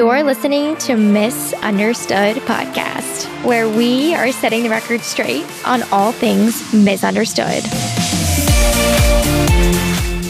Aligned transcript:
You're 0.00 0.22
listening 0.22 0.78
to 0.78 0.96
Misunderstood 0.96 2.36
Podcast, 2.46 3.26
where 3.44 3.68
we 3.68 4.14
are 4.14 4.32
setting 4.32 4.62
the 4.62 4.70
record 4.70 5.02
straight 5.02 5.44
on 5.66 5.82
all 5.92 6.10
things 6.10 6.72
misunderstood. 6.72 7.62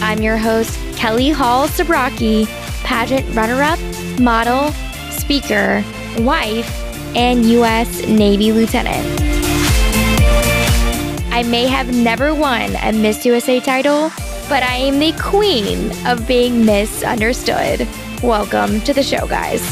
I'm 0.02 0.22
your 0.22 0.38
host, 0.38 0.76
Kelly 0.96 1.30
Hall 1.30 1.68
Sabraki, 1.68 2.46
pageant 2.82 3.32
runner 3.32 3.62
up, 3.62 3.78
model, 4.18 4.72
speaker, 5.12 5.84
wife, 6.18 6.68
and 7.14 7.44
U.S. 7.44 8.08
Navy 8.08 8.50
lieutenant. 8.50 9.06
I 11.32 11.44
may 11.48 11.68
have 11.68 11.94
never 11.94 12.34
won 12.34 12.74
a 12.82 12.90
Miss 12.90 13.24
USA 13.24 13.60
title, 13.60 14.10
but 14.48 14.64
I 14.64 14.74
am 14.78 14.98
the 14.98 15.12
queen 15.12 15.92
of 16.08 16.26
being 16.26 16.64
misunderstood. 16.66 17.86
Welcome 18.22 18.82
to 18.82 18.92
the 18.92 19.02
show, 19.02 19.26
guys. 19.26 19.62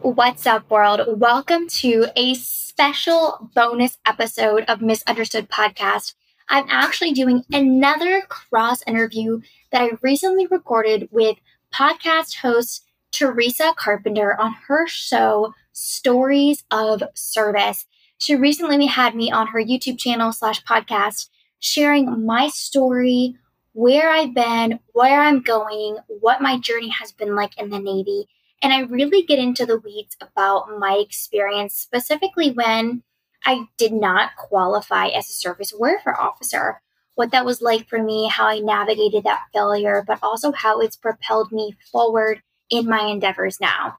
What's 0.00 0.46
up, 0.46 0.70
world? 0.70 1.02
Welcome 1.20 1.68
to 1.68 2.06
a 2.16 2.32
special 2.32 3.50
bonus 3.54 3.98
episode 4.06 4.64
of 4.66 4.80
Misunderstood 4.80 5.50
Podcast. 5.50 6.14
I'm 6.48 6.64
actually 6.70 7.12
doing 7.12 7.44
another 7.52 8.22
cross 8.22 8.82
interview 8.86 9.42
that 9.70 9.82
I 9.82 9.90
recently 10.00 10.46
recorded 10.46 11.10
with 11.12 11.36
podcast 11.74 12.36
host 12.36 12.86
Teresa 13.12 13.74
Carpenter 13.76 14.34
on 14.40 14.54
her 14.66 14.86
show, 14.86 15.52
Stories 15.74 16.64
of 16.70 17.02
Service. 17.12 17.84
She 18.16 18.34
recently 18.34 18.86
had 18.86 19.14
me 19.14 19.30
on 19.30 19.48
her 19.48 19.62
YouTube 19.62 19.98
channel 19.98 20.32
slash 20.32 20.64
podcast 20.64 21.28
sharing 21.60 22.24
my 22.24 22.48
story 22.48 23.34
where 23.72 24.10
I've 24.10 24.34
been, 24.34 24.80
where 24.92 25.22
I'm 25.22 25.40
going, 25.40 25.98
what 26.08 26.42
my 26.42 26.58
journey 26.58 26.88
has 26.88 27.12
been 27.12 27.34
like 27.34 27.58
in 27.58 27.70
the 27.70 27.78
Navy. 27.78 28.28
And 28.62 28.72
I 28.72 28.80
really 28.80 29.22
get 29.22 29.38
into 29.38 29.64
the 29.64 29.78
weeds 29.78 30.16
about 30.20 30.78
my 30.78 30.94
experience, 30.94 31.74
specifically 31.74 32.50
when 32.50 33.02
I 33.44 33.66
did 33.76 33.92
not 33.92 34.36
qualify 34.36 35.08
as 35.08 35.28
a 35.28 35.32
surface 35.32 35.72
warfare 35.76 36.20
officer. 36.20 36.80
What 37.14 37.30
that 37.32 37.44
was 37.44 37.62
like 37.62 37.88
for 37.88 38.02
me, 38.02 38.28
how 38.28 38.46
I 38.46 38.60
navigated 38.60 39.24
that 39.24 39.44
failure, 39.52 40.04
but 40.06 40.18
also 40.22 40.52
how 40.52 40.80
it's 40.80 40.96
propelled 40.96 41.52
me 41.52 41.76
forward 41.90 42.42
in 42.70 42.86
my 42.86 43.06
endeavors 43.06 43.60
now. 43.60 43.98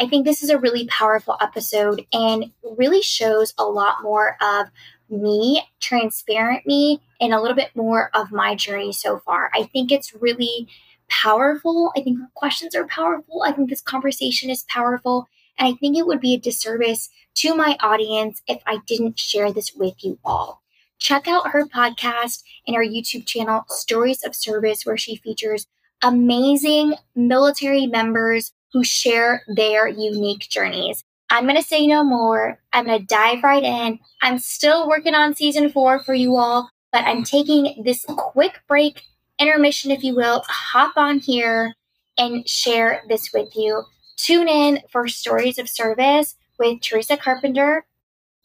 I 0.00 0.06
think 0.06 0.24
this 0.24 0.42
is 0.42 0.50
a 0.50 0.58
really 0.58 0.86
powerful 0.86 1.36
episode 1.40 2.06
and 2.12 2.52
really 2.62 3.02
shows 3.02 3.52
a 3.58 3.64
lot 3.64 4.02
more 4.02 4.36
of 4.40 4.68
me, 5.10 5.62
transparent 5.80 6.66
me, 6.66 7.00
and 7.20 7.32
a 7.32 7.40
little 7.40 7.56
bit 7.56 7.70
more 7.74 8.10
of 8.14 8.32
my 8.32 8.54
journey 8.54 8.92
so 8.92 9.18
far. 9.18 9.50
I 9.54 9.64
think 9.64 9.90
it's 9.90 10.14
really 10.14 10.68
powerful. 11.08 11.92
I 11.96 12.02
think 12.02 12.18
questions 12.34 12.74
are 12.74 12.86
powerful. 12.86 13.42
I 13.44 13.52
think 13.52 13.70
this 13.70 13.80
conversation 13.80 14.50
is 14.50 14.64
powerful. 14.68 15.26
And 15.58 15.68
I 15.68 15.76
think 15.78 15.96
it 15.96 16.06
would 16.06 16.20
be 16.20 16.34
a 16.34 16.38
disservice 16.38 17.10
to 17.36 17.54
my 17.54 17.76
audience 17.80 18.42
if 18.46 18.62
I 18.66 18.78
didn't 18.86 19.18
share 19.18 19.52
this 19.52 19.72
with 19.74 19.94
you 20.04 20.18
all. 20.24 20.62
Check 20.98 21.28
out 21.28 21.50
her 21.50 21.66
podcast 21.66 22.42
and 22.66 22.76
her 22.76 22.84
YouTube 22.84 23.26
channel, 23.26 23.64
Stories 23.68 24.24
of 24.24 24.34
Service, 24.34 24.84
where 24.84 24.96
she 24.96 25.16
features 25.16 25.66
amazing 26.02 26.94
military 27.14 27.86
members 27.86 28.52
who 28.72 28.84
share 28.84 29.42
their 29.48 29.88
unique 29.88 30.48
journeys. 30.48 31.04
I'm 31.30 31.44
going 31.44 31.56
to 31.56 31.62
say 31.62 31.86
no 31.86 32.02
more. 32.04 32.58
I'm 32.72 32.86
going 32.86 33.00
to 33.00 33.06
dive 33.06 33.42
right 33.42 33.62
in. 33.62 33.98
I'm 34.22 34.38
still 34.38 34.88
working 34.88 35.14
on 35.14 35.34
season 35.34 35.70
four 35.70 35.98
for 35.98 36.14
you 36.14 36.36
all, 36.36 36.70
but 36.92 37.04
I'm 37.04 37.22
taking 37.22 37.82
this 37.84 38.04
quick 38.08 38.60
break, 38.66 39.02
intermission, 39.38 39.90
if 39.90 40.02
you 40.02 40.14
will, 40.14 40.40
to 40.40 40.50
hop 40.50 40.96
on 40.96 41.18
here 41.18 41.74
and 42.16 42.48
share 42.48 43.02
this 43.08 43.32
with 43.32 43.54
you. 43.54 43.82
Tune 44.16 44.48
in 44.48 44.80
for 44.90 45.06
Stories 45.06 45.58
of 45.58 45.68
Service 45.68 46.36
with 46.58 46.80
Teresa 46.80 47.16
Carpenter 47.16 47.86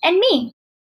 and 0.04 0.20
me. 0.20 0.54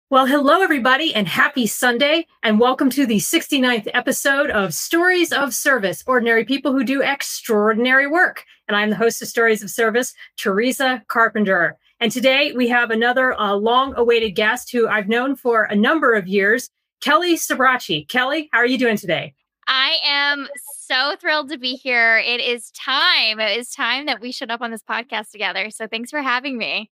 Well, 0.09 0.25
hello, 0.25 0.61
everybody, 0.61 1.13
and 1.13 1.27
happy 1.27 1.67
Sunday, 1.67 2.27
and 2.41 2.59
welcome 2.59 2.89
to 2.91 3.05
the 3.05 3.17
69th 3.17 3.89
episode 3.93 4.49
of 4.51 4.73
Stories 4.73 5.33
of 5.33 5.53
Service 5.53 6.03
Ordinary 6.07 6.45
People 6.45 6.71
Who 6.71 6.83
Do 6.83 7.01
Extraordinary 7.01 8.07
Work. 8.07 8.45
And 8.67 8.77
I'm 8.77 8.89
the 8.89 8.95
host 8.95 9.21
of 9.21 9.27
Stories 9.27 9.63
of 9.63 9.69
Service, 9.69 10.13
Teresa 10.37 11.03
Carpenter. 11.07 11.77
And 11.99 12.11
today 12.11 12.53
we 12.55 12.69
have 12.69 12.91
another 12.91 13.33
uh, 13.33 13.53
long 13.55 13.95
awaited 13.97 14.31
guest 14.31 14.71
who 14.71 14.87
I've 14.87 15.09
known 15.09 15.35
for 15.35 15.63
a 15.63 15.75
number 15.75 16.13
of 16.13 16.27
years, 16.27 16.69
Kelly 17.01 17.35
Sabrachi. 17.35 18.07
Kelly, 18.07 18.49
how 18.51 18.59
are 18.59 18.65
you 18.65 18.77
doing 18.77 18.97
today? 18.97 19.33
I 19.67 19.97
am 20.03 20.47
so 20.79 21.15
thrilled 21.19 21.49
to 21.49 21.57
be 21.57 21.73
here. 21.73 22.17
It 22.17 22.39
is 22.39 22.71
time. 22.71 23.39
It 23.39 23.57
is 23.57 23.71
time 23.71 24.05
that 24.05 24.21
we 24.21 24.31
showed 24.31 24.49
up 24.49 24.61
on 24.61 24.71
this 24.71 24.83
podcast 24.83 25.31
together. 25.31 25.69
So 25.69 25.87
thanks 25.87 26.09
for 26.09 26.21
having 26.21 26.57
me. 26.57 26.89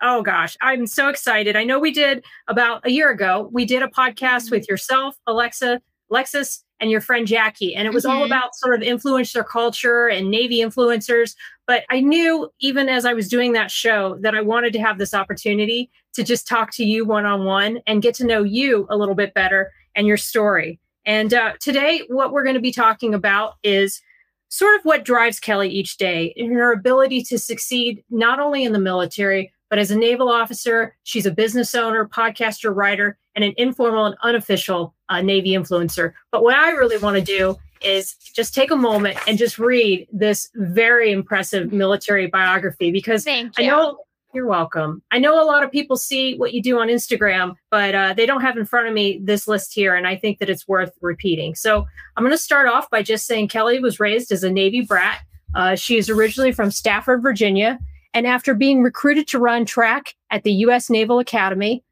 Oh 0.00 0.22
gosh, 0.22 0.56
I'm 0.60 0.86
so 0.86 1.08
excited. 1.08 1.56
I 1.56 1.64
know 1.64 1.78
we 1.78 1.90
did 1.90 2.24
about 2.46 2.86
a 2.86 2.90
year 2.90 3.10
ago, 3.10 3.48
we 3.52 3.64
did 3.64 3.82
a 3.82 3.88
podcast 3.88 4.44
mm-hmm. 4.44 4.56
with 4.56 4.68
yourself, 4.68 5.16
Alexa, 5.26 5.80
Lexus, 6.12 6.62
and 6.80 6.90
your 6.90 7.00
friend 7.00 7.26
Jackie. 7.26 7.74
And 7.74 7.86
it 7.86 7.94
was 7.94 8.04
mm-hmm. 8.04 8.18
all 8.18 8.24
about 8.24 8.54
sort 8.54 8.74
of 8.74 8.80
influencer 8.80 9.46
culture 9.46 10.08
and 10.08 10.30
Navy 10.30 10.60
influencers. 10.60 11.34
But 11.66 11.84
I 11.90 12.00
knew 12.00 12.50
even 12.60 12.88
as 12.88 13.04
I 13.04 13.12
was 13.12 13.28
doing 13.28 13.52
that 13.52 13.70
show 13.70 14.16
that 14.20 14.34
I 14.34 14.40
wanted 14.40 14.72
to 14.74 14.80
have 14.80 14.98
this 14.98 15.14
opportunity 15.14 15.90
to 16.14 16.24
just 16.24 16.46
talk 16.48 16.72
to 16.72 16.84
you 16.84 17.04
one 17.04 17.26
on 17.26 17.44
one 17.44 17.80
and 17.86 18.02
get 18.02 18.14
to 18.16 18.26
know 18.26 18.42
you 18.42 18.86
a 18.90 18.96
little 18.96 19.14
bit 19.14 19.34
better 19.34 19.72
and 19.94 20.06
your 20.06 20.16
story. 20.16 20.80
And 21.04 21.32
uh, 21.32 21.54
today, 21.60 22.02
what 22.08 22.32
we're 22.32 22.44
going 22.44 22.54
to 22.54 22.60
be 22.60 22.72
talking 22.72 23.14
about 23.14 23.54
is 23.62 24.00
sort 24.48 24.78
of 24.78 24.84
what 24.84 25.04
drives 25.04 25.40
Kelly 25.40 25.68
each 25.68 25.96
day 25.96 26.34
and 26.36 26.52
her 26.52 26.72
ability 26.72 27.22
to 27.24 27.38
succeed 27.38 28.02
not 28.10 28.40
only 28.40 28.64
in 28.64 28.72
the 28.72 28.78
military, 28.78 29.52
but 29.70 29.78
as 29.78 29.90
a 29.90 29.98
naval 29.98 30.30
officer, 30.30 30.96
she's 31.04 31.26
a 31.26 31.30
business 31.30 31.74
owner, 31.74 32.08
podcaster, 32.08 32.74
writer, 32.74 33.18
and 33.38 33.44
an 33.44 33.54
informal 33.56 34.04
and 34.04 34.16
unofficial 34.24 34.92
uh, 35.10 35.22
Navy 35.22 35.50
influencer. 35.50 36.12
But 36.32 36.42
what 36.42 36.56
I 36.56 36.72
really 36.72 36.98
want 36.98 37.16
to 37.18 37.22
do 37.22 37.56
is 37.80 38.16
just 38.34 38.52
take 38.52 38.72
a 38.72 38.76
moment 38.76 39.16
and 39.28 39.38
just 39.38 39.60
read 39.60 40.08
this 40.12 40.50
very 40.56 41.12
impressive 41.12 41.72
military 41.72 42.26
biography 42.26 42.90
because 42.90 43.24
I 43.28 43.48
know 43.58 44.00
you're 44.34 44.48
welcome. 44.48 45.04
I 45.12 45.20
know 45.20 45.40
a 45.40 45.46
lot 45.46 45.62
of 45.62 45.70
people 45.70 45.96
see 45.96 46.34
what 46.36 46.52
you 46.52 46.60
do 46.60 46.80
on 46.80 46.88
Instagram, 46.88 47.54
but 47.70 47.94
uh, 47.94 48.12
they 48.12 48.26
don't 48.26 48.40
have 48.40 48.58
in 48.58 48.64
front 48.64 48.88
of 48.88 48.92
me 48.92 49.20
this 49.22 49.46
list 49.46 49.72
here. 49.72 49.94
And 49.94 50.08
I 50.08 50.16
think 50.16 50.40
that 50.40 50.50
it's 50.50 50.66
worth 50.66 50.90
repeating. 51.00 51.54
So 51.54 51.86
I'm 52.16 52.24
going 52.24 52.34
to 52.34 52.42
start 52.42 52.66
off 52.66 52.90
by 52.90 53.04
just 53.04 53.24
saying 53.24 53.48
Kelly 53.48 53.78
was 53.78 54.00
raised 54.00 54.32
as 54.32 54.42
a 54.42 54.50
Navy 54.50 54.80
brat. 54.80 55.20
Uh, 55.54 55.76
she 55.76 55.96
is 55.96 56.10
originally 56.10 56.50
from 56.50 56.72
Stafford, 56.72 57.22
Virginia. 57.22 57.78
And 58.14 58.26
after 58.26 58.52
being 58.52 58.82
recruited 58.82 59.28
to 59.28 59.38
run 59.38 59.64
track 59.64 60.14
at 60.32 60.42
the 60.42 60.52
U.S. 60.54 60.90
Naval 60.90 61.20
Academy, 61.20 61.84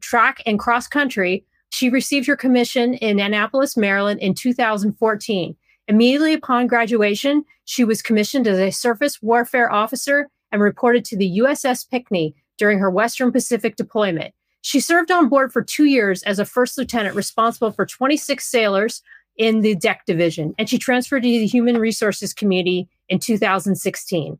track 0.00 0.42
and 0.46 0.58
cross 0.58 0.86
country, 0.86 1.44
she 1.70 1.88
received 1.88 2.26
her 2.26 2.36
commission 2.36 2.94
in 2.94 3.20
Annapolis, 3.20 3.76
Maryland 3.76 4.20
in 4.20 4.34
2014. 4.34 5.56
Immediately 5.88 6.34
upon 6.34 6.66
graduation, 6.66 7.44
she 7.64 7.84
was 7.84 8.02
commissioned 8.02 8.46
as 8.46 8.58
a 8.58 8.70
surface 8.70 9.22
warfare 9.22 9.72
officer 9.72 10.28
and 10.52 10.62
reported 10.62 11.04
to 11.06 11.16
the 11.16 11.38
USS 11.38 11.88
Pinckney 11.88 12.34
during 12.58 12.78
her 12.78 12.90
Western 12.90 13.32
Pacific 13.32 13.76
deployment. 13.76 14.34
She 14.62 14.80
served 14.80 15.10
on 15.10 15.28
board 15.28 15.52
for 15.52 15.62
two 15.62 15.86
years 15.86 16.22
as 16.24 16.38
a 16.38 16.44
first 16.44 16.76
lieutenant 16.76 17.16
responsible 17.16 17.70
for 17.70 17.86
26 17.86 18.44
sailors 18.44 19.02
in 19.36 19.62
the 19.62 19.74
deck 19.74 20.02
division, 20.06 20.54
and 20.58 20.68
she 20.68 20.78
transferred 20.78 21.22
to 21.22 21.28
the 21.28 21.46
Human 21.46 21.78
Resources 21.78 22.34
Community 22.34 22.88
in 23.08 23.18
2016. 23.18 24.38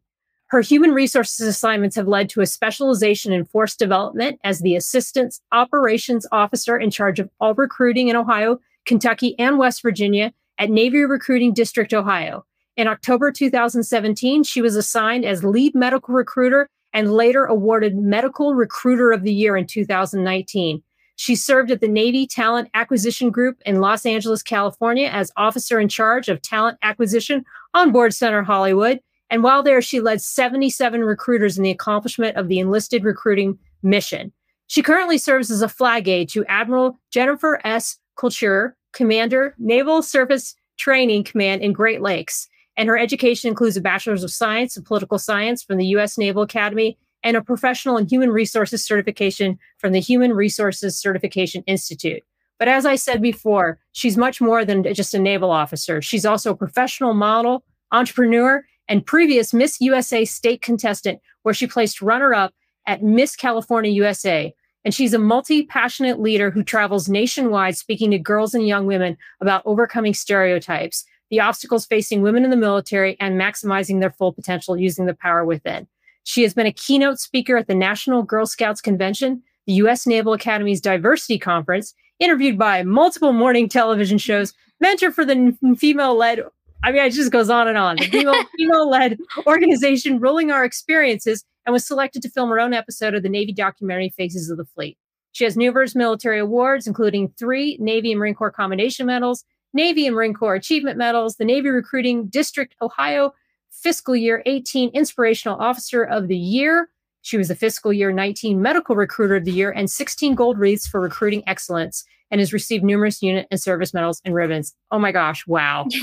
Her 0.50 0.62
human 0.62 0.90
resources 0.90 1.46
assignments 1.46 1.94
have 1.94 2.08
led 2.08 2.28
to 2.30 2.40
a 2.40 2.46
specialization 2.46 3.32
in 3.32 3.44
force 3.44 3.76
development 3.76 4.40
as 4.42 4.58
the 4.58 4.74
Assistant 4.74 5.38
Operations 5.52 6.26
Officer 6.32 6.76
in 6.76 6.90
charge 6.90 7.20
of 7.20 7.30
all 7.38 7.54
recruiting 7.54 8.08
in 8.08 8.16
Ohio, 8.16 8.58
Kentucky, 8.84 9.38
and 9.38 9.58
West 9.58 9.80
Virginia 9.80 10.32
at 10.58 10.68
Navy 10.68 11.04
Recruiting 11.04 11.54
District, 11.54 11.94
Ohio. 11.94 12.44
In 12.76 12.88
October 12.88 13.30
2017, 13.30 14.42
she 14.42 14.60
was 14.60 14.74
assigned 14.74 15.24
as 15.24 15.44
lead 15.44 15.72
medical 15.76 16.14
recruiter 16.14 16.68
and 16.92 17.12
later 17.12 17.44
awarded 17.44 17.96
Medical 17.96 18.54
Recruiter 18.56 19.12
of 19.12 19.22
the 19.22 19.32
Year 19.32 19.56
in 19.56 19.68
2019. 19.68 20.82
She 21.14 21.36
served 21.36 21.70
at 21.70 21.80
the 21.80 21.86
Navy 21.86 22.26
Talent 22.26 22.70
Acquisition 22.74 23.30
Group 23.30 23.62
in 23.66 23.80
Los 23.80 24.04
Angeles, 24.04 24.42
California 24.42 25.06
as 25.06 25.30
officer 25.36 25.78
in 25.78 25.88
charge 25.88 26.28
of 26.28 26.42
talent 26.42 26.76
acquisition 26.82 27.44
on 27.72 27.92
board 27.92 28.12
Center 28.12 28.42
Hollywood 28.42 28.98
and 29.30 29.42
while 29.42 29.62
there, 29.62 29.80
she 29.80 30.00
led 30.00 30.20
77 30.20 31.02
recruiters 31.02 31.56
in 31.56 31.62
the 31.62 31.70
accomplishment 31.70 32.36
of 32.36 32.48
the 32.48 32.58
enlisted 32.58 33.04
recruiting 33.04 33.58
mission. 33.82 34.32
She 34.66 34.82
currently 34.82 35.18
serves 35.18 35.50
as 35.50 35.62
a 35.62 35.68
flag 35.68 36.08
aide 36.08 36.28
to 36.30 36.44
Admiral 36.46 36.98
Jennifer 37.10 37.60
S. 37.64 37.98
Couture, 38.16 38.76
Commander, 38.92 39.54
Naval 39.58 40.02
Service 40.02 40.54
Training 40.78 41.24
Command 41.24 41.62
in 41.62 41.72
Great 41.72 42.02
Lakes. 42.02 42.48
And 42.76 42.88
her 42.88 42.98
education 42.98 43.48
includes 43.48 43.76
a 43.76 43.80
Bachelor's 43.80 44.24
of 44.24 44.30
Science 44.30 44.76
in 44.76 44.84
Political 44.84 45.18
Science 45.18 45.62
from 45.62 45.78
the 45.78 45.86
U.S. 45.86 46.16
Naval 46.16 46.42
Academy 46.42 46.98
and 47.22 47.36
a 47.36 47.42
Professional 47.42 47.96
in 47.96 48.06
Human 48.06 48.30
Resources 48.30 48.84
certification 48.84 49.58
from 49.78 49.92
the 49.92 50.00
Human 50.00 50.32
Resources 50.32 50.98
Certification 50.98 51.62
Institute. 51.66 52.22
But 52.58 52.68
as 52.68 52.86
I 52.86 52.96
said 52.96 53.22
before, 53.22 53.78
she's 53.92 54.16
much 54.16 54.40
more 54.40 54.64
than 54.64 54.82
just 54.94 55.14
a 55.14 55.18
naval 55.18 55.50
officer. 55.50 56.00
She's 56.02 56.26
also 56.26 56.52
a 56.52 56.56
professional 56.56 57.14
model, 57.14 57.64
entrepreneur, 57.92 58.64
and 58.90 59.06
previous 59.06 59.54
Miss 59.54 59.80
USA 59.80 60.24
state 60.26 60.60
contestant, 60.60 61.20
where 61.44 61.54
she 61.54 61.66
placed 61.66 62.02
runner 62.02 62.34
up 62.34 62.52
at 62.86 63.02
Miss 63.02 63.36
California 63.36 63.90
USA. 63.92 64.52
And 64.84 64.92
she's 64.92 65.14
a 65.14 65.18
multi 65.18 65.64
passionate 65.64 66.20
leader 66.20 66.50
who 66.50 66.64
travels 66.64 67.08
nationwide 67.08 67.76
speaking 67.76 68.10
to 68.10 68.18
girls 68.18 68.52
and 68.52 68.66
young 68.66 68.86
women 68.86 69.16
about 69.40 69.62
overcoming 69.64 70.12
stereotypes, 70.12 71.04
the 71.30 71.40
obstacles 71.40 71.86
facing 71.86 72.20
women 72.20 72.44
in 72.44 72.50
the 72.50 72.56
military, 72.56 73.16
and 73.20 73.40
maximizing 73.40 74.00
their 74.00 74.10
full 74.10 74.32
potential 74.32 74.76
using 74.76 75.06
the 75.06 75.14
power 75.14 75.44
within. 75.44 75.86
She 76.24 76.42
has 76.42 76.52
been 76.52 76.66
a 76.66 76.72
keynote 76.72 77.20
speaker 77.20 77.56
at 77.56 77.68
the 77.68 77.74
National 77.74 78.22
Girl 78.22 78.46
Scouts 78.46 78.80
Convention, 78.80 79.42
the 79.66 79.74
U.S. 79.74 80.06
Naval 80.06 80.34
Academy's 80.34 80.80
Diversity 80.80 81.38
Conference, 81.38 81.94
interviewed 82.18 82.58
by 82.58 82.82
multiple 82.82 83.32
morning 83.32 83.68
television 83.68 84.18
shows, 84.18 84.52
mentor 84.80 85.12
for 85.12 85.24
the 85.24 85.56
female 85.78 86.16
led 86.16 86.42
I 86.82 86.92
mean, 86.92 87.02
it 87.02 87.10
just 87.10 87.32
goes 87.32 87.50
on 87.50 87.68
and 87.68 87.76
on. 87.76 87.96
The 87.96 88.06
female, 88.06 88.44
female-led 88.56 89.18
organization 89.46 90.18
Rolling 90.18 90.50
Our 90.50 90.64
Experiences 90.64 91.44
and 91.66 91.72
was 91.72 91.86
selected 91.86 92.22
to 92.22 92.30
film 92.30 92.48
her 92.48 92.58
own 92.58 92.72
episode 92.72 93.14
of 93.14 93.22
the 93.22 93.28
Navy 93.28 93.52
documentary 93.52 94.10
Faces 94.10 94.50
of 94.50 94.56
the 94.56 94.64
Fleet. 94.64 94.96
She 95.32 95.44
has 95.44 95.56
numerous 95.56 95.94
military 95.94 96.38
awards, 96.38 96.86
including 96.86 97.32
three 97.38 97.76
Navy 97.80 98.12
and 98.12 98.18
Marine 98.18 98.34
Corps 98.34 98.50
Commendation 98.50 99.06
Medals, 99.06 99.44
Navy 99.72 100.06
and 100.06 100.16
Marine 100.16 100.34
Corps 100.34 100.54
Achievement 100.54 100.96
Medals, 100.96 101.36
the 101.36 101.44
Navy 101.44 101.68
Recruiting 101.68 102.26
District 102.26 102.74
Ohio 102.82 103.32
Fiscal 103.70 104.16
Year 104.16 104.42
18 104.46 104.90
Inspirational 104.90 105.58
Officer 105.60 106.02
of 106.02 106.28
the 106.28 106.36
Year. 106.36 106.88
She 107.22 107.36
was 107.36 107.48
the 107.48 107.54
Fiscal 107.54 107.92
Year 107.92 108.10
19 108.10 108.60
Medical 108.60 108.96
Recruiter 108.96 109.36
of 109.36 109.44
the 109.44 109.52
Year 109.52 109.70
and 109.70 109.90
16 109.90 110.34
gold 110.34 110.58
wreaths 110.58 110.88
for 110.88 111.00
recruiting 111.00 111.44
excellence 111.46 112.04
and 112.30 112.40
has 112.40 112.52
received 112.52 112.82
numerous 112.82 113.22
unit 113.22 113.46
and 113.50 113.60
service 113.60 113.92
medals 113.92 114.20
and 114.24 114.34
ribbons. 114.34 114.74
Oh 114.90 114.98
my 114.98 115.12
gosh, 115.12 115.46
wow. 115.46 115.86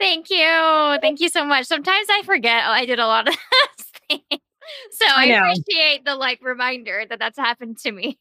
Thank 0.00 0.30
you. 0.30 0.98
Thank 1.02 1.20
you 1.20 1.28
so 1.28 1.44
much. 1.44 1.66
Sometimes 1.66 2.06
I 2.10 2.22
forget 2.24 2.64
oh, 2.66 2.70
I 2.70 2.86
did 2.86 2.98
a 2.98 3.06
lot 3.06 3.28
of 3.28 3.34
things. 4.08 4.40
So 4.92 5.06
I, 5.06 5.30
I 5.30 5.50
appreciate 5.50 6.04
the 6.04 6.16
like 6.16 6.40
reminder 6.42 7.04
that 7.08 7.18
that's 7.18 7.38
happened 7.38 7.78
to 7.78 7.92
me. 7.92 8.18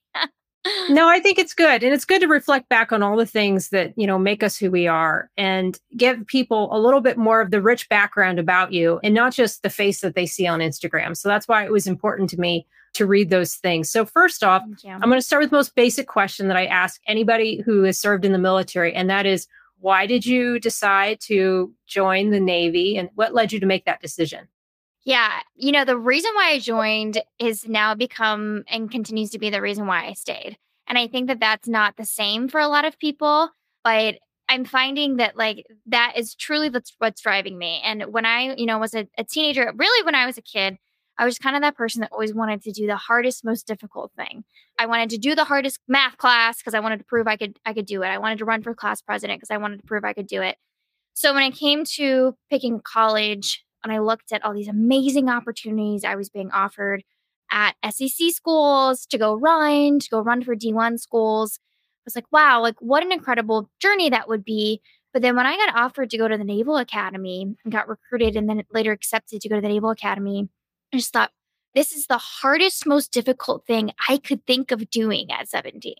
no, 0.90 1.08
I 1.08 1.20
think 1.24 1.40
it's 1.40 1.54
good. 1.54 1.84
And 1.84 1.94
it's 1.94 2.06
good 2.06 2.22
to 2.22 2.28
reflect 2.28 2.70
back 2.70 2.92
on 2.92 3.02
all 3.02 3.16
the 3.16 3.26
things 3.26 3.70
that, 3.70 3.94
you 3.96 4.06
know, 4.06 4.20
make 4.20 4.44
us 4.44 4.58
who 4.58 4.70
we 4.70 4.88
are 4.88 5.30
and 5.38 5.80
give 5.96 6.26
people 6.28 6.70
a 6.76 6.80
little 6.80 7.02
bit 7.02 7.18
more 7.18 7.42
of 7.42 7.52
the 7.52 7.62
rich 7.62 7.88
background 7.90 8.40
about 8.40 8.74
you 8.74 9.00
and 9.04 9.14
not 9.14 9.34
just 9.34 9.64
the 9.64 9.70
face 9.70 10.02
that 10.02 10.16
they 10.16 10.26
see 10.26 10.48
on 10.48 10.60
Instagram. 10.60 11.16
So 11.16 11.30
that's 11.30 11.48
why 11.48 11.64
it 11.64 11.72
was 11.72 11.88
important 11.88 12.30
to 12.32 12.40
me 12.40 12.66
to 12.94 13.06
read 13.06 13.30
those 13.30 13.56
things. 13.56 13.90
So 13.90 14.06
first 14.06 14.44
off, 14.44 14.64
I'm 14.86 15.00
going 15.00 15.14
to 15.14 15.22
start 15.22 15.44
with 15.44 15.52
the 15.52 15.58
most 15.58 15.76
basic 15.76 16.08
question 16.08 16.48
that 16.48 16.58
I 16.58 16.66
ask 16.66 17.00
anybody 17.08 17.62
who 17.62 17.84
has 17.84 18.00
served 18.00 18.26
in 18.26 18.32
the 18.32 18.40
military 18.40 18.94
and 18.94 19.10
that 19.10 19.26
is 19.26 19.48
why 19.80 20.06
did 20.06 20.26
you 20.26 20.60
decide 20.60 21.20
to 21.22 21.74
join 21.88 22.30
the 22.30 22.40
Navy 22.40 22.98
and 22.98 23.10
what 23.16 23.34
led 23.34 23.52
you 23.52 23.60
to 23.60 23.66
make 23.66 23.86
that 23.86 24.02
decision? 24.02 24.48
Yeah, 25.06 25.40
you 25.56 25.72
know, 25.72 25.86
the 25.86 25.98
reason 25.98 26.32
why 26.36 26.52
I 26.52 26.60
joined 26.60 27.22
is 27.40 27.68
now 27.68 27.96
become 27.96 28.64
and 28.68 28.92
continues 28.92 29.30
to 29.32 29.40
be 29.40 29.50
the 29.50 29.62
reason 29.62 29.88
why 29.88 30.06
I 30.06 30.14
stayed. 30.14 30.58
And 30.88 30.98
I 30.98 31.08
think 31.08 31.28
that 31.28 31.40
that's 31.40 31.68
not 31.68 31.96
the 31.98 32.06
same 32.06 32.48
for 32.48 32.60
a 32.60 32.68
lot 32.68 32.86
of 32.86 33.00
people, 33.00 33.50
but 33.84 34.16
I'm 34.50 34.66
finding 34.66 35.18
that 35.18 35.38
like 35.38 35.66
that 35.86 36.14
is 36.18 36.36
truly 36.36 36.70
what's, 36.70 36.94
what's 36.98 37.22
driving 37.22 37.58
me. 37.58 37.82
And 37.84 38.06
when 38.12 38.26
I, 38.26 38.56
you 38.56 38.66
know, 38.66 38.80
was 38.80 38.96
a, 38.96 39.08
a 39.18 39.24
teenager, 39.24 39.72
really 39.78 40.04
when 40.04 40.16
I 40.16 40.26
was 40.26 40.38
a 40.38 40.42
kid, 40.42 40.78
I 41.20 41.26
was 41.26 41.38
kind 41.38 41.58
of 41.58 41.62
that 41.62 41.76
person 41.76 42.00
that 42.00 42.14
always 42.14 42.34
wanted 42.34 42.62
to 42.64 42.72
do 42.72 42.88
the 42.88 42.96
hardest, 42.96 43.44
most 43.44 43.68
difficult 43.68 44.14
thing. 44.16 44.46
I 44.80 44.86
wanted 44.86 45.10
to 45.10 45.18
do 45.18 45.36
the 45.36 45.44
hardest 45.44 45.80
math 45.86 46.18
class 46.18 46.60
because 46.60 46.74
I 46.74 46.80
wanted 46.80 47.00
to 47.00 47.04
prove 47.04 47.28
I 47.28 47.36
could 47.36 47.60
I 47.66 47.74
could 47.74 47.86
do 47.86 48.02
it. 48.04 48.08
I 48.08 48.18
wanted 48.18 48.38
to 48.38 48.46
run 48.46 48.64
for 48.64 48.74
class 48.74 49.02
president 49.02 49.40
because 49.40 49.52
I 49.52 49.58
wanted 49.58 49.82
to 49.82 49.86
prove 49.86 50.06
I 50.06 50.14
could 50.14 50.28
do 50.28 50.42
it. 50.42 50.56
So 51.14 51.34
when 51.34 51.44
I 51.44 51.52
came 51.52 51.84
to 51.96 52.36
picking 52.50 52.80
college 52.80 53.66
and 53.84 53.92
I 53.92 54.00
looked 54.00 54.32
at 54.32 54.46
all 54.46 54.54
these 54.54 54.70
amazing 54.70 55.30
opportunities 55.30 56.06
I 56.06 56.16
was 56.16 56.30
being 56.30 56.52
offered 56.52 57.04
at 57.52 57.76
SEC 57.90 58.32
schools 58.32 59.06
to 59.08 59.18
go 59.18 59.36
run, 59.36 60.00
to 60.00 60.10
go 60.10 60.22
run 60.22 60.42
for 60.42 60.56
D1 60.56 61.02
schools, 61.02 61.60
I 61.62 62.04
was 62.06 62.16
like, 62.16 62.32
wow, 62.32 62.62
like 62.62 62.76
what 62.80 63.04
an 63.04 63.12
incredible 63.12 63.70
journey 63.82 64.10
that 64.10 64.30
would 64.30 64.46
be. 64.46 64.82
But 65.12 65.22
then 65.22 65.36
when 65.36 65.46
I 65.46 65.58
got 65.58 65.76
offered 65.76 66.12
to 66.12 66.18
go 66.18 66.30
to 66.30 66.38
the 66.38 66.46
Naval 66.46 66.78
Academy 66.78 67.56
and 67.66 67.74
got 67.74 67.90
recruited 67.90 68.38
and 68.38 68.48
then 68.48 68.64
later 68.72 68.94
accepted 68.94 69.42
to 69.42 69.50
go 69.50 69.56
to 69.56 69.62
the 69.62 69.68
Naval 69.68 69.90
Academy, 69.90 70.48
I 70.94 70.98
just 70.98 71.14
thought, 71.14 71.32
this 71.76 71.92
is 71.92 72.08
the 72.08 72.18
hardest, 72.18 72.86
most 72.86 73.12
difficult 73.12 73.66
thing 73.66 73.92
I 74.08 74.18
could 74.18 74.46
think 74.46 74.72
of 74.72 74.90
doing 74.90 75.32
at 75.32 75.48
17. 75.48 75.94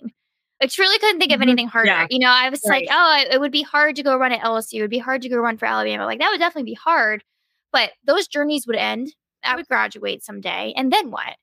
I 0.62 0.68
truly 0.68 0.98
couldn't 1.00 1.20
think 1.20 1.32
of 1.32 1.36
mm-hmm. 1.36 1.44
anything 1.44 1.68
harder. 1.68 1.88
Yeah. 1.88 2.08
You 2.10 2.20
know, 2.20 2.30
I 2.30 2.50
was 2.50 2.62
right. 2.68 2.82
like, 2.82 2.90
oh, 2.92 3.24
it 3.32 3.40
would 3.40 3.52
be 3.52 3.62
hard 3.62 3.96
to 3.96 4.04
go 4.04 4.18
run 4.18 4.32
at 4.32 4.42
LSU. 4.42 4.80
It 4.80 4.82
would 4.82 4.90
be 4.90 4.98
hard 4.98 5.22
to 5.22 5.30
go 5.30 5.38
run 5.38 5.58
for 5.58 5.66
Alabama. 5.66 6.06
Like, 6.06 6.20
that 6.20 6.30
would 6.32 6.40
definitely 6.40 6.72
be 6.72 6.76
hard. 6.76 7.24
But 7.72 7.92
those 8.04 8.28
journeys 8.28 8.66
would 8.68 8.76
end. 8.76 9.14
I 9.44 9.56
would 9.56 9.68
graduate 9.68 10.24
someday. 10.24 10.74
And 10.76 10.92
then 10.92 11.12
what? 11.12 11.36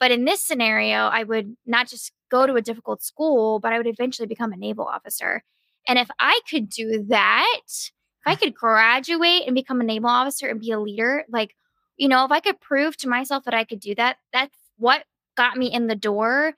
But 0.00 0.12
in 0.12 0.24
this 0.24 0.42
scenario, 0.42 1.06
I 1.06 1.24
would 1.24 1.56
not 1.66 1.88
just 1.88 2.12
go 2.30 2.46
to 2.46 2.54
a 2.54 2.62
difficult 2.62 3.02
school, 3.02 3.58
but 3.60 3.72
I 3.72 3.78
would 3.78 3.86
eventually 3.86 4.26
become 4.26 4.52
a 4.52 4.56
naval 4.56 4.86
officer. 4.86 5.42
And 5.86 5.98
if 5.98 6.08
I 6.18 6.40
could 6.48 6.70
do 6.70 7.04
that, 7.08 7.60
if 7.66 7.92
I 8.26 8.34
could 8.40 8.54
graduate 8.54 9.42
and 9.46 9.54
become 9.54 9.80
a 9.80 9.84
naval 9.84 10.10
officer 10.10 10.48
and 10.48 10.60
be 10.60 10.70
a 10.70 10.80
leader, 10.80 11.24
like, 11.28 11.54
you 11.96 12.08
know, 12.08 12.24
if 12.24 12.30
I 12.30 12.40
could 12.40 12.60
prove 12.60 12.96
to 12.98 13.08
myself 13.08 13.44
that 13.44 13.54
I 13.54 13.64
could 13.64 13.80
do 13.80 13.94
that, 13.94 14.16
that's 14.32 14.56
what 14.76 15.04
got 15.36 15.56
me 15.56 15.72
in 15.72 15.86
the 15.86 15.96
door. 15.96 16.54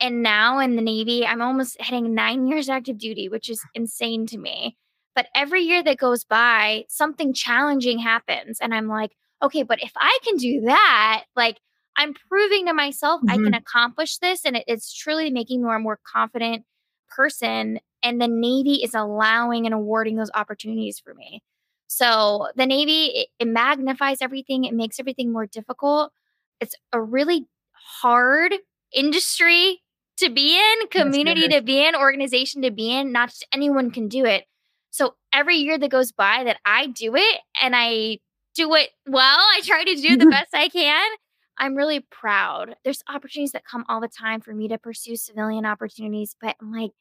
And 0.00 0.22
now 0.22 0.58
in 0.58 0.76
the 0.76 0.82
Navy, 0.82 1.26
I'm 1.26 1.40
almost 1.40 1.76
hitting 1.80 2.14
nine 2.14 2.46
years 2.46 2.68
active 2.68 2.98
duty, 2.98 3.28
which 3.28 3.48
is 3.48 3.62
insane 3.74 4.26
to 4.26 4.38
me. 4.38 4.76
But 5.14 5.28
every 5.34 5.62
year 5.62 5.82
that 5.82 5.96
goes 5.96 6.24
by, 6.24 6.84
something 6.88 7.32
challenging 7.32 7.98
happens. 7.98 8.58
And 8.60 8.74
I'm 8.74 8.88
like, 8.88 9.12
okay, 9.42 9.62
but 9.62 9.82
if 9.82 9.92
I 9.96 10.18
can 10.24 10.36
do 10.36 10.62
that, 10.62 11.24
like 11.34 11.58
I'm 11.96 12.12
proving 12.28 12.66
to 12.66 12.74
myself 12.74 13.20
mm-hmm. 13.20 13.30
I 13.30 13.34
can 13.34 13.44
mm-hmm. 13.46 13.54
accomplish 13.54 14.18
this. 14.18 14.44
And 14.44 14.56
it, 14.56 14.64
it's 14.66 14.92
truly 14.92 15.30
making 15.30 15.62
me 15.62 15.74
a 15.74 15.78
more 15.78 15.98
confident 16.06 16.64
person. 17.08 17.80
And 18.02 18.20
the 18.20 18.28
Navy 18.28 18.82
is 18.84 18.94
allowing 18.94 19.64
and 19.64 19.74
awarding 19.74 20.16
those 20.16 20.30
opportunities 20.34 21.00
for 21.00 21.14
me. 21.14 21.42
So 21.86 22.48
the 22.56 22.66
Navy, 22.66 23.06
it, 23.06 23.28
it 23.38 23.48
magnifies 23.48 24.18
everything, 24.20 24.64
it 24.64 24.74
makes 24.74 24.98
everything 24.98 25.32
more 25.32 25.46
difficult. 25.46 26.12
It's 26.60 26.74
a 26.92 27.00
really 27.00 27.46
hard 27.72 28.54
industry 28.92 29.82
to 30.18 30.30
be 30.30 30.56
in, 30.56 30.88
community 30.88 31.48
to 31.48 31.62
be 31.62 31.86
in, 31.86 31.94
organization 31.94 32.62
to 32.62 32.70
be 32.70 32.90
in. 32.90 33.12
Not 33.12 33.28
just 33.28 33.46
anyone 33.52 33.90
can 33.90 34.08
do 34.08 34.24
it. 34.24 34.44
So 34.90 35.14
every 35.32 35.56
year 35.56 35.78
that 35.78 35.90
goes 35.90 36.12
by 36.12 36.44
that 36.44 36.56
I 36.64 36.86
do 36.86 37.14
it 37.14 37.40
and 37.60 37.74
I 37.76 38.18
do 38.54 38.74
it 38.74 38.90
well, 39.06 39.38
I 39.38 39.60
try 39.62 39.84
to 39.84 39.94
do 39.94 40.16
the 40.16 40.26
best 40.30 40.54
I 40.54 40.68
can. 40.68 41.06
I'm 41.58 41.74
really 41.74 42.00
proud. 42.00 42.76
There's 42.84 43.02
opportunities 43.08 43.52
that 43.52 43.64
come 43.64 43.84
all 43.88 44.00
the 44.00 44.08
time 44.08 44.40
for 44.40 44.54
me 44.54 44.68
to 44.68 44.78
pursue 44.78 45.16
civilian 45.16 45.64
opportunities, 45.64 46.36
but 46.40 46.56
I'm 46.60 46.72
like, 46.72 46.92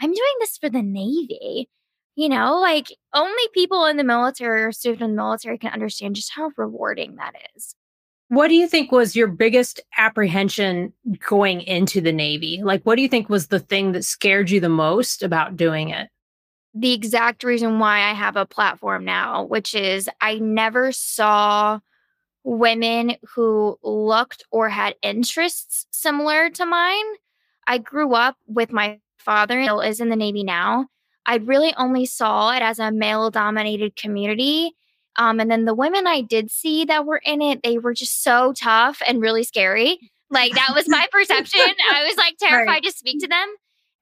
I'm 0.00 0.12
doing 0.12 0.34
this 0.40 0.56
for 0.58 0.68
the 0.68 0.82
Navy. 0.82 1.68
You 2.16 2.28
know, 2.28 2.60
like 2.60 2.94
only 3.12 3.42
people 3.52 3.86
in 3.86 3.96
the 3.96 4.04
military 4.04 4.62
or 4.62 4.72
students 4.72 5.02
in 5.02 5.10
the 5.10 5.16
military 5.16 5.58
can 5.58 5.72
understand 5.72 6.14
just 6.14 6.32
how 6.34 6.50
rewarding 6.56 7.16
that 7.16 7.32
is. 7.56 7.74
What 8.28 8.48
do 8.48 8.54
you 8.54 8.68
think 8.68 8.90
was 8.90 9.14
your 9.14 9.26
biggest 9.26 9.80
apprehension 9.98 10.92
going 11.28 11.60
into 11.62 12.00
the 12.00 12.12
Navy? 12.12 12.60
Like, 12.62 12.82
what 12.84 12.96
do 12.96 13.02
you 13.02 13.08
think 13.08 13.28
was 13.28 13.48
the 13.48 13.60
thing 13.60 13.92
that 13.92 14.04
scared 14.04 14.50
you 14.50 14.60
the 14.60 14.68
most 14.68 15.22
about 15.22 15.56
doing 15.56 15.90
it? 15.90 16.08
The 16.72 16.92
exact 16.92 17.44
reason 17.44 17.78
why 17.78 17.98
I 17.98 18.14
have 18.14 18.36
a 18.36 18.46
platform 18.46 19.04
now, 19.04 19.44
which 19.44 19.74
is 19.74 20.08
I 20.20 20.38
never 20.38 20.90
saw 20.90 21.80
women 22.44 23.16
who 23.34 23.78
looked 23.82 24.44
or 24.50 24.68
had 24.68 24.94
interests 25.02 25.86
similar 25.90 26.50
to 26.50 26.66
mine. 26.66 27.04
I 27.66 27.78
grew 27.78 28.14
up 28.14 28.36
with 28.46 28.72
my 28.72 29.00
father, 29.18 29.60
is 29.82 30.00
in 30.00 30.08
the 30.08 30.16
Navy 30.16 30.44
now, 30.44 30.86
I 31.26 31.36
really 31.36 31.74
only 31.76 32.06
saw 32.06 32.50
it 32.52 32.62
as 32.62 32.78
a 32.78 32.90
male 32.90 33.30
dominated 33.30 33.96
community. 33.96 34.72
Um, 35.16 35.40
and 35.40 35.50
then 35.50 35.64
the 35.64 35.74
women 35.74 36.06
I 36.06 36.20
did 36.20 36.50
see 36.50 36.84
that 36.86 37.06
were 37.06 37.20
in 37.24 37.40
it, 37.40 37.62
they 37.62 37.78
were 37.78 37.94
just 37.94 38.22
so 38.22 38.52
tough 38.52 39.00
and 39.06 39.20
really 39.20 39.44
scary. 39.44 39.98
Like 40.30 40.54
that 40.54 40.72
was 40.74 40.88
my 40.88 41.06
perception. 41.12 41.60
I 41.92 42.04
was 42.04 42.16
like 42.16 42.36
terrified 42.40 42.66
right. 42.66 42.82
to 42.82 42.92
speak 42.92 43.20
to 43.20 43.28
them. 43.28 43.54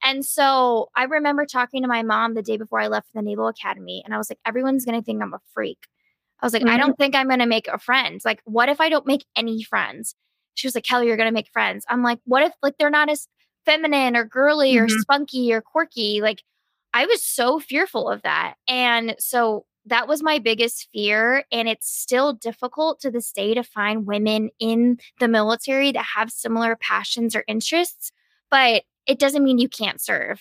And 0.02 0.25
so 0.25 0.88
I 0.97 1.05
remember 1.05 1.47
talking 1.47 1.83
to 1.83 1.88
my 1.88 2.02
mom 2.02 2.35
the 2.35 2.43
day 2.43 2.57
before 2.57 2.81
I 2.81 2.88
left 2.88 3.07
for 3.12 3.21
the 3.21 3.23
Naval 3.23 3.47
Academy, 3.47 4.02
and 4.05 4.12
I 4.12 4.19
was 4.19 4.29
like, 4.29 4.41
everyone's 4.45 4.85
going 4.85 4.99
to 4.99 5.05
think 5.05 5.23
I'm 5.23 5.33
a 5.33 5.38
freak. 5.55 5.79
I 6.41 6.47
was 6.47 6.52
like, 6.52 6.62
mm-hmm. 6.62 6.75
I 6.75 6.76
don't 6.76 6.99
think 6.99 7.14
I'm 7.14 7.29
going 7.29 7.38
to 7.38 7.47
make 7.47 7.69
a 7.69 7.79
friend. 7.79 8.21
Like, 8.25 8.41
what 8.45 8.69
if 8.69 8.81
I 8.81 8.88
don't 8.88 9.07
make 9.07 9.25
any 9.37 9.62
friends? 9.62 10.17
She 10.55 10.67
was 10.67 10.75
like, 10.75 10.85
Kelly, 10.85 11.07
you're 11.07 11.17
going 11.17 11.29
to 11.29 11.35
make 11.35 11.49
friends. 11.52 11.85
I'm 11.88 12.02
like, 12.02 12.19
what 12.25 12.43
if 12.43 12.52
like 12.62 12.75
they're 12.79 12.91
not 12.91 13.09
as 13.09 13.29
feminine 13.64 14.17
or 14.17 14.25
girly 14.25 14.75
mm-hmm. 14.75 14.85
or 14.85 14.88
spunky 14.88 15.52
or 15.52 15.62
quirky? 15.62 16.21
Like, 16.21 16.43
I 16.94 17.06
was 17.06 17.25
so 17.25 17.58
fearful 17.58 18.08
of 18.08 18.22
that. 18.22 18.54
And 18.68 19.14
so 19.18 19.64
that 19.87 20.06
was 20.06 20.22
my 20.22 20.38
biggest 20.38 20.88
fear. 20.92 21.44
And 21.50 21.68
it's 21.68 21.90
still 21.90 22.34
difficult 22.34 23.00
to 23.00 23.11
this 23.11 23.32
day 23.32 23.54
to 23.54 23.62
find 23.62 24.06
women 24.06 24.50
in 24.58 24.99
the 25.18 25.28
military 25.28 25.92
that 25.92 26.04
have 26.16 26.30
similar 26.30 26.76
passions 26.76 27.34
or 27.34 27.44
interests, 27.49 28.12
but 28.50 28.84
it 29.06 29.18
doesn't 29.18 29.42
mean 29.42 29.58
you 29.58 29.68
can't 29.68 30.00
serve. 30.00 30.40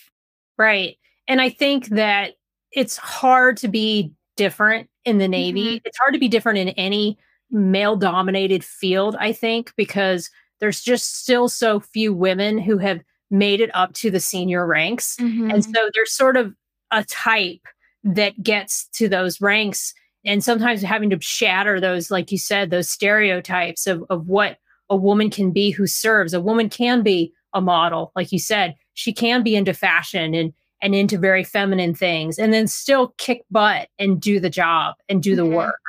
Right. 0.58 0.98
And 1.27 1.41
I 1.41 1.50
think 1.50 1.88
that 1.88 2.34
it's 2.72 2.98
hard 2.98 3.58
to 3.58 3.67
be 3.67 4.13
different 4.38 4.89
in 5.05 5.17
the 5.17 5.27
Navy. 5.27 5.77
Mm-hmm. 5.77 5.86
It's 5.86 5.98
hard 5.98 6.13
to 6.13 6.20
be 6.20 6.27
different 6.27 6.60
in 6.60 6.70
any 6.70 7.17
male 7.50 7.96
dominated 7.96 8.63
field, 8.63 9.15
I 9.20 9.34
think, 9.34 9.74
because 9.75 10.29
there's 10.60 10.81
just 10.81 11.17
still 11.20 11.50
so 11.50 11.79
few 11.79 12.13
women 12.13 12.60
who 12.60 12.77
have 12.77 13.01
made 13.32 13.62
it 13.62 13.72
up 13.74 13.94
to 13.94 14.12
the 14.12 14.20
senior 14.20 14.66
ranks. 14.68 15.16
Mm-hmm. 15.20 15.50
And 15.50 15.64
so 15.64 15.90
there's 15.94 16.12
sort 16.12 16.38
of 16.38 16.54
a 16.92 17.04
type 17.06 17.62
that 18.04 18.42
gets 18.44 18.88
to 18.94 19.08
those 19.08 19.42
ranks 19.42 19.94
and 20.26 20.44
sometimes 20.44 20.82
having 20.82 21.10
to 21.10 21.22
shatter 21.22 21.80
those 21.80 22.12
like 22.12 22.32
you 22.32 22.38
said 22.38 22.70
those 22.70 22.90
stereotypes 22.90 23.88
of, 23.88 24.04
of 24.10 24.28
what 24.28 24.58
a 24.90 24.96
woman 24.96 25.30
can 25.30 25.52
be 25.52 25.72
who 25.72 25.88
serves 25.88 26.34
a 26.34 26.42
woman 26.42 26.70
can 26.70 27.04
be 27.04 27.34
a 27.54 27.62
model 27.62 28.12
like 28.16 28.32
you 28.32 28.40
said 28.40 28.76
she 28.94 29.14
can 29.14 29.44
be 29.44 29.56
into 29.56 29.74
fashion 29.74 30.34
and 30.34 30.54
and 30.82 30.96
into 30.96 31.18
very 31.18 31.44
feminine 31.44 31.94
things 31.94 32.40
and 32.40 32.54
then 32.54 32.68
still 32.68 33.14
kick 33.18 33.44
butt 33.52 33.88
and 34.00 34.20
do 34.20 34.40
the 34.40 34.50
job 34.50 34.96
and 35.08 35.22
do 35.22 35.36
the 35.36 35.44
mm-hmm. 35.44 35.56
work 35.56 35.82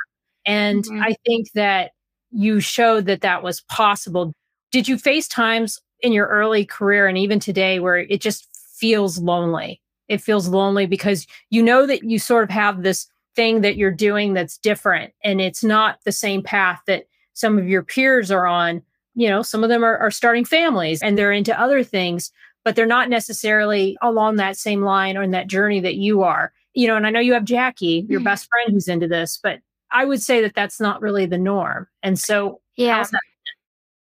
and 0.45 0.83
mm-hmm. 0.83 1.01
i 1.01 1.15
think 1.25 1.51
that 1.53 1.91
you 2.31 2.59
showed 2.59 3.05
that 3.05 3.21
that 3.21 3.43
was 3.43 3.61
possible 3.61 4.33
did 4.71 4.87
you 4.87 4.97
face 4.97 5.27
times 5.27 5.79
in 6.03 6.11
your 6.11 6.27
early 6.27 6.65
career 6.65 7.07
and 7.07 7.17
even 7.17 7.39
today 7.39 7.79
where 7.79 7.97
it 7.97 8.21
just 8.21 8.47
feels 8.75 9.17
lonely. 9.17 9.81
It 10.09 10.21
feels 10.21 10.49
lonely 10.49 10.85
because 10.85 11.25
you 11.49 11.63
know 11.63 11.87
that 11.87 12.03
you 12.03 12.19
sort 12.19 12.43
of 12.43 12.49
have 12.49 12.83
this 12.83 13.07
thing 13.35 13.61
that 13.61 13.77
you're 13.77 13.89
doing 13.89 14.33
that's 14.33 14.59
different 14.59 15.11
and 15.23 15.41
it's 15.41 15.63
not 15.63 15.97
the 16.05 16.11
same 16.11 16.43
path 16.43 16.81
that 16.85 17.05
some 17.33 17.57
of 17.57 17.67
your 17.67 17.81
peers 17.81 18.29
are 18.29 18.45
on. 18.45 18.83
You 19.15 19.29
know 19.29 19.41
some 19.41 19.63
of 19.63 19.69
them 19.69 19.83
are, 19.83 19.97
are 19.97 20.11
starting 20.11 20.45
families 20.45 21.01
and 21.01 21.17
they're 21.17 21.31
into 21.31 21.59
other 21.59 21.83
things 21.83 22.31
but 22.65 22.75
they're 22.77 22.85
not 22.85 23.09
necessarily 23.09 23.97
along 24.01 24.37
that 24.37 24.57
same 24.57 24.81
line 24.81 25.17
or 25.17 25.23
in 25.23 25.31
that 25.31 25.47
journey 25.47 25.79
that 25.81 25.95
you 25.95 26.23
are. 26.23 26.51
You 26.73 26.87
know 26.87 26.97
and 26.97 27.07
i 27.07 27.11
know 27.11 27.19
you 27.21 27.33
have 27.33 27.45
jackie 27.45 28.05
your 28.09 28.19
mm-hmm. 28.19 28.25
best 28.25 28.49
friend 28.49 28.71
who's 28.71 28.87
into 28.87 29.07
this 29.07 29.39
but 29.41 29.59
i 29.91 30.03
would 30.03 30.21
say 30.21 30.41
that 30.41 30.53
that's 30.53 30.81
not 30.81 31.01
really 31.01 31.25
the 31.25 31.37
norm. 31.37 31.87
And 32.01 32.19
so 32.19 32.59
yeah 32.75 33.05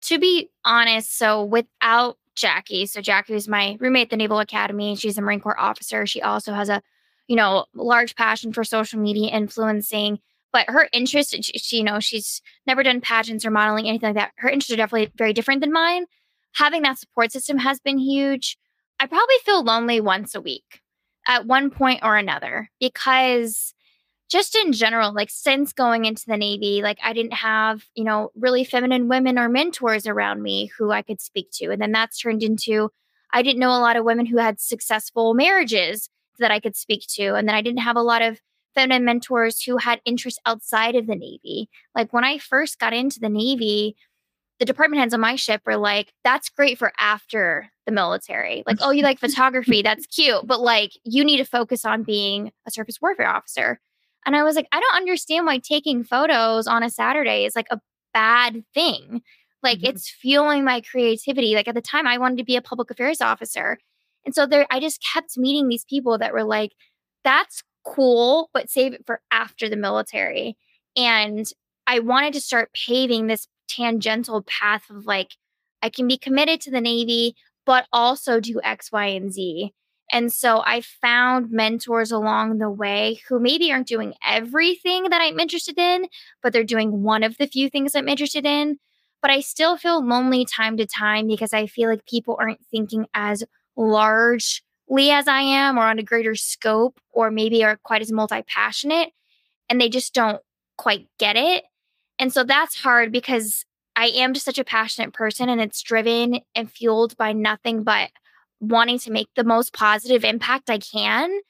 to 0.07 0.19
be 0.19 0.49
honest 0.65 1.17
so 1.17 1.45
without 1.45 2.19
jackie 2.35 2.87
so 2.87 3.01
jackie 3.01 3.35
was 3.35 3.49
my 3.49 3.77
roommate 3.81 4.05
at 4.05 4.11
the 4.11 4.17
naval 4.17 4.39
academy 4.39 4.97
she's 4.97 5.19
a 5.19 5.23
marine 5.23 5.41
corps 5.41 5.59
officer 5.59 6.07
she 6.07 6.21
also 6.23 6.53
has 6.53 6.69
a 6.69 6.83
you 7.29 7.37
know, 7.37 7.67
large 7.75 8.15
passion 8.15 8.53
for 8.53 8.65
social 8.65 9.01
media 9.01 9.31
influencing. 9.31 10.21
But 10.53 10.71
her 10.71 10.89
interest, 10.93 11.37
she, 11.57 11.79
you 11.79 11.85
know, 11.85 12.01
she's 12.01 12.41
never 12.67 12.83
done 12.83 13.01
pageants 13.01 13.45
or 13.45 13.51
modeling, 13.51 13.89
anything 13.89 14.09
like 14.11 14.17
that. 14.17 14.33
Her 14.37 14.49
interests 14.49 14.73
are 14.73 14.77
definitely 14.77 15.13
very 15.17 15.33
different 15.33 15.61
than 15.61 15.73
mine. 15.73 16.07
Having 16.55 16.83
that 16.83 16.99
support 16.99 17.33
system 17.33 17.59
has 17.59 17.81
been 17.81 17.99
huge. 17.99 18.57
I 18.99 19.07
probably 19.07 19.37
feel 19.45 19.63
lonely 19.63 20.01
once 20.01 20.35
a 20.35 20.41
week 20.41 20.81
at 21.27 21.47
one 21.47 21.71
point 21.71 22.01
or 22.03 22.17
another 22.17 22.71
because 22.81 23.75
just 24.31 24.57
in 24.57 24.73
general, 24.73 25.13
like 25.13 25.31
since 25.31 25.73
going 25.73 26.05
into 26.05 26.25
the 26.27 26.37
Navy, 26.37 26.83
like 26.83 26.99
I 27.03 27.13
didn't 27.13 27.35
have, 27.35 27.85
you 27.95 28.05
know, 28.05 28.31
really 28.35 28.65
feminine 28.65 29.09
women 29.09 29.39
or 29.39 29.49
mentors 29.49 30.07
around 30.07 30.43
me 30.43 30.71
who 30.79 30.91
I 30.91 31.03
could 31.03 31.21
speak 31.21 31.51
to. 31.55 31.71
And 31.71 31.81
then 31.81 31.93
that's 31.93 32.19
turned 32.19 32.43
into 32.43 32.91
I 33.33 33.43
didn't 33.43 33.61
know 33.61 33.71
a 33.71 33.81
lot 33.81 33.97
of 33.97 34.05
women 34.05 34.27
who 34.27 34.39
had 34.39 34.61
successful 34.61 35.35
marriages 35.35 36.09
that 36.39 36.51
I 36.51 36.61
could 36.61 36.77
speak 36.77 37.05
to. 37.15 37.35
And 37.35 37.49
then 37.49 37.55
I 37.55 37.63
didn't 37.63 37.81
have 37.81 37.97
a 37.97 38.03
lot 38.03 38.23
of 38.23 38.41
feminine 38.75 39.05
mentors 39.05 39.63
who 39.63 39.79
had 39.79 40.01
interests 40.05 40.41
outside 40.47 40.95
of 40.95 41.07
the 41.07 41.17
Navy. 41.17 41.69
Like 41.95 42.13
when 42.13 42.25
I 42.25 42.39
first 42.39 42.79
got 42.79 42.93
into 42.93 43.19
the 43.21 43.29
Navy, 43.29 43.97
the 44.59 44.65
department 44.65 45.01
heads 45.01 45.15
on 45.15 45.21
my 45.21 45.37
ship 45.37 45.63
were 45.67 45.77
like, 45.77 46.13
that's 46.25 46.49
great 46.49 46.79
for 46.79 46.93
after 46.99 47.71
the 47.85 47.93
military. 47.93 48.63
Like, 48.67 48.79
oh, 48.81 48.91
you 48.91 49.03
like 49.03 49.19
photography? 49.21 49.83
That's 49.83 50.07
cute. 50.07 50.47
But 50.47 50.61
like, 50.61 50.93
you 51.05 51.25
need 51.25 51.39
to 51.39 51.45
focus 51.45 51.85
on 51.85 52.03
being 52.03 52.53
a 52.67 52.71
surface 52.71 53.01
warfare 53.01 53.29
officer. 53.29 53.81
And 54.27 54.37
I 54.37 54.43
was 54.43 54.57
like, 54.57 54.69
I 54.73 54.81
don't 54.81 54.97
understand 54.97 55.47
why 55.47 55.59
taking 55.59 56.05
photos 56.05 56.67
on 56.67 56.83
a 56.83 56.91
Saturday 56.91 57.45
is 57.45 57.57
like 57.57 57.69
a 57.71 57.81
bad 58.13 58.65
thing. 58.75 59.23
Like, 59.63 59.79
mm-hmm. 59.79 59.87
it's 59.87 60.11
fueling 60.11 60.65
my 60.65 60.81
creativity. 60.81 61.55
Like, 61.55 61.69
at 61.69 61.75
the 61.75 61.81
time, 61.81 62.07
I 62.07 62.19
wanted 62.19 62.39
to 62.39 62.45
be 62.45 62.57
a 62.57 62.63
public 62.63 62.91
affairs 62.91 63.21
officer. 63.21 63.79
And 64.25 64.35
so 64.35 64.45
there, 64.45 64.67
I 64.71 64.81
just 64.81 65.03
kept 65.15 65.39
meeting 65.39 65.69
these 65.69 65.85
people 65.85 66.19
that 66.19 66.33
were 66.33 66.45
like, 66.45 66.73
that's 67.25 67.63
cool, 67.85 68.51
but 68.53 68.69
save 68.69 68.93
it 68.93 69.07
for 69.07 69.21
after 69.31 69.69
the 69.69 69.77
military. 69.77 70.57
And 70.97 71.47
I 71.87 72.01
wanted 72.01 72.33
to 72.35 72.41
start 72.41 72.71
paving 72.75 73.29
this 73.29 73.47
tangential 73.69 74.43
path 74.43 74.91
of 74.91 75.07
like, 75.07 75.37
I 75.83 75.89
can 75.89 76.09
be 76.09 76.19
committed 76.19 76.61
to 76.63 76.71
the 76.71 76.81
Navy, 76.81 77.37
but 77.65 77.87
also 77.93 78.41
do 78.41 78.61
X, 78.65 78.91
Y, 78.91 79.07
and 79.07 79.33
Z. 79.33 79.73
And 80.13 80.33
so 80.33 80.63
I 80.65 80.83
found 80.83 81.51
mentors 81.51 82.13
along 82.13 82.59
the 82.59 82.71
way 82.71 83.21
who 83.29 83.41
maybe 83.41 83.73
aren't 83.73 83.89
doing 83.89 84.15
everything 84.25 85.05
that 85.11 85.21
I'm 85.21 85.41
interested 85.41 85.79
in, 85.79 86.07
but 86.43 86.53
they're 86.53 86.65
doing 86.65 87.03
one 87.03 87.23
of 87.23 87.39
the 87.39 87.47
few 87.47 87.69
things 87.69 87.95
I'm 87.95 88.09
interested 88.09 88.47
in. 88.47 88.79
But 89.21 89.31
I 89.31 89.41
still 89.41 89.77
feel 89.77 90.07
lonely 90.07 90.45
time 90.45 90.77
to 90.77 90.87
time 90.87 91.27
because 91.27 91.53
I 91.53 91.67
feel 91.67 91.89
like 91.89 92.07
people 92.07 92.37
aren't 92.39 92.65
thinking 92.71 93.07
as 93.15 93.43
largely 93.77 95.11
as 95.11 95.27
I 95.27 95.41
am 95.41 95.79
or 95.79 95.87
on 95.87 95.99
a 95.99 96.05
greater 96.05 96.37
scope 96.37 97.01
or 97.11 97.31
maybe 97.31 97.65
are 97.65 97.79
quite 97.83 98.03
as 98.03 98.13
multi 98.13 98.43
passionate 98.43 99.11
and 99.69 99.81
they 99.81 99.89
just 99.89 100.15
don't 100.15 100.41
quite 100.77 101.09
get 101.19 101.37
it. 101.37 101.65
And 102.19 102.33
so 102.33 102.45
that's 102.45 102.77
hard 102.77 103.11
because 103.11 103.65
I 103.97 104.07
am 104.09 104.35
just 104.35 104.45
such 104.45 104.59
a 104.59 104.65
passionate 104.65 105.13
person 105.13 105.49
and 105.49 105.61
it's 105.61 105.83
driven 105.83 106.41
and 106.55 106.71
fueled 106.71 107.17
by 107.17 107.33
nothing 107.33 107.83
but 107.83 108.11
wanting 108.61 108.99
to 109.01 109.11
make 109.11 109.29
the 109.37 109.45
most 109.45 109.73
positive 109.73 110.25
impact 110.25 110.71
I 110.71 110.79
can. 110.79 111.41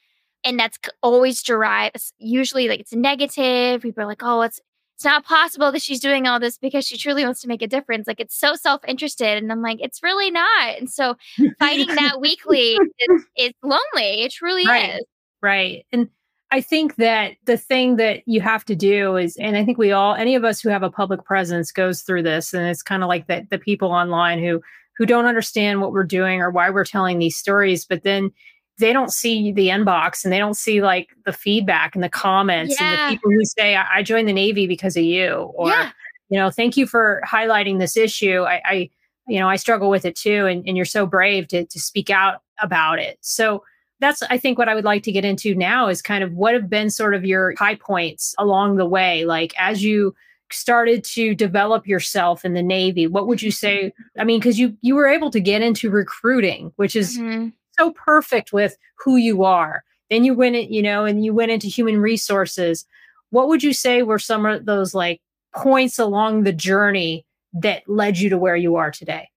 And 0.44 0.58
that's 0.58 0.78
always 1.02 1.42
derived, 1.42 1.96
usually 2.18 2.68
like 2.68 2.80
it's 2.80 2.92
negative. 2.92 3.82
People 3.82 4.04
are 4.04 4.06
like, 4.06 4.22
oh, 4.22 4.42
it's 4.42 4.60
it's 4.96 5.04
not 5.04 5.26
possible 5.26 5.70
that 5.72 5.82
she's 5.82 6.00
doing 6.00 6.26
all 6.26 6.40
this 6.40 6.56
because 6.56 6.86
she 6.86 6.96
truly 6.96 7.22
wants 7.22 7.42
to 7.42 7.48
make 7.48 7.60
a 7.60 7.66
difference. 7.66 8.06
Like 8.06 8.18
it's 8.18 8.34
so 8.34 8.54
self-interested. 8.54 9.36
And 9.36 9.52
I'm 9.52 9.60
like, 9.60 9.78
it's 9.82 10.02
really 10.02 10.30
not. 10.30 10.78
And 10.78 10.88
so 10.88 11.16
fighting 11.58 11.94
that 11.96 12.18
weekly 12.18 12.78
is, 12.98 13.26
is, 13.36 13.52
lonely. 13.62 14.22
It 14.22 14.32
truly 14.32 14.66
right. 14.66 14.94
is. 14.94 15.04
Right. 15.42 15.84
And 15.92 16.08
I 16.50 16.62
think 16.62 16.96
that 16.96 17.32
the 17.44 17.58
thing 17.58 17.96
that 17.96 18.22
you 18.24 18.40
have 18.40 18.64
to 18.66 18.74
do 18.74 19.16
is, 19.16 19.36
and 19.36 19.54
I 19.54 19.66
think 19.66 19.76
we 19.76 19.92
all, 19.92 20.14
any 20.14 20.34
of 20.34 20.44
us 20.44 20.62
who 20.62 20.70
have 20.70 20.82
a 20.82 20.90
public 20.90 21.24
presence 21.24 21.72
goes 21.72 22.00
through 22.00 22.22
this. 22.22 22.54
And 22.54 22.66
it's 22.66 22.82
kind 22.82 23.02
of 23.02 23.08
like 23.08 23.26
that 23.26 23.50
the 23.50 23.58
people 23.58 23.90
online 23.90 24.38
who 24.38 24.62
who 24.96 25.06
don't 25.06 25.26
understand 25.26 25.80
what 25.80 25.92
we're 25.92 26.04
doing 26.04 26.40
or 26.40 26.50
why 26.50 26.70
we're 26.70 26.84
telling 26.84 27.18
these 27.18 27.36
stories, 27.36 27.84
but 27.84 28.02
then 28.02 28.30
they 28.78 28.92
don't 28.92 29.12
see 29.12 29.52
the 29.52 29.68
inbox 29.68 30.24
and 30.24 30.32
they 30.32 30.38
don't 30.38 30.56
see 30.56 30.82
like 30.82 31.10
the 31.24 31.32
feedback 31.32 31.94
and 31.94 32.04
the 32.04 32.08
comments 32.08 32.76
yeah. 32.78 32.86
and 32.86 33.12
the 33.12 33.16
people 33.16 33.30
who 33.30 33.44
say 33.44 33.76
I, 33.76 33.96
I, 33.96 34.02
joined 34.02 34.28
the 34.28 34.32
navy 34.32 34.66
because 34.66 34.96
of 34.96 35.02
you 35.02 35.52
or 35.54 35.68
yeah. 35.68 35.90
you 36.28 36.38
know 36.38 36.50
thank 36.50 36.76
you 36.76 36.86
for 36.86 37.22
highlighting 37.26 37.78
this 37.78 37.96
issue 37.96 38.42
I, 38.42 38.60
I 38.64 38.90
you 39.26 39.40
know 39.40 39.48
i 39.48 39.56
struggle 39.56 39.88
with 39.88 40.04
it 40.04 40.16
too 40.16 40.46
and, 40.46 40.66
and 40.66 40.76
you're 40.76 40.84
so 40.84 41.06
brave 41.06 41.48
to, 41.48 41.64
to 41.64 41.80
speak 41.80 42.10
out 42.10 42.42
about 42.60 42.98
it 42.98 43.18
so 43.22 43.62
that's 44.00 44.22
i 44.24 44.36
think 44.36 44.58
what 44.58 44.68
i 44.68 44.74
would 44.74 44.84
like 44.84 45.02
to 45.04 45.12
get 45.12 45.24
into 45.24 45.54
now 45.54 45.88
is 45.88 46.02
kind 46.02 46.22
of 46.22 46.32
what 46.34 46.54
have 46.54 46.68
been 46.68 46.90
sort 46.90 47.14
of 47.14 47.24
your 47.24 47.54
high 47.56 47.76
points 47.76 48.34
along 48.38 48.76
the 48.76 48.86
way 48.86 49.24
like 49.24 49.54
as 49.58 49.82
you 49.82 50.14
started 50.52 51.02
to 51.02 51.34
develop 51.34 51.86
yourself 51.86 52.44
in 52.44 52.54
the 52.54 52.62
navy 52.62 53.06
what 53.06 53.26
would 53.26 53.42
you 53.42 53.50
say 53.50 53.92
i 54.18 54.24
mean 54.24 54.38
because 54.38 54.58
you 54.58 54.76
you 54.80 54.94
were 54.94 55.08
able 55.08 55.30
to 55.30 55.40
get 55.40 55.62
into 55.62 55.90
recruiting 55.90 56.72
which 56.76 56.94
is 56.94 57.18
mm-hmm 57.18 57.48
so 57.78 57.92
perfect 57.92 58.52
with 58.52 58.76
who 58.96 59.16
you 59.16 59.44
are. 59.44 59.84
Then 60.10 60.24
you 60.24 60.34
went 60.34 60.56
it, 60.56 60.70
you 60.70 60.82
know, 60.82 61.04
and 61.04 61.24
you 61.24 61.34
went 61.34 61.50
into 61.50 61.66
human 61.66 62.00
resources. 62.00 62.84
What 63.30 63.48
would 63.48 63.62
you 63.62 63.72
say 63.72 64.02
were 64.02 64.18
some 64.18 64.46
of 64.46 64.66
those 64.66 64.94
like 64.94 65.20
points 65.54 65.98
along 65.98 66.42
the 66.42 66.52
journey 66.52 67.26
that 67.54 67.82
led 67.88 68.18
you 68.18 68.28
to 68.30 68.38
where 68.38 68.56
you 68.56 68.76
are 68.76 68.90
today? 68.90 69.28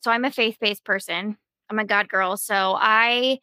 So 0.00 0.10
I'm 0.10 0.24
a 0.24 0.30
faith-based 0.30 0.84
person. 0.84 1.36
I'm 1.70 1.78
a 1.78 1.84
God 1.84 2.08
girl. 2.08 2.36
So 2.36 2.76
I 2.78 3.40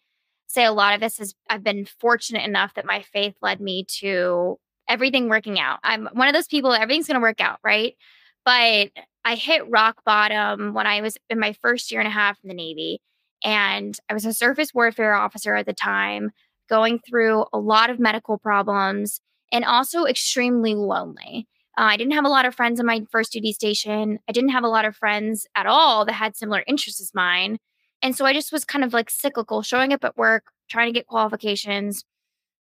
say 0.48 0.64
a 0.64 0.72
lot 0.72 0.94
of 0.94 1.02
this 1.02 1.20
is 1.20 1.34
I've 1.50 1.64
been 1.64 1.86
fortunate 1.86 2.44
enough 2.44 2.74
that 2.76 2.86
my 2.86 3.02
faith 3.02 3.36
led 3.42 3.60
me 3.60 3.86
to 4.00 4.60
everything 4.92 5.30
working 5.30 5.60
out. 5.60 5.80
I'm 5.84 6.10
one 6.14 6.28
of 6.28 6.34
those 6.34 6.48
people, 6.48 6.74
everything's 6.74 7.08
going 7.08 7.16
to 7.16 7.22
work 7.22 7.40
out, 7.40 7.60
right? 7.64 7.96
But 8.44 8.90
I 9.24 9.36
hit 9.36 9.70
rock 9.70 10.04
bottom 10.06 10.74
when 10.74 10.88
I 10.88 11.02
was 11.02 11.18
in 11.30 11.40
my 11.40 11.54
first 11.54 11.92
year 11.92 12.02
and 12.02 12.08
a 12.08 12.12
half 12.12 12.38
in 12.44 12.50
the 12.50 12.54
Navy. 12.54 13.00
And 13.44 13.98
I 14.10 14.14
was 14.14 14.26
a 14.26 14.34
surface 14.34 14.74
warfare 14.74 15.16
officer 15.16 15.56
at 15.56 15.66
the 15.66 15.74
time, 15.74 16.32
going 16.70 17.00
through 17.00 17.46
a 17.54 17.58
lot 17.58 17.90
of 17.90 18.00
medical 18.00 18.38
problems 18.38 19.22
and 19.52 19.66
also 19.66 20.06
extremely 20.06 20.76
lonely. 20.76 21.48
Uh, 21.78 21.84
I 21.84 21.98
didn't 21.98 22.14
have 22.14 22.26
a 22.26 22.30
lot 22.30 22.46
of 22.46 22.54
friends 22.54 22.80
in 22.80 22.86
my 22.86 23.02
first 23.12 23.32
duty 23.32 23.54
station. 23.54 24.20
I 24.28 24.32
didn't 24.32 24.50
have 24.50 24.64
a 24.64 24.70
lot 24.70 24.86
of 24.86 24.96
friends 24.96 25.48
at 25.56 25.66
all 25.66 26.06
that 26.06 26.14
had 26.14 26.36
similar 26.36 26.64
interests 26.68 27.02
as 27.02 27.14
mine. 27.14 27.58
And 28.02 28.16
so 28.16 28.26
I 28.26 28.34
just 28.34 28.52
was 28.52 28.66
kind 28.66 28.84
of 28.84 28.94
like 28.94 29.10
cyclical, 29.10 29.62
showing 29.62 29.94
up 29.94 30.04
at 30.04 30.18
work, 30.18 30.46
trying 30.70 30.88
to 30.88 30.98
get 30.98 31.08
qualifications, 31.08 32.04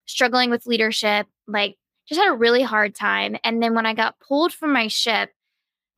struggling 0.05 0.49
with 0.49 0.65
leadership, 0.65 1.27
like 1.47 1.75
just 2.07 2.19
had 2.19 2.31
a 2.31 2.35
really 2.35 2.63
hard 2.63 2.95
time. 2.95 3.37
And 3.43 3.61
then 3.61 3.73
when 3.73 3.85
I 3.85 3.93
got 3.93 4.19
pulled 4.19 4.53
from 4.53 4.73
my 4.73 4.87
ship, 4.87 5.31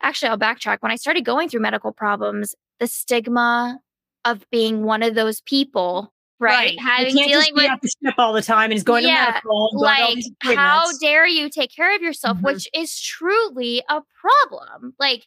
actually, 0.02 0.30
I'll 0.30 0.38
backtrack. 0.38 0.78
When 0.82 0.92
I 0.92 0.96
started 0.96 1.26
going 1.26 1.50
through 1.50 1.62
medical 1.62 1.92
problems, 1.92 2.56
the 2.80 2.88
stigma 2.88 3.80
of 4.26 4.46
being 4.52 4.84
one 4.84 5.04
of 5.04 5.16
those 5.16 5.42
people 5.42 6.14
right? 6.44 6.80
Having 6.80 7.16
dealing 7.16 7.54
with 7.54 7.72
the 7.82 7.90
ship 8.04 8.16
all 8.18 8.34
the 8.34 8.42
time 8.42 8.66
and 8.66 8.74
is 8.74 8.84
going 8.84 9.06
yeah, 9.06 9.26
to 9.26 9.32
medical. 9.32 9.70
like, 9.76 10.24
how 10.44 10.86
dare 11.00 11.26
you 11.26 11.50
take 11.50 11.74
care 11.74 11.96
of 11.96 12.02
yourself? 12.02 12.38
Mm-hmm. 12.38 12.46
Which 12.46 12.68
is 12.74 13.00
truly 13.00 13.82
a 13.90 14.02
problem. 14.20 14.94
Like 15.00 15.26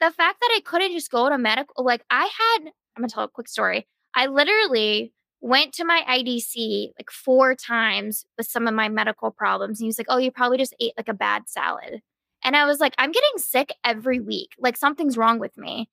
the 0.00 0.10
fact 0.10 0.40
that 0.40 0.50
I 0.54 0.60
couldn't 0.64 0.92
just 0.92 1.10
go 1.10 1.28
to 1.28 1.38
medical. 1.38 1.84
Like 1.84 2.04
I 2.10 2.24
had. 2.24 2.70
I'm 2.96 3.02
gonna 3.02 3.08
tell 3.08 3.24
a 3.24 3.28
quick 3.28 3.48
story. 3.48 3.86
I 4.14 4.26
literally 4.26 5.12
went 5.40 5.72
to 5.74 5.84
my 5.84 6.02
IDC 6.08 6.92
like 6.98 7.10
four 7.10 7.54
times 7.54 8.24
with 8.36 8.46
some 8.46 8.66
of 8.66 8.74
my 8.74 8.88
medical 8.88 9.30
problems. 9.30 9.80
And 9.80 9.84
he 9.84 9.88
was 9.88 9.98
like, 9.98 10.06
Oh, 10.08 10.18
you 10.18 10.30
probably 10.30 10.58
just 10.58 10.74
ate 10.80 10.92
like 10.96 11.08
a 11.08 11.14
bad 11.14 11.48
salad. 11.48 12.00
And 12.42 12.56
I 12.56 12.64
was 12.64 12.80
like, 12.80 12.94
I'm 12.98 13.12
getting 13.12 13.38
sick 13.38 13.72
every 13.84 14.20
week. 14.20 14.50
Like 14.58 14.76
something's 14.76 15.16
wrong 15.16 15.38
with 15.38 15.56
me. 15.56 15.88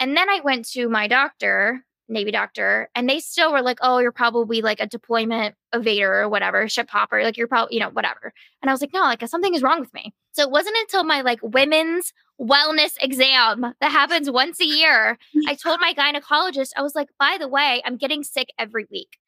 And 0.00 0.16
then 0.16 0.28
I 0.28 0.40
went 0.42 0.68
to 0.70 0.88
my 0.88 1.06
doctor, 1.06 1.84
Navy 2.08 2.30
doctor, 2.30 2.88
and 2.94 3.08
they 3.08 3.20
still 3.20 3.52
were 3.52 3.62
like, 3.62 3.78
oh, 3.82 3.98
you're 3.98 4.12
probably 4.12 4.62
like 4.62 4.80
a 4.80 4.86
deployment 4.86 5.54
evader 5.74 6.22
or 6.22 6.28
whatever, 6.28 6.68
ship 6.68 6.90
hopper. 6.90 7.22
Like 7.22 7.36
you're 7.36 7.46
probably, 7.48 7.76
you 7.76 7.80
know, 7.80 7.90
whatever. 7.90 8.32
And 8.62 8.70
I 8.70 8.72
was 8.72 8.80
like, 8.80 8.92
no, 8.92 9.00
like 9.02 9.26
something 9.28 9.54
is 9.54 9.62
wrong 9.62 9.80
with 9.80 9.92
me. 9.94 10.14
So 10.32 10.42
it 10.42 10.50
wasn't 10.50 10.76
until 10.80 11.04
my 11.04 11.20
like 11.20 11.40
women's 11.42 12.12
wellness 12.40 12.94
exam 13.00 13.74
that 13.80 13.92
happens 13.92 14.30
once 14.30 14.60
a 14.60 14.64
year. 14.64 15.18
I 15.46 15.54
told 15.54 15.80
my 15.80 15.94
gynecologist, 15.94 16.70
I 16.76 16.82
was 16.82 16.94
like, 16.94 17.08
by 17.18 17.36
the 17.38 17.48
way, 17.48 17.82
I'm 17.84 17.96
getting 17.96 18.22
sick 18.24 18.48
every 18.58 18.86
week. 18.90 19.18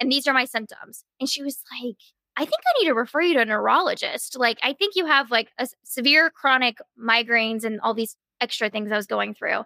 And 0.00 0.10
these 0.10 0.26
are 0.26 0.34
my 0.34 0.44
symptoms. 0.44 1.04
And 1.20 1.28
she 1.28 1.42
was 1.42 1.62
like, 1.80 1.96
I 2.36 2.42
think 2.42 2.60
I 2.66 2.82
need 2.82 2.88
to 2.88 2.94
refer 2.94 3.20
you 3.20 3.34
to 3.34 3.40
a 3.40 3.44
neurologist. 3.44 4.38
Like, 4.38 4.58
I 4.62 4.72
think 4.72 4.94
you 4.94 5.06
have 5.06 5.30
like 5.30 5.48
a 5.58 5.66
severe 5.84 6.30
chronic 6.30 6.78
migraines 7.00 7.64
and 7.64 7.80
all 7.80 7.94
these 7.94 8.16
extra 8.40 8.70
things 8.70 8.92
I 8.92 8.96
was 8.96 9.06
going 9.06 9.34
through. 9.34 9.64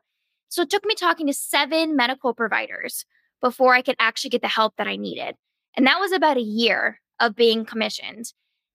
So 0.49 0.63
it 0.63 0.71
took 0.71 0.85
me 0.85 0.95
talking 0.95 1.27
to 1.27 1.35
seven 1.35 1.97
medical 1.97 2.35
providers 2.35 3.05
before 3.41 3.75
I 3.75 3.83
could 3.83 3.97
actually 3.99 4.31
get 4.31 4.43
the 4.43 4.49
help 4.49 4.77
that 4.77 4.87
I 4.87 4.97
needed. 4.97 5.35
And 5.77 5.87
that 5.87 6.01
was 6.01 6.13
about 6.13 6.37
a 6.37 6.43
year 6.43 7.01
of 7.21 7.37
being 7.37 7.65
commissioned. 7.65 8.33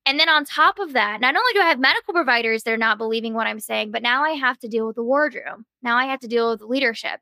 And 0.07 0.17
then 0.17 0.29
on 0.29 0.45
top 0.45 0.79
of 0.79 0.93
that, 0.93 1.19
not 1.19 1.35
only 1.35 1.53
do 1.53 1.59
I 1.59 1.67
have 1.67 1.79
medical 1.79 2.13
providers 2.13 2.63
that 2.63 2.71
are 2.71 2.77
not 2.77 2.97
believing 2.97 3.33
what 3.33 3.45
I'm 3.45 3.59
saying, 3.59 3.91
but 3.91 4.01
now 4.01 4.23
I 4.23 4.31
have 4.31 4.57
to 4.59 4.69
deal 4.69 4.87
with 4.87 4.95
the 4.95 5.03
wardroom. 5.03 5.65
Now 5.83 5.97
I 5.97 6.05
have 6.05 6.21
to 6.21 6.29
deal 6.29 6.49
with 6.49 6.59
the 6.59 6.65
leadership. 6.65 7.19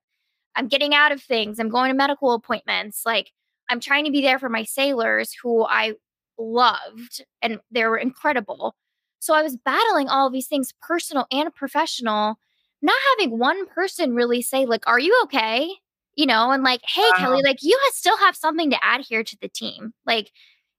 I'm 0.55 0.67
getting 0.67 0.93
out 0.93 1.11
of 1.11 1.19
things. 1.19 1.59
I'm 1.59 1.69
going 1.69 1.89
to 1.89 1.97
medical 1.97 2.33
appointments. 2.33 3.01
Like 3.03 3.31
I'm 3.69 3.79
trying 3.79 4.05
to 4.05 4.11
be 4.11 4.21
there 4.21 4.37
for 4.37 4.49
my 4.49 4.63
sailors 4.63 5.33
who 5.33 5.65
I 5.65 5.95
loved 6.37 7.25
and 7.41 7.59
they 7.71 7.85
were 7.85 7.97
incredible. 7.97 8.75
So 9.17 9.33
I 9.33 9.41
was 9.41 9.57
battling 9.57 10.07
all 10.07 10.29
these 10.29 10.47
things, 10.47 10.71
personal 10.79 11.25
and 11.31 11.53
professional, 11.55 12.37
not 12.83 12.95
having 13.17 13.39
one 13.39 13.65
person 13.65 14.13
really 14.13 14.43
say, 14.43 14.67
like, 14.67 14.87
are 14.87 14.99
you 14.99 15.19
okay? 15.23 15.71
You 16.13 16.27
know, 16.27 16.51
and 16.51 16.61
like, 16.61 16.81
hey, 16.87 17.01
wow. 17.01 17.17
Kelly, 17.17 17.41
like 17.41 17.63
you 17.63 17.77
still 17.89 18.17
have 18.17 18.35
something 18.35 18.69
to 18.69 18.85
add 18.85 19.01
here 19.01 19.23
to 19.23 19.37
the 19.41 19.49
team. 19.49 19.93
Like, 20.05 20.31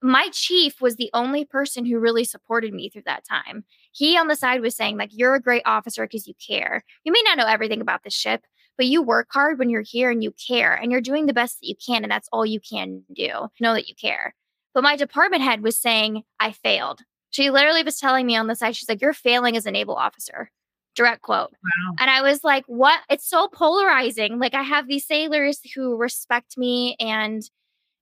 my 0.02 0.28
chief 0.32 0.80
was 0.80 0.96
the 0.96 1.10
only 1.14 1.44
person 1.44 1.84
who 1.84 1.98
really 1.98 2.24
supported 2.24 2.72
me 2.74 2.88
through 2.88 3.02
that 3.06 3.24
time. 3.24 3.64
He 3.92 4.16
on 4.16 4.28
the 4.28 4.36
side 4.36 4.60
was 4.60 4.76
saying, 4.76 4.96
like, 4.98 5.10
you're 5.12 5.34
a 5.34 5.40
great 5.40 5.62
officer 5.64 6.04
because 6.04 6.26
you 6.26 6.34
care. 6.34 6.84
You 7.04 7.12
may 7.12 7.22
not 7.24 7.38
know 7.38 7.46
everything 7.46 7.80
about 7.80 8.04
the 8.04 8.10
ship, 8.10 8.44
but 8.76 8.86
you 8.86 9.02
work 9.02 9.28
hard 9.30 9.58
when 9.58 9.70
you're 9.70 9.82
here 9.82 10.10
and 10.10 10.22
you 10.22 10.32
care 10.32 10.74
and 10.74 10.92
you're 10.92 11.00
doing 11.00 11.26
the 11.26 11.32
best 11.32 11.60
that 11.60 11.68
you 11.68 11.74
can. 11.74 12.02
And 12.02 12.10
that's 12.10 12.28
all 12.30 12.44
you 12.44 12.60
can 12.60 13.04
do. 13.14 13.48
Know 13.58 13.74
that 13.74 13.88
you 13.88 13.94
care. 13.94 14.34
But 14.74 14.84
my 14.84 14.96
department 14.96 15.42
head 15.42 15.62
was 15.62 15.78
saying, 15.78 16.24
I 16.38 16.52
failed. 16.52 17.00
She 17.30 17.50
literally 17.50 17.82
was 17.82 17.98
telling 17.98 18.26
me 18.26 18.36
on 18.36 18.46
the 18.46 18.54
side, 18.54 18.76
she's 18.76 18.88
like, 18.88 19.00
You're 19.00 19.12
failing 19.12 19.56
as 19.56 19.66
a 19.66 19.70
naval 19.70 19.94
officer. 19.94 20.50
Direct 20.94 21.22
quote. 21.22 21.50
Wow. 21.50 21.94
And 21.98 22.10
I 22.10 22.22
was 22.22 22.44
like, 22.44 22.64
What? 22.66 23.00
It's 23.08 23.28
so 23.28 23.48
polarizing. 23.48 24.38
Like, 24.38 24.54
I 24.54 24.62
have 24.62 24.86
these 24.86 25.06
sailors 25.06 25.60
who 25.74 25.96
respect 25.96 26.58
me 26.58 26.96
and, 27.00 27.42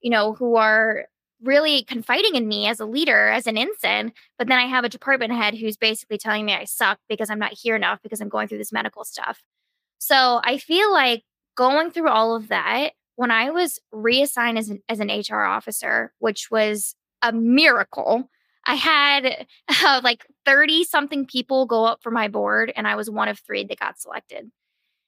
you 0.00 0.10
know, 0.10 0.34
who 0.34 0.56
are 0.56 1.06
really 1.44 1.84
confiding 1.84 2.34
in 2.34 2.48
me 2.48 2.66
as 2.66 2.80
a 2.80 2.86
leader, 2.86 3.28
as 3.28 3.46
an 3.46 3.56
ensign. 3.56 4.12
But 4.38 4.48
then 4.48 4.58
I 4.58 4.66
have 4.66 4.84
a 4.84 4.88
department 4.88 5.32
head 5.32 5.54
who's 5.54 5.76
basically 5.76 6.18
telling 6.18 6.44
me 6.44 6.54
I 6.54 6.64
suck 6.64 6.98
because 7.08 7.30
I'm 7.30 7.38
not 7.38 7.52
here 7.52 7.76
enough 7.76 8.00
because 8.02 8.20
I'm 8.20 8.28
going 8.28 8.48
through 8.48 8.58
this 8.58 8.72
medical 8.72 9.04
stuff. 9.04 9.42
So 9.98 10.40
I 10.44 10.58
feel 10.58 10.92
like 10.92 11.22
going 11.56 11.90
through 11.90 12.08
all 12.08 12.34
of 12.34 12.48
that 12.48 12.92
when 13.16 13.30
I 13.30 13.50
was 13.50 13.78
reassigned 13.92 14.58
as 14.58 14.68
an, 14.68 14.82
as 14.88 15.00
an 15.00 15.08
HR 15.08 15.42
officer, 15.42 16.12
which 16.18 16.50
was 16.50 16.94
a 17.22 17.32
miracle, 17.32 18.28
I 18.66 18.74
had 18.74 19.46
uh, 19.84 20.00
like 20.02 20.26
30 20.44 20.84
something 20.84 21.26
people 21.26 21.66
go 21.66 21.84
up 21.84 22.02
for 22.02 22.10
my 22.10 22.28
board, 22.28 22.72
and 22.74 22.86
I 22.86 22.96
was 22.96 23.10
one 23.10 23.28
of 23.28 23.38
three 23.38 23.64
that 23.64 23.78
got 23.78 24.00
selected. 24.00 24.50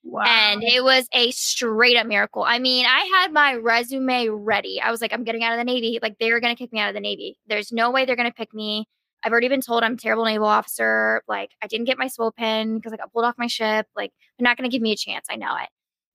Wow. 0.09 0.25
And 0.25 0.63
it 0.63 0.83
was 0.83 1.09
a 1.13 1.31
straight 1.33 1.97
up 1.97 2.07
miracle. 2.07 2.45
I 2.45 2.59
mean, 2.59 2.87
I 2.87 3.01
had 3.21 3.33
my 3.33 3.55
resume 3.55 4.29
ready. 4.29 4.81
I 4.81 4.91
was 4.91 5.01
like, 5.01 5.13
I'm 5.13 5.25
getting 5.25 5.43
out 5.43 5.53
of 5.53 5.59
the 5.59 5.65
Navy. 5.65 5.99
Like, 6.01 6.17
they're 6.19 6.41
going 6.41 6.55
to 6.55 6.59
kick 6.59 6.73
me 6.73 6.79
out 6.79 6.89
of 6.89 6.95
the 6.95 7.01
Navy. 7.01 7.39
There's 7.47 7.73
no 7.73 7.91
way 7.91 8.05
they're 8.05 8.17
going 8.17 8.31
to 8.31 8.35
pick 8.35 8.55
me. 8.55 8.87
I've 9.25 9.33
already 9.33 9.49
been 9.49 9.61
told 9.61 9.83
I'm 9.83 9.95
a 9.95 9.97
terrible 9.97 10.25
naval 10.25 10.47
officer. 10.47 11.23
Like, 11.27 11.51
I 11.63 11.67
didn't 11.67 11.87
get 11.87 11.99
my 11.99 12.07
SWO 12.07 12.35
pin 12.35 12.77
because 12.77 12.93
I 12.93 12.97
got 12.97 13.13
pulled 13.13 13.25
off 13.25 13.35
my 13.37 13.49
ship. 13.49 13.87
Like, 13.97 14.13
they're 14.39 14.45
not 14.45 14.57
going 14.57 14.71
to 14.71 14.75
give 14.75 14.83
me 14.83 14.93
a 14.93 14.97
chance. 14.97 15.27
I 15.29 15.37
know 15.37 15.55
it 15.57 15.69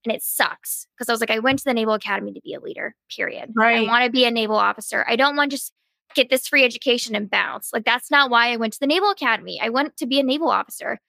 and 0.05 0.13
it 0.15 0.23
sucks 0.23 0.87
because 0.95 1.09
I 1.09 1.11
was 1.11 1.19
like, 1.19 1.31
I 1.31 1.39
went 1.39 1.59
to 1.59 1.65
the 1.65 1.73
Naval 1.73 1.93
Academy 1.93 2.33
to 2.33 2.41
be 2.41 2.53
a 2.53 2.59
leader, 2.59 2.95
period. 3.15 3.51
Right. 3.55 3.87
I 3.87 3.91
want 3.91 4.05
to 4.05 4.11
be 4.11 4.25
a 4.25 4.31
naval 4.31 4.55
officer. 4.55 5.05
I 5.07 5.15
don't 5.15 5.35
want 5.35 5.51
to 5.51 5.57
just 5.57 5.73
get 6.15 6.29
this 6.29 6.47
free 6.47 6.65
education 6.65 7.15
and 7.15 7.29
bounce. 7.29 7.69
Like, 7.71 7.85
that's 7.85 8.11
not 8.11 8.29
why 8.29 8.51
I 8.51 8.57
went 8.57 8.73
to 8.73 8.79
the 8.79 8.87
Naval 8.87 9.11
Academy. 9.11 9.59
I 9.61 9.69
went 9.69 9.97
to 9.97 10.07
be 10.07 10.19
a 10.19 10.23
naval 10.23 10.49
officer. 10.49 10.99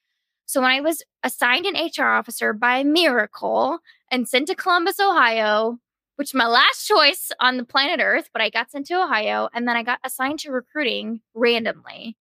So 0.45 0.61
when 0.61 0.71
I 0.71 0.81
was 0.81 1.03
assigned 1.23 1.65
an 1.65 1.75
HR 1.75 2.05
officer 2.05 2.53
by 2.53 2.83
miracle 2.83 3.79
and 4.11 4.27
sent 4.27 4.47
to 4.47 4.55
Columbus, 4.55 4.99
Ohio, 4.99 5.79
which 6.15 6.33
my 6.33 6.47
last 6.47 6.85
choice 6.87 7.31
on 7.39 7.57
the 7.57 7.63
planet 7.63 7.99
Earth, 8.03 8.29
but 8.33 8.41
I 8.41 8.49
got 8.49 8.71
sent 8.71 8.87
to 8.87 9.01
Ohio 9.01 9.49
and 9.53 9.67
then 9.67 9.75
I 9.75 9.83
got 9.83 9.99
assigned 10.03 10.39
to 10.39 10.51
recruiting 10.51 11.21
randomly. 11.33 12.17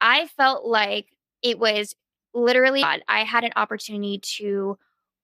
I 0.00 0.26
felt 0.28 0.64
like 0.64 1.08
it 1.42 1.58
was 1.58 1.94
literally 2.34 2.82
I 2.82 3.24
had 3.24 3.44
an 3.44 3.52
opportunity 3.56 4.18
to 4.36 4.78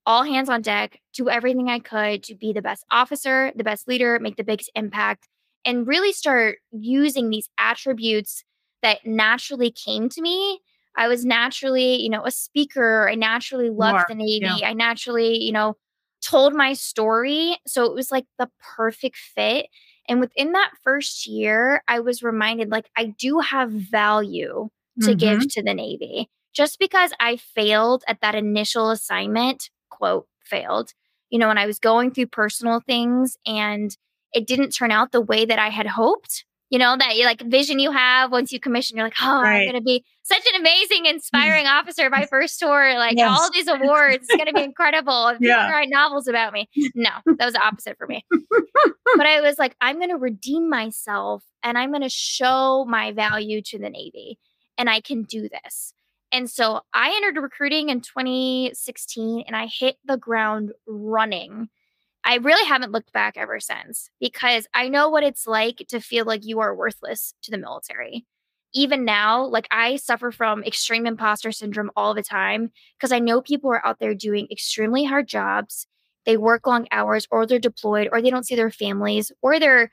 all 0.05 0.25
hands 0.25 0.49
on 0.49 0.63
deck, 0.63 1.01
do 1.15 1.29
everything 1.29 1.69
I 1.69 1.79
could 1.79 2.25
to 2.25 2.35
be 2.35 2.53
the 2.53 2.63
best 2.63 2.85
officer, 2.91 3.53
the 3.55 3.65
best 3.65 3.87
leader, 3.87 4.19
make 4.19 4.37
the 4.37 4.45
biggest 4.45 4.71
impact, 4.75 5.29
and 5.65 5.87
really 5.87 6.13
start 6.13 6.59
using 6.73 7.31
these 7.31 7.49
attributes 7.57 8.45
that 8.83 9.07
naturally 9.07 9.71
came 9.71 10.09
to 10.09 10.21
me. 10.21 10.61
I 10.97 11.09
was 11.09 11.25
naturally, 11.25 12.03
you 12.03 12.09
know, 12.11 12.25
a 12.25 12.31
speaker. 12.31 13.09
I 13.09 13.15
naturally 13.15 13.71
loved 13.71 14.07
the 14.09 14.15
Navy. 14.15 14.49
Yeah. 14.59 14.69
I 14.69 14.73
naturally, 14.73 15.39
you 15.39 15.53
know, 15.53 15.77
told 16.23 16.55
my 16.55 16.73
story. 16.73 17.59
So 17.67 17.85
it 17.85 17.95
was 17.95 18.11
like 18.11 18.27
the 18.39 18.51
perfect 18.77 19.17
fit. 19.17 19.67
And 20.09 20.21
within 20.21 20.53
that 20.53 20.73
first 20.83 21.27
year, 21.27 21.83
I 21.89 22.01
was 22.01 22.23
reminded 22.23 22.71
like 22.71 22.91
I 22.97 23.15
do 23.19 23.41
have 23.41 23.71
value 23.71 24.69
to 25.01 25.07
mm-hmm. 25.07 25.17
give 25.17 25.49
to 25.53 25.63
the 25.63 25.75
Navy. 25.75 26.29
Just 26.53 26.79
because 26.79 27.13
I 27.19 27.37
failed 27.37 28.05
at 28.07 28.21
that 28.21 28.35
initial 28.35 28.91
assignment 28.91 29.71
quote 29.91 30.27
failed. 30.45 30.93
You 31.31 31.39
know, 31.39 31.49
when 31.49 31.59
I 31.59 31.67
was 31.67 31.79
going 31.79 32.13
through 32.13 32.27
personal 32.27 32.81
things 32.81 33.37
and 33.47 33.97
it 34.35 34.47
didn't 34.47 34.71
turn 34.71 34.91
out 34.91 35.13
the 35.13 35.21
way 35.21 35.45
that 35.45 35.59
I 35.59 35.69
had 35.69 35.87
hoped. 35.87 36.45
You 36.73 36.79
know, 36.79 36.97
that 36.97 37.17
you 37.17 37.27
like 37.27 37.43
vision 37.43 37.79
you 37.79 37.93
have 37.93 38.33
once 38.33 38.51
you 38.51 38.59
commission, 38.59 38.97
you're 38.97 39.07
like, 39.07 39.15
oh, 39.23 39.43
right. 39.43 39.59
I'm 39.59 39.65
going 39.67 39.75
to 39.75 39.85
be 39.85 40.05
such 40.23 40.43
an 40.53 40.59
amazing, 40.59 41.05
mm. 41.05 41.11
inspiring 41.11 41.67
officer 41.67 42.09
my 42.09 42.25
first 42.25 42.59
tour. 42.59 42.99
Like 42.99 43.17
yes. 43.17 43.29
all 43.31 43.51
these 43.53 43.69
awards, 43.69 44.27
it's 44.29 44.35
going 44.35 44.47
to 44.47 44.55
be 44.55 44.63
incredible. 44.63 45.37
Yeah. 45.41 45.71
write 45.71 45.91
novels 45.91 46.29
about 46.29 46.53
me. 46.53 46.69
No, 46.95 47.11
that 47.27 47.45
was 47.45 47.53
the 47.55 47.63
opposite 47.63 47.99
for 47.99 48.07
me. 48.07 48.25
but 48.31 49.27
I 49.27 49.41
was 49.43 49.59
like, 49.59 49.77
I'm 49.81 49.99
going 49.99 50.11
to 50.11 50.17
redeem 50.17 50.71
myself 50.71 51.45
and 51.63 51.77
I'm 51.77 51.91
going 51.91 52.03
to 52.03 52.09
show 52.09 52.87
my 52.89 53.13
value 53.13 53.61
to 53.63 53.79
the 53.79 53.91
Navy 53.91 54.39
and 54.79 54.89
I 54.89 55.01
can 55.01 55.25
do 55.25 55.49
this. 55.49 55.93
And 56.33 56.51
so 56.51 56.81
I 56.95 57.13
entered 57.17 57.41
recruiting 57.41 57.91
in 57.91 58.01
2016 58.01 59.45
and 59.47 59.55
I 59.55 59.67
hit 59.67 59.97
the 60.07 60.17
ground 60.17 60.73
running. 60.87 61.69
I 62.25 62.37
really 62.37 62.67
haven't 62.69 62.93
looked 62.93 63.13
back 63.13 63.37
ever 63.37 63.59
since 63.59 64.09
because 64.21 64.67
I 64.75 64.89
know 64.89 65.09
what 65.09 65.25
it's 65.25 65.47
like 65.47 65.85
to 65.89 66.01
feel 66.01 66.25
like 66.25 66.45
you 66.45 66.61
are 66.61 66.75
worthless 66.75 67.35
to 67.43 67.51
the 67.51 67.59
military. 67.59 68.25
Even 68.75 69.05
now, 69.05 69.45
like 69.45 69.67
I 69.71 69.97
suffer 69.97 70.31
from 70.31 70.63
extreme 70.65 71.07
imposter 71.07 71.53
syndrome 71.53 71.91
all 71.97 72.15
the 72.15 72.23
time 72.23 72.71
because 72.97 73.13
I 73.13 73.19
know 73.19 73.43
people 73.43 73.71
are 73.71 73.85
out 73.87 73.99
there 73.99 74.15
doing 74.15 74.47
extremely 74.51 75.05
hard 75.05 75.29
jobs. 75.29 75.87
They 76.25 76.37
work 76.37 76.67
long 76.67 76.87
hours 76.93 77.27
or 77.31 77.45
they're 77.45 77.59
deployed 77.59 78.09
or 78.13 78.23
they 78.23 78.31
don't 78.31 78.47
see 78.47 78.55
their 78.55 78.71
families 78.71 79.33
or 79.43 79.59
they're, 79.59 79.91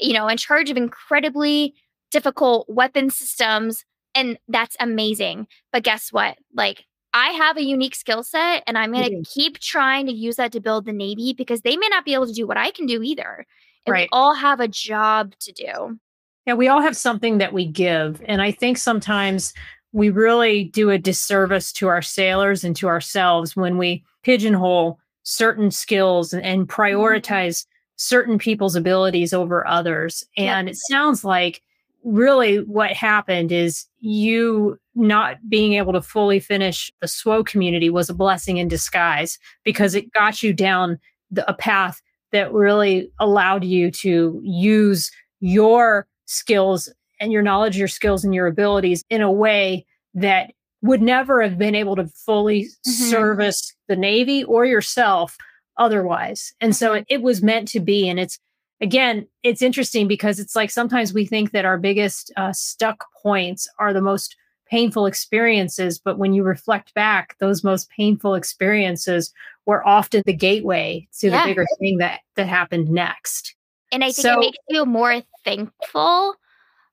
you 0.00 0.12
know, 0.12 0.28
in 0.28 0.38
charge 0.38 0.70
of 0.70 0.76
incredibly 0.76 1.74
difficult 2.10 2.66
weapon 2.68 3.10
systems 3.10 3.84
and 4.14 4.38
that's 4.48 4.76
amazing. 4.80 5.46
But 5.72 5.84
guess 5.84 6.12
what? 6.12 6.36
Like, 6.54 6.84
I 7.12 7.30
have 7.30 7.56
a 7.56 7.64
unique 7.64 7.94
skill 7.94 8.22
set 8.22 8.62
and 8.66 8.78
I'm 8.78 8.92
going 8.92 9.04
to 9.04 9.10
mm-hmm. 9.10 9.22
keep 9.22 9.58
trying 9.58 10.06
to 10.06 10.12
use 10.12 10.36
that 10.36 10.52
to 10.52 10.60
build 10.60 10.84
the 10.84 10.92
Navy 10.92 11.32
because 11.32 11.62
they 11.62 11.76
may 11.76 11.88
not 11.88 12.04
be 12.04 12.14
able 12.14 12.26
to 12.26 12.32
do 12.32 12.46
what 12.46 12.56
I 12.56 12.70
can 12.70 12.86
do 12.86 13.02
either. 13.02 13.46
And 13.86 13.92
right. 13.92 14.02
we 14.02 14.08
all 14.12 14.34
have 14.34 14.60
a 14.60 14.68
job 14.68 15.34
to 15.40 15.52
do. 15.52 15.98
Yeah, 16.46 16.54
we 16.54 16.68
all 16.68 16.80
have 16.80 16.96
something 16.96 17.38
that 17.38 17.52
we 17.52 17.66
give. 17.66 18.22
And 18.26 18.40
I 18.40 18.52
think 18.52 18.78
sometimes 18.78 19.52
we 19.92 20.10
really 20.10 20.64
do 20.64 20.90
a 20.90 20.98
disservice 20.98 21.72
to 21.74 21.88
our 21.88 22.02
sailors 22.02 22.64
and 22.64 22.76
to 22.76 22.88
ourselves 22.88 23.56
when 23.56 23.76
we 23.76 24.04
pigeonhole 24.22 24.98
certain 25.22 25.70
skills 25.70 26.32
and, 26.32 26.42
and 26.44 26.68
mm-hmm. 26.68 26.80
prioritize 26.80 27.66
certain 27.96 28.38
people's 28.38 28.76
abilities 28.76 29.32
over 29.32 29.66
others. 29.66 30.24
And 30.36 30.68
yep. 30.68 30.74
it 30.74 30.78
sounds 30.88 31.24
like 31.24 31.62
really 32.04 32.58
what 32.58 32.92
happened 32.92 33.52
is 33.52 33.86
you 33.98 34.78
not 34.94 35.36
being 35.48 35.74
able 35.74 35.92
to 35.92 36.02
fully 36.02 36.40
finish 36.40 36.92
the 37.00 37.06
SWO 37.06 37.44
community 37.44 37.90
was 37.90 38.08
a 38.08 38.14
blessing 38.14 38.56
in 38.56 38.68
disguise 38.68 39.38
because 39.64 39.94
it 39.94 40.12
got 40.12 40.42
you 40.42 40.52
down 40.52 40.98
the, 41.30 41.48
a 41.48 41.54
path 41.54 42.00
that 42.32 42.52
really 42.52 43.10
allowed 43.18 43.64
you 43.64 43.90
to 43.90 44.40
use 44.42 45.10
your 45.40 46.06
skills 46.26 46.92
and 47.18 47.32
your 47.32 47.42
knowledge, 47.42 47.76
your 47.76 47.88
skills, 47.88 48.24
and 48.24 48.34
your 48.34 48.46
abilities 48.46 49.04
in 49.10 49.20
a 49.20 49.30
way 49.30 49.84
that 50.14 50.52
would 50.82 51.02
never 51.02 51.42
have 51.42 51.58
been 51.58 51.74
able 51.74 51.96
to 51.96 52.06
fully 52.06 52.62
mm-hmm. 52.62 52.90
service 52.90 53.74
the 53.88 53.96
Navy 53.96 54.44
or 54.44 54.64
yourself 54.64 55.36
otherwise. 55.76 56.52
And 56.60 56.74
so 56.74 56.94
it, 56.94 57.04
it 57.08 57.22
was 57.22 57.42
meant 57.42 57.68
to 57.68 57.80
be. 57.80 58.08
And 58.08 58.18
it's, 58.18 58.38
again, 58.80 59.26
it's 59.42 59.62
interesting 59.62 60.08
because 60.08 60.38
it's 60.38 60.56
like 60.56 60.70
sometimes 60.70 61.12
we 61.12 61.26
think 61.26 61.52
that 61.52 61.64
our 61.64 61.78
biggest 61.78 62.32
uh, 62.36 62.52
stuck 62.52 63.04
points 63.22 63.68
are 63.78 63.92
the 63.92 64.00
most 64.00 64.36
painful 64.68 65.06
experiences. 65.06 65.98
But 65.98 66.18
when 66.18 66.32
you 66.32 66.42
reflect 66.42 66.94
back, 66.94 67.36
those 67.38 67.64
most 67.64 67.90
painful 67.90 68.34
experiences 68.34 69.32
were 69.66 69.86
often 69.86 70.22
the 70.24 70.32
gateway 70.32 71.08
to 71.18 71.28
yeah. 71.28 71.42
the 71.42 71.50
bigger 71.50 71.66
thing 71.78 71.98
that, 71.98 72.20
that 72.36 72.46
happened 72.46 72.88
next. 72.88 73.54
And 73.92 74.04
I 74.04 74.12
think 74.12 74.26
so, 74.26 74.34
it 74.34 74.40
makes 74.40 74.58
you 74.68 74.86
more 74.86 75.20
thankful. 75.44 76.36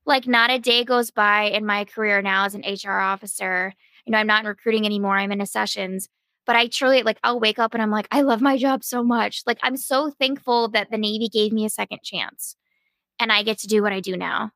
Like, 0.05 0.25
not 0.25 0.49
a 0.49 0.57
day 0.57 0.83
goes 0.83 1.11
by 1.11 1.43
in 1.43 1.65
my 1.65 1.85
career 1.85 2.21
now 2.21 2.45
as 2.45 2.55
an 2.55 2.63
HR 2.65 2.97
officer. 2.97 3.73
You 4.05 4.11
know, 4.11 4.17
I'm 4.17 4.27
not 4.27 4.43
in 4.43 4.47
recruiting 4.47 4.85
anymore, 4.85 5.17
I'm 5.17 5.31
in 5.31 5.41
accessions 5.41 6.09
but 6.47 6.55
I 6.55 6.67
truly 6.67 7.03
like 7.03 7.19
I'll 7.23 7.39
wake 7.39 7.59
up 7.59 7.73
and 7.73 7.83
I'm 7.83 7.91
like, 7.91 8.07
I 8.09 8.21
love 8.21 8.41
my 8.41 8.57
job 8.57 8.83
so 8.83 9.03
much. 9.03 9.43
Like 9.45 9.59
I'm 9.61 9.77
so 9.77 10.09
thankful 10.09 10.69
that 10.69 10.89
the 10.89 10.97
Navy 10.97 11.27
gave 11.27 11.51
me 11.51 11.65
a 11.65 11.69
second 11.69 11.99
chance 12.03 12.55
and 13.19 13.31
I 13.31 13.43
get 13.43 13.59
to 13.59 13.67
do 13.67 13.83
what 13.83 13.93
I 13.93 13.99
do 13.99 14.15
now. 14.15 14.51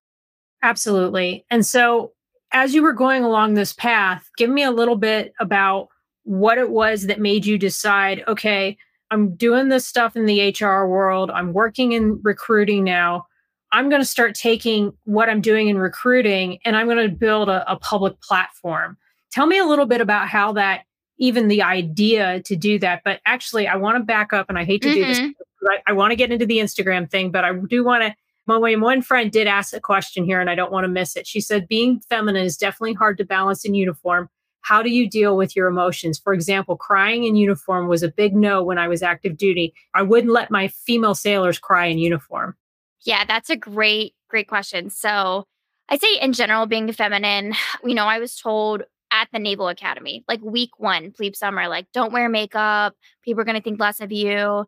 Absolutely. 0.63 1.45
And 1.51 1.65
so 1.65 2.13
as 2.53 2.73
you 2.73 2.81
were 2.81 2.93
going 2.93 3.23
along 3.23 3.53
this 3.53 3.73
path, 3.73 4.29
give 4.37 4.49
me 4.49 4.63
a 4.63 4.71
little 4.71 4.95
bit 4.95 5.33
about 5.39 5.89
what 6.23 6.57
it 6.57 6.69
was 6.69 7.07
that 7.07 7.19
made 7.19 7.45
you 7.45 7.57
decide, 7.57 8.23
okay, 8.27 8.77
I'm 9.09 9.35
doing 9.35 9.67
this 9.67 9.85
stuff 9.85 10.15
in 10.15 10.25
the 10.25 10.55
HR 10.57 10.85
world. 10.87 11.29
I'm 11.29 11.51
working 11.51 11.91
in 11.91 12.21
recruiting 12.23 12.83
now. 12.83 13.25
I'm 13.73 13.89
going 13.89 14.01
to 14.01 14.07
start 14.07 14.35
taking 14.35 14.93
what 15.05 15.29
I'm 15.29 15.41
doing 15.41 15.67
in 15.67 15.77
recruiting 15.77 16.59
and 16.63 16.75
I'm 16.75 16.87
going 16.87 17.09
to 17.09 17.13
build 17.13 17.49
a, 17.49 17.69
a 17.69 17.75
public 17.77 18.21
platform. 18.21 18.97
Tell 19.31 19.45
me 19.45 19.57
a 19.57 19.65
little 19.65 19.85
bit 19.85 20.01
about 20.01 20.27
how 20.27 20.53
that 20.53 20.83
even 21.21 21.47
the 21.47 21.61
idea 21.61 22.41
to 22.41 22.55
do 22.55 22.79
that. 22.79 23.03
But 23.05 23.21
actually, 23.25 23.67
I 23.67 23.75
want 23.75 23.97
to 23.97 24.03
back 24.03 24.33
up 24.33 24.47
and 24.49 24.57
I 24.57 24.65
hate 24.65 24.81
to 24.81 24.89
mm-hmm. 24.89 24.95
do 24.95 25.05
this. 25.05 25.19
Mm-hmm. 25.19 25.67
I, 25.69 25.77
I 25.87 25.93
want 25.93 26.11
to 26.11 26.15
get 26.15 26.31
into 26.31 26.47
the 26.47 26.57
Instagram 26.57 27.09
thing, 27.09 27.31
but 27.31 27.45
I 27.45 27.53
do 27.69 27.85
want 27.85 28.03
to. 28.03 28.15
My 28.47 28.57
one 28.57 29.03
friend 29.03 29.31
did 29.31 29.47
ask 29.47 29.73
a 29.73 29.79
question 29.79 30.25
here 30.25 30.41
and 30.41 30.49
I 30.49 30.55
don't 30.55 30.71
want 30.71 30.83
to 30.83 30.89
miss 30.89 31.15
it. 31.15 31.27
She 31.27 31.39
said, 31.39 31.67
Being 31.67 32.01
feminine 32.09 32.43
is 32.43 32.57
definitely 32.57 32.95
hard 32.95 33.19
to 33.19 33.23
balance 33.23 33.63
in 33.63 33.75
uniform. 33.75 34.29
How 34.61 34.81
do 34.81 34.89
you 34.89 35.07
deal 35.07 35.37
with 35.37 35.55
your 35.55 35.67
emotions? 35.67 36.19
For 36.19 36.33
example, 36.33 36.75
crying 36.75 37.23
in 37.23 37.35
uniform 37.35 37.87
was 37.87 38.01
a 38.01 38.11
big 38.11 38.35
no 38.35 38.63
when 38.63 38.79
I 38.79 38.87
was 38.87 39.03
active 39.03 39.37
duty. 39.37 39.73
I 39.93 40.01
wouldn't 40.01 40.33
let 40.33 40.51
my 40.51 40.67
female 40.69 41.15
sailors 41.15 41.59
cry 41.59 41.85
in 41.85 41.99
uniform. 41.99 42.55
Yeah, 43.03 43.25
that's 43.25 43.49
a 43.49 43.55
great, 43.55 44.15
great 44.27 44.47
question. 44.47 44.89
So 44.89 45.45
I'd 45.87 46.01
say 46.01 46.19
in 46.19 46.33
general, 46.33 46.65
being 46.65 46.91
feminine, 46.91 47.53
you 47.83 47.93
know, 47.93 48.05
I 48.05 48.19
was 48.19 48.35
told 48.35 48.83
at 49.11 49.27
the 49.31 49.39
Naval 49.39 49.67
Academy, 49.67 50.23
like 50.27 50.41
week 50.41 50.71
one, 50.77 51.11
plebe 51.11 51.35
summer, 51.35 51.67
like 51.67 51.87
don't 51.93 52.13
wear 52.13 52.29
makeup. 52.29 52.95
People 53.23 53.41
are 53.41 53.45
going 53.45 53.57
to 53.57 53.63
think 53.63 53.79
less 53.79 53.99
of 53.99 54.11
you. 54.11 54.65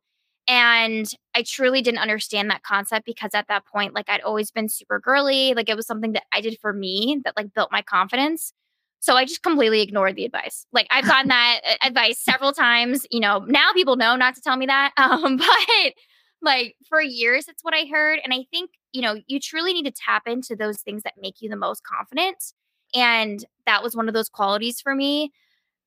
And 0.48 1.10
I 1.36 1.44
truly 1.44 1.82
didn't 1.82 2.00
understand 2.00 2.50
that 2.50 2.64
concept 2.64 3.06
because 3.06 3.32
at 3.34 3.48
that 3.48 3.66
point, 3.66 3.96
like 3.96 4.10
I'd 4.10 4.22
always 4.22 4.52
been 4.52 4.68
super 4.68 5.00
girly. 5.00 5.54
Like 5.54 5.70
it 5.70 5.76
was 5.76 5.88
something 5.88 6.12
that 6.14 6.24
I 6.34 6.42
did 6.42 6.58
for 6.60 6.74
me 6.74 7.22
that 7.24 7.38
like 7.38 7.54
built 7.54 7.72
my 7.72 7.82
confidence. 7.82 8.52
So 9.00 9.16
I 9.16 9.26
just 9.26 9.44
completely 9.44 9.82
ignored 9.82 10.16
the 10.16 10.26
advice. 10.26 10.66
Like 10.74 10.88
I've 10.92 11.06
gotten 11.06 11.28
that 11.30 11.62
advice 11.82 12.20
several 12.20 12.52
times. 12.52 13.06
You 13.10 13.22
know, 13.22 13.40
now 13.48 13.72
people 13.74 13.96
know 13.96 14.16
not 14.16 14.36
to 14.36 14.42
tell 14.42 14.58
me 14.58 14.66
that. 14.66 14.92
Um, 14.98 15.38
but 15.38 15.94
like 16.42 16.76
for 16.90 17.02
years, 17.02 17.48
it's 17.48 17.64
what 17.64 17.74
I 17.74 17.86
heard. 17.90 18.20
And 18.24 18.34
I 18.34 18.46
think, 18.52 18.72
you 18.92 19.02
know, 19.02 19.16
you 19.28 19.40
truly 19.40 19.74
need 19.74 19.86
to 19.86 19.92
tap 19.92 20.24
into 20.28 20.56
those 20.58 20.82
things 20.82 21.04
that 21.04 21.14
make 21.18 21.36
you 21.40 21.50
the 21.50 21.56
most 21.56 21.84
confident 21.86 22.44
and 22.94 23.44
that 23.66 23.84
was 23.84 23.96
one 23.96 24.08
of 24.08 24.14
those 24.14 24.30
qualities 24.30 24.82
for 24.82 24.96
me. 24.96 25.32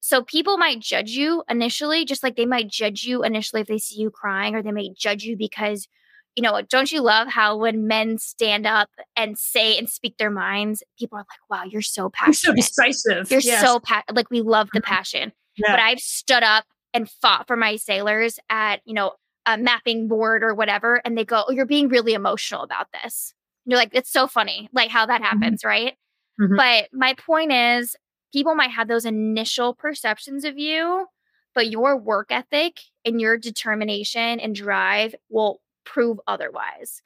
So 0.01 0.23
people 0.23 0.57
might 0.57 0.81
judge 0.81 1.11
you 1.11 1.42
initially, 1.49 2.05
just 2.05 2.23
like 2.23 2.37
they 2.37 2.47
might 2.47 2.69
judge 2.69 3.05
you 3.05 3.25
initially 3.25 3.62
if 3.62 3.69
they 3.69 3.79
see 3.79 4.01
you 4.01 4.11
crying, 4.11 4.55
or 4.55 4.62
they 4.62 4.73
may 4.73 4.92
judge 4.97 5.25
you 5.25 5.37
because, 5.37 5.88
you 6.37 6.42
know, 6.42 6.61
don't 6.69 6.92
you 6.92 7.01
love 7.01 7.29
how 7.29 7.57
when 7.57 7.87
men 7.87 8.19
stand 8.19 8.66
up 8.66 8.88
and 9.16 9.38
say 9.38 9.77
and 9.77 9.88
speak 9.88 10.16
their 10.19 10.31
minds, 10.31 10.83
people 10.99 11.19
are 11.19 11.23
like, 11.23 11.51
wow, 11.51 11.64
you're 11.69 11.83
so 11.83 12.09
passionate. 12.11 12.57
You're 12.57 12.62
so 12.62 12.83
decisive. 12.85 13.31
You're 13.31 13.40
yes. 13.40 13.61
so 13.61 13.81
pa- 13.81 14.05
like 14.12 14.31
we 14.31 14.42
love 14.42 14.69
the 14.73 14.81
mm-hmm. 14.81 14.95
passion. 14.95 15.33
Yeah. 15.57 15.73
But 15.73 15.81
I've 15.81 16.01
stood 16.01 16.42
up 16.42 16.66
and 16.95 17.11
fought 17.11 17.47
for 17.47 17.57
my 17.57 17.77
sailors 17.77 18.38
at, 18.49 18.83
you 18.85 18.95
know, 18.95 19.12
a 19.47 19.57
mapping 19.57 20.09
board 20.09 20.42
or 20.42 20.55
whatever, 20.55 21.01
and 21.05 21.16
they 21.16 21.25
go, 21.25 21.45
Oh, 21.49 21.53
you're 21.53 21.66
being 21.66 21.88
really 21.88 22.14
emotional 22.14 22.62
about 22.62 22.88
this. 22.92 23.33
And 23.64 23.73
you're 23.73 23.79
like, 23.79 23.90
it's 23.92 24.11
so 24.11 24.27
funny, 24.27 24.69
like 24.73 24.90
how 24.90 25.07
that 25.07 25.21
mm-hmm. 25.21 25.25
happens, 25.25 25.62
mm-hmm. 25.62 25.69
right? 25.69 25.95
Mm-hmm. 26.40 26.57
But 26.57 26.88
my 26.92 27.14
point 27.14 27.53
is, 27.53 27.96
people 28.33 28.55
might 28.55 28.70
have 28.70 28.88
those 28.88 29.05
initial 29.05 29.75
perceptions 29.75 30.44
of 30.44 30.59
you, 30.59 31.07
but 31.55 31.70
your 31.70 31.96
work 31.96 32.29
ethic 32.31 32.81
and 33.05 33.20
your 33.20 33.38
determination 33.38 34.40
and 34.40 34.55
drive 34.55 35.14
will 35.31 35.61
prove 35.85 36.18
otherwise. 36.27 37.01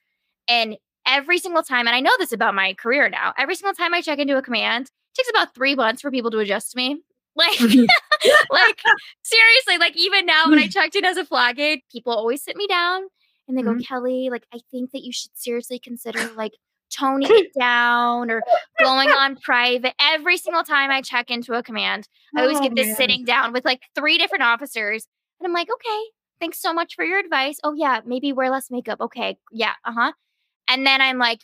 And 0.48 0.76
every 1.06 1.38
single 1.38 1.62
time, 1.62 1.86
and 1.86 1.94
I 1.94 2.00
know 2.00 2.10
this 2.18 2.32
about 2.32 2.54
my 2.54 2.74
career 2.74 3.08
now, 3.08 3.32
every 3.38 3.54
single 3.54 3.74
time 3.74 3.94
I 3.94 4.00
check 4.00 4.18
into 4.18 4.36
a 4.36 4.42
command, 4.42 4.86
it 4.86 5.16
takes 5.16 5.30
about 5.30 5.54
three 5.54 5.74
months 5.74 6.02
for 6.02 6.10
people 6.10 6.30
to 6.32 6.38
adjust 6.38 6.72
to 6.72 6.76
me. 6.76 7.02
Like, 7.36 7.58
mm-hmm. 7.58 7.84
like 8.50 8.82
seriously, 9.22 9.78
like 9.78 9.96
even 9.96 10.26
now 10.26 10.50
when 10.50 10.58
I 10.58 10.66
checked 10.66 10.96
in 10.96 11.04
as 11.04 11.16
a 11.16 11.24
flag 11.24 11.60
aide, 11.60 11.80
people 11.90 12.12
always 12.12 12.42
sit 12.42 12.56
me 12.56 12.66
down 12.66 13.04
and 13.46 13.56
they 13.56 13.62
mm-hmm. 13.62 13.78
go, 13.78 13.84
Kelly, 13.84 14.28
like 14.30 14.42
I 14.52 14.58
think 14.72 14.90
that 14.90 15.04
you 15.04 15.12
should 15.12 15.30
seriously 15.34 15.78
consider 15.78 16.32
like 16.34 16.52
toning 16.90 17.28
it 17.30 17.52
down 17.58 18.30
or 18.30 18.42
going 18.78 19.08
on 19.10 19.36
private. 19.36 19.94
Every 20.00 20.36
single 20.36 20.64
time 20.64 20.90
I 20.90 21.02
check 21.02 21.30
into 21.30 21.54
a 21.54 21.62
command, 21.62 22.08
I 22.36 22.42
always 22.42 22.58
oh, 22.58 22.62
get 22.62 22.74
this 22.74 22.88
man. 22.88 22.96
sitting 22.96 23.24
down 23.24 23.52
with 23.52 23.64
like 23.64 23.82
three 23.94 24.18
different 24.18 24.44
officers. 24.44 25.06
And 25.40 25.46
I'm 25.46 25.54
like, 25.54 25.68
okay, 25.72 26.02
thanks 26.40 26.60
so 26.60 26.72
much 26.72 26.94
for 26.94 27.04
your 27.04 27.18
advice. 27.18 27.58
Oh, 27.64 27.74
yeah, 27.74 28.00
maybe 28.04 28.32
wear 28.32 28.50
less 28.50 28.70
makeup. 28.70 29.00
Okay. 29.00 29.38
Yeah. 29.52 29.72
Uh 29.84 29.92
huh. 29.92 30.12
And 30.68 30.86
then 30.86 31.00
I'm 31.00 31.18
like, 31.18 31.40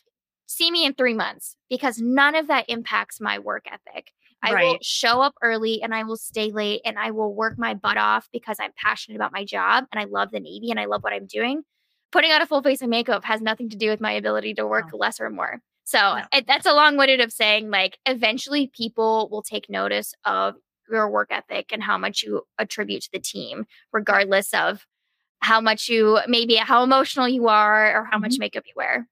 see 0.46 0.70
me 0.70 0.84
in 0.84 0.94
three 0.94 1.14
months 1.14 1.56
because 1.68 1.98
none 1.98 2.34
of 2.34 2.48
that 2.48 2.66
impacts 2.68 3.20
my 3.20 3.38
work 3.38 3.66
ethic. 3.66 4.12
I 4.42 4.52
right. 4.52 4.64
will 4.66 4.78
show 4.82 5.22
up 5.22 5.34
early 5.42 5.82
and 5.82 5.94
I 5.94 6.04
will 6.04 6.16
stay 6.16 6.52
late 6.52 6.82
and 6.84 6.98
I 6.98 7.10
will 7.10 7.34
work 7.34 7.58
my 7.58 7.74
butt 7.74 7.96
off 7.96 8.28
because 8.32 8.58
I'm 8.60 8.70
passionate 8.80 9.16
about 9.16 9.32
my 9.32 9.44
job 9.44 9.84
and 9.90 10.00
I 10.00 10.04
love 10.04 10.30
the 10.30 10.40
Navy 10.40 10.70
and 10.70 10.78
I 10.78 10.84
love 10.84 11.02
what 11.02 11.12
I'm 11.12 11.26
doing 11.26 11.62
putting 12.12 12.30
on 12.32 12.42
a 12.42 12.46
full 12.46 12.62
face 12.62 12.82
of 12.82 12.88
makeup 12.88 13.24
has 13.24 13.40
nothing 13.40 13.68
to 13.70 13.76
do 13.76 13.90
with 13.90 14.00
my 14.00 14.12
ability 14.12 14.54
to 14.54 14.66
work 14.66 14.86
no. 14.92 14.98
less 14.98 15.20
or 15.20 15.30
more. 15.30 15.60
So 15.84 15.98
no. 15.98 16.22
it, 16.32 16.46
that's 16.46 16.66
a 16.66 16.72
long 16.72 16.96
winded 16.96 17.20
of 17.20 17.32
saying 17.32 17.70
like 17.70 17.98
eventually 18.06 18.70
people 18.74 19.28
will 19.30 19.42
take 19.42 19.70
notice 19.70 20.14
of 20.24 20.54
your 20.90 21.08
work 21.10 21.28
ethic 21.30 21.72
and 21.72 21.82
how 21.82 21.98
much 21.98 22.22
you 22.22 22.42
attribute 22.58 23.02
to 23.02 23.10
the 23.12 23.18
team, 23.18 23.66
regardless 23.92 24.52
of 24.54 24.86
how 25.40 25.60
much 25.60 25.88
you 25.88 26.18
maybe 26.26 26.56
how 26.56 26.82
emotional 26.82 27.28
you 27.28 27.48
are 27.48 28.00
or 28.00 28.04
how 28.04 28.12
mm-hmm. 28.12 28.22
much 28.22 28.36
makeup 28.38 28.64
you 28.66 28.72
wear. 28.76 29.06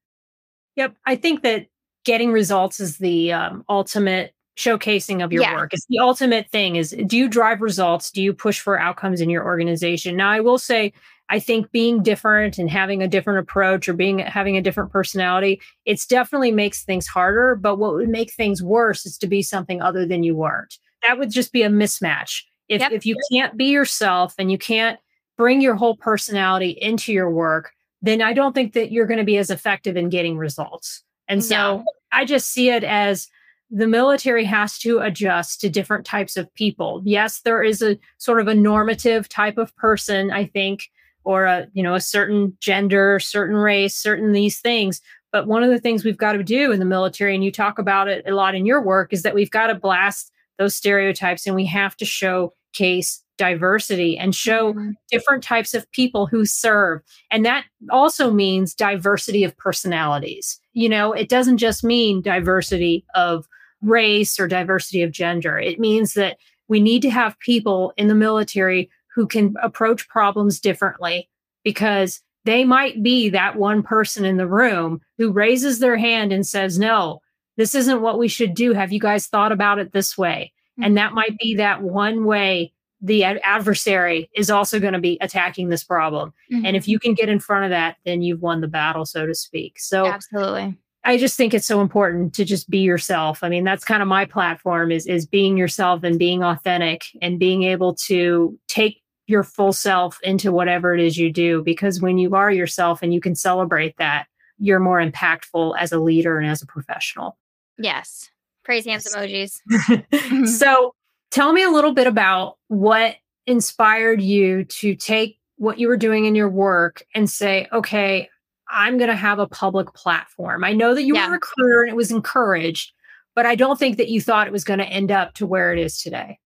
Yep. 0.76 0.96
I 1.07 1.16
think 1.16 1.42
that 1.42 1.66
getting 2.04 2.33
results 2.33 2.80
is 2.80 2.98
the 2.98 3.33
um, 3.33 3.64
ultimate 3.68 4.35
showcasing 4.57 5.24
of 5.24 5.33
your 5.33 5.42
yeah. 5.42 5.54
work. 5.54 5.72
It's 5.72 5.87
the 5.88 5.98
ultimate 5.98 6.48
thing 6.50 6.76
is 6.76 6.94
do 7.07 7.16
you 7.16 7.28
drive 7.28 7.61
results? 7.61 8.11
Do 8.11 8.22
you 8.22 8.33
push 8.33 8.61
for 8.61 8.78
outcomes 8.78 9.20
in 9.20 9.30
your 9.30 9.44
organization? 9.44 10.16
Now 10.16 10.30
I 10.30 10.40
will 10.40 10.59
say 10.59 10.92
I 11.30 11.38
think 11.38 11.70
being 11.72 12.02
different 12.02 12.58
and 12.58 12.68
having 12.68 13.02
a 13.02 13.08
different 13.08 13.38
approach 13.38 13.88
or 13.88 13.94
being 13.94 14.18
having 14.18 14.56
a 14.56 14.62
different 14.62 14.92
personality, 14.92 15.60
it's 15.84 16.06
definitely 16.06 16.52
makes 16.52 16.84
things 16.84 17.06
harder. 17.06 17.56
But 17.56 17.76
what 17.76 17.94
would 17.94 18.08
make 18.08 18.32
things 18.32 18.62
worse 18.62 19.06
is 19.06 19.16
to 19.18 19.26
be 19.26 19.42
something 19.42 19.80
other 19.80 20.06
than 20.06 20.22
you 20.22 20.34
weren't. 20.37 20.78
That 21.06 21.18
would 21.18 21.30
just 21.30 21.52
be 21.52 21.62
a 21.62 21.68
mismatch. 21.68 22.42
If 22.68 22.80
yep. 22.80 22.92
if 22.92 23.06
you 23.06 23.16
can't 23.32 23.56
be 23.56 23.66
yourself 23.66 24.34
and 24.38 24.50
you 24.50 24.58
can't 24.58 24.98
bring 25.37 25.60
your 25.60 25.74
whole 25.74 25.96
personality 25.96 26.70
into 26.80 27.12
your 27.12 27.30
work, 27.30 27.72
then 28.02 28.22
I 28.22 28.32
don't 28.32 28.54
think 28.54 28.74
that 28.74 28.92
you're 28.92 29.06
going 29.06 29.18
to 29.18 29.24
be 29.24 29.38
as 29.38 29.50
effective 29.50 29.96
in 29.96 30.10
getting 30.10 30.37
results. 30.37 31.02
And 31.28 31.42
so 31.42 31.54
no. 31.54 31.84
I 32.12 32.24
just 32.24 32.50
see 32.50 32.70
it 32.70 32.84
as 32.84 33.28
the 33.70 33.87
military 33.88 34.44
has 34.44 34.78
to 34.78 34.98
adjust 35.00 35.60
to 35.60 35.70
different 35.70 36.06
types 36.06 36.37
of 36.37 36.52
people. 36.54 37.02
Yes, 37.04 37.40
there 37.40 37.62
is 37.62 37.82
a 37.82 37.98
sort 38.18 38.40
of 38.40 38.46
a 38.46 38.54
normative 38.54 39.28
type 39.28 39.58
of 39.58 39.74
person, 39.76 40.30
I 40.30 40.44
think, 40.46 40.84
or 41.24 41.44
a 41.44 41.66
you 41.72 41.82
know 41.82 41.94
a 41.94 42.00
certain 42.00 42.56
gender 42.60 43.18
certain 43.18 43.56
race 43.56 43.96
certain 43.96 44.32
these 44.32 44.60
things 44.60 45.00
but 45.32 45.48
one 45.48 45.64
of 45.64 45.70
the 45.70 45.80
things 45.80 46.04
we've 46.04 46.16
got 46.16 46.32
to 46.34 46.44
do 46.44 46.70
in 46.70 46.78
the 46.78 46.84
military 46.84 47.34
and 47.34 47.44
you 47.44 47.50
talk 47.50 47.78
about 47.78 48.08
it 48.08 48.24
a 48.26 48.32
lot 48.32 48.54
in 48.54 48.66
your 48.66 48.82
work 48.82 49.12
is 49.12 49.22
that 49.22 49.34
we've 49.34 49.50
got 49.50 49.66
to 49.66 49.74
blast 49.74 50.30
those 50.58 50.76
stereotypes 50.76 51.46
and 51.46 51.56
we 51.56 51.66
have 51.66 51.96
to 51.96 52.04
showcase 52.04 53.24
diversity 53.37 54.16
and 54.16 54.34
show 54.34 54.72
mm-hmm. 54.72 54.90
different 55.10 55.42
types 55.42 55.74
of 55.74 55.90
people 55.92 56.26
who 56.26 56.44
serve. 56.44 57.00
And 57.30 57.44
that 57.44 57.64
also 57.90 58.30
means 58.30 58.74
diversity 58.74 59.44
of 59.44 59.56
personalities. 59.56 60.60
You 60.72 60.88
know, 60.88 61.12
it 61.12 61.28
doesn't 61.28 61.58
just 61.58 61.84
mean 61.84 62.22
diversity 62.22 63.04
of 63.14 63.46
race 63.82 64.38
or 64.38 64.46
diversity 64.46 65.02
of 65.02 65.10
gender. 65.10 65.58
It 65.58 65.80
means 65.80 66.14
that 66.14 66.38
we 66.68 66.80
need 66.80 67.02
to 67.02 67.10
have 67.10 67.38
people 67.40 67.92
in 67.96 68.08
the 68.08 68.14
military 68.14 68.88
who 69.14 69.27
can 69.27 69.55
approach 69.62 70.09
problems 70.09 70.61
differently 70.61 71.29
because 71.62 72.20
they 72.44 72.64
might 72.64 73.03
be 73.03 73.31
that 73.31 73.57
one 73.57 73.83
person 73.83 74.24
in 74.24 74.37
the 74.37 74.46
room 74.46 75.00
who 75.18 75.33
raises 75.33 75.79
their 75.79 75.96
hand 75.96 76.33
and 76.33 76.46
says, 76.46 76.79
No, 76.79 77.20
this 77.57 77.74
isn't 77.74 78.03
what 78.03 78.18
we 78.18 78.29
should 78.29 78.55
do. 78.55 78.72
Have 78.72 78.92
you 78.92 79.00
guys 79.00 79.27
thought 79.27 79.53
about 79.53 79.79
it 79.79 79.92
this 79.92 80.18
way? 80.18 80.53
Mm-hmm. 80.72 80.85
And 80.85 80.96
that 80.96 81.12
might 81.12 81.38
be 81.38 81.57
that 81.57 81.83
one 81.83 82.24
way 82.24 82.72
the 83.00 83.24
adversary 83.24 84.31
is 84.35 84.50
also 84.50 84.81
going 84.81 84.94
to 84.94 84.98
be 84.98 85.18
attacking 85.20 85.68
this 85.68 85.85
problem. 85.85 86.33
Mm-hmm. 86.50 86.66
And 86.66 86.77
if 86.77 86.88
you 86.88 86.98
can 86.98 87.14
get 87.14 87.29
in 87.29 87.38
front 87.38 87.64
of 87.64 87.70
that, 87.70 87.96
then 88.05 88.22
you've 88.22 88.40
won 88.40 88.62
the 88.62 88.68
battle, 88.68 89.05
so 89.05 89.27
to 89.27 89.35
speak. 89.35 89.79
So, 89.79 90.07
absolutely. 90.07 90.79
I 91.07 91.18
just 91.18 91.37
think 91.37 91.53
it's 91.53 91.66
so 91.66 91.83
important 91.83 92.33
to 92.35 92.46
just 92.46 92.70
be 92.70 92.79
yourself. 92.79 93.42
I 93.42 93.50
mean, 93.50 93.62
that's 93.62 93.85
kind 93.85 94.00
of 94.00 94.09
my 94.09 94.24
platform 94.24 94.90
is 94.90 95.07
is 95.07 95.27
being 95.27 95.59
yourself 95.59 96.03
and 96.03 96.18
being 96.18 96.42
authentic 96.42 97.05
and 97.20 97.38
being 97.38 97.64
able 97.64 97.94
to 98.07 98.59
take 98.68 99.03
your 99.26 99.42
full 99.42 99.72
self 99.72 100.18
into 100.22 100.52
whatever 100.52 100.94
it 100.94 101.00
is 101.00 101.16
you 101.16 101.32
do 101.32 101.62
because 101.62 102.00
when 102.00 102.18
you 102.18 102.34
are 102.34 102.50
yourself 102.50 103.02
and 103.02 103.14
you 103.14 103.20
can 103.20 103.34
celebrate 103.34 103.96
that, 103.96 104.26
you're 104.58 104.80
more 104.80 105.00
impactful 105.00 105.74
as 105.78 105.92
a 105.92 105.98
leader 105.98 106.38
and 106.38 106.48
as 106.48 106.62
a 106.62 106.66
professional. 106.66 107.38
Yes. 107.78 108.30
Praise 108.64 108.84
hands 108.84 109.12
emojis. 109.12 109.60
Mm-hmm. 110.14 110.46
so, 110.46 110.94
tell 111.30 111.52
me 111.52 111.62
a 111.62 111.70
little 111.70 111.92
bit 111.92 112.06
about 112.06 112.58
what 112.68 113.16
inspired 113.46 114.22
you 114.22 114.64
to 114.64 114.94
take 114.94 115.38
what 115.56 115.78
you 115.78 115.88
were 115.88 115.96
doing 115.96 116.24
in 116.24 116.34
your 116.34 116.48
work 116.48 117.02
and 117.14 117.28
say, 117.28 117.66
okay, 117.72 118.28
I'm 118.68 118.96
going 118.98 119.10
to 119.10 119.16
have 119.16 119.38
a 119.38 119.46
public 119.46 119.92
platform. 119.94 120.64
I 120.64 120.72
know 120.72 120.94
that 120.94 121.02
you 121.02 121.14
yeah. 121.14 121.26
were 121.26 121.32
a 121.32 121.34
recruiter 121.34 121.82
and 121.82 121.90
it 121.90 121.96
was 121.96 122.10
encouraged, 122.10 122.92
but 123.34 123.46
I 123.46 123.54
don't 123.54 123.78
think 123.78 123.98
that 123.98 124.08
you 124.08 124.20
thought 124.20 124.46
it 124.46 124.52
was 124.52 124.64
going 124.64 124.78
to 124.78 124.87
end 124.87 125.10
up 125.10 125.34
to 125.34 125.46
where 125.46 125.72
it 125.72 125.78
is 125.78 126.00
today. 126.00 126.38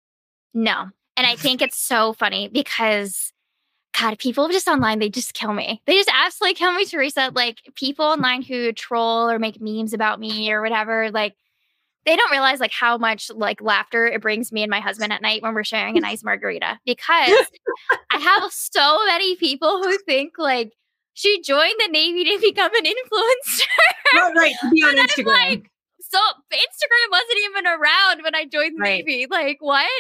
No. 0.55 0.87
And 1.19 1.27
I 1.27 1.35
think 1.35 1.61
it's 1.61 1.77
so 1.77 2.13
funny 2.13 2.49
because 2.49 3.33
God, 3.99 4.21
people 4.21 4.49
just 4.49 4.69
online, 4.69 5.01
they 5.01 5.09
just 5.09 5.35
kill 5.35 5.53
me. 5.53 5.83
They 5.85 5.95
just 5.95 6.11
absolutely 6.15 6.55
kill 6.55 6.73
me, 6.73 6.85
Teresa. 6.85 7.33
Like 7.35 7.59
people 7.75 8.05
online 8.05 8.43
who 8.43 8.73
troll 8.73 9.29
or 9.29 9.41
make 9.41 9.61
memes 9.61 9.93
about 9.93 10.21
me 10.21 10.53
or 10.53 10.63
whatever, 10.63 11.11
like 11.11 11.35
they 12.07 12.15
don't 12.15 12.31
realize 12.31 12.61
like 12.61 12.71
how 12.71 12.97
much 12.99 13.31
like 13.35 13.61
laughter 13.61 14.07
it 14.07 14.23
brings 14.23 14.53
me 14.53 14.63
and 14.63 14.71
my 14.71 14.79
husband 14.79 15.13
at 15.13 15.21
night 15.21 15.43
when 15.43 15.55
we're 15.55 15.65
sharing 15.65 15.99
a 15.99 16.01
nice 16.01 16.23
margarita 16.23 16.79
because 16.87 17.49
I 18.13 18.19
have 18.19 18.53
so 18.53 19.05
many 19.07 19.35
people 19.35 19.83
who 19.83 19.99
think 19.99 20.35
like 20.39 20.73
she 21.15 21.43
joined 21.43 21.75
the 21.81 21.89
Navy 21.91 22.25
to 22.25 22.39
become 22.41 22.73
an 22.73 22.85
influencer. 22.85 23.67
Right, 24.15 24.35
right. 24.37 24.55
To 24.61 24.71
be 24.71 24.83
on 24.85 24.97
Instagram. 24.97 25.27
Like, 25.27 25.71
so 26.01 26.19
Instagram 26.53 27.11
wasn't 27.11 27.39
even 27.51 27.67
around 27.67 28.23
when 28.23 28.37
I 28.37 28.45
joined 28.45 28.77
the 28.79 28.83
right. 28.83 29.05
Navy. 29.05 29.27
Like, 29.29 29.57
what? 29.59 29.91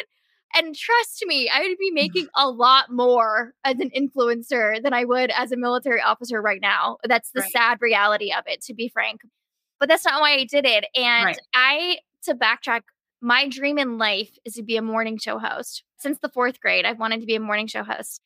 And 0.55 0.75
trust 0.75 1.25
me, 1.27 1.51
I 1.53 1.61
would 1.61 1.79
be 1.79 1.91
making 1.93 2.29
a 2.35 2.51
lot 2.51 2.91
more 2.91 3.55
as 3.65 3.79
an 3.81 3.91
influencer 3.91 4.83
than 4.83 4.93
I 4.93 5.05
would 5.05 5.31
as 5.31 5.53
a 5.53 5.57
military 5.57 6.01
officer 6.01 6.41
right 6.41 6.61
now. 6.61 6.99
That's 7.05 7.31
the 7.33 7.41
right. 7.41 7.51
sad 7.51 7.79
reality 7.81 8.33
of 8.33 8.45
it, 8.47 8.63
to 8.63 8.75
be 8.75 8.89
frank. 8.89 9.23
But 9.81 9.89
that's 9.89 10.05
not 10.05 10.21
why 10.21 10.33
I 10.33 10.45
did 10.45 10.67
it. 10.67 10.87
And 10.95 11.27
right. 11.27 11.39
I, 11.55 11.99
to 12.25 12.35
backtrack, 12.35 12.83
my 13.21 13.49
dream 13.49 13.79
in 13.79 13.99
life 13.99 14.31
is 14.45 14.55
to 14.55 14.63
be 14.63 14.77
a 14.77 14.83
morning 14.83 15.19
show 15.19 15.39
host. 15.39 15.85
Since 15.99 16.19
the 16.21 16.29
fourth 16.29 16.61
grade, 16.61 16.85
I've 16.85 16.99
wanted 16.99 17.21
to 17.21 17.27
be 17.27 17.37
a 17.37 17.41
morning 17.41 17.67
show 17.67 17.83
host. 17.83 18.21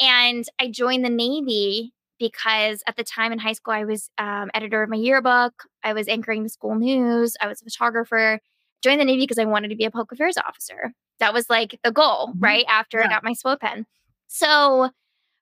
And 0.00 0.44
I 0.60 0.70
joined 0.70 1.04
the 1.04 1.10
Navy 1.10 1.92
because 2.18 2.82
at 2.86 2.96
the 2.96 3.04
time 3.04 3.32
in 3.32 3.38
high 3.38 3.52
school, 3.52 3.74
I 3.74 3.84
was 3.84 4.10
um, 4.18 4.50
editor 4.54 4.82
of 4.82 4.90
my 4.90 4.96
yearbook. 4.96 5.64
I 5.82 5.92
was 5.92 6.08
anchoring 6.08 6.42
the 6.42 6.48
school 6.48 6.74
news. 6.74 7.36
I 7.40 7.46
was 7.46 7.60
a 7.60 7.64
photographer. 7.64 8.40
Joined 8.82 9.00
the 9.00 9.04
Navy 9.04 9.22
because 9.22 9.38
I 9.38 9.44
wanted 9.44 9.68
to 9.68 9.76
be 9.76 9.84
a 9.84 9.90
public 9.90 10.12
affairs 10.12 10.36
officer. 10.36 10.92
That 11.20 11.32
was 11.32 11.48
like 11.48 11.78
the 11.82 11.92
goal, 11.92 12.28
mm-hmm. 12.28 12.40
right? 12.40 12.64
After 12.68 12.98
yeah. 12.98 13.06
I 13.06 13.08
got 13.08 13.24
my 13.24 13.32
SWO 13.32 13.58
pin. 13.58 13.86
So, 14.28 14.90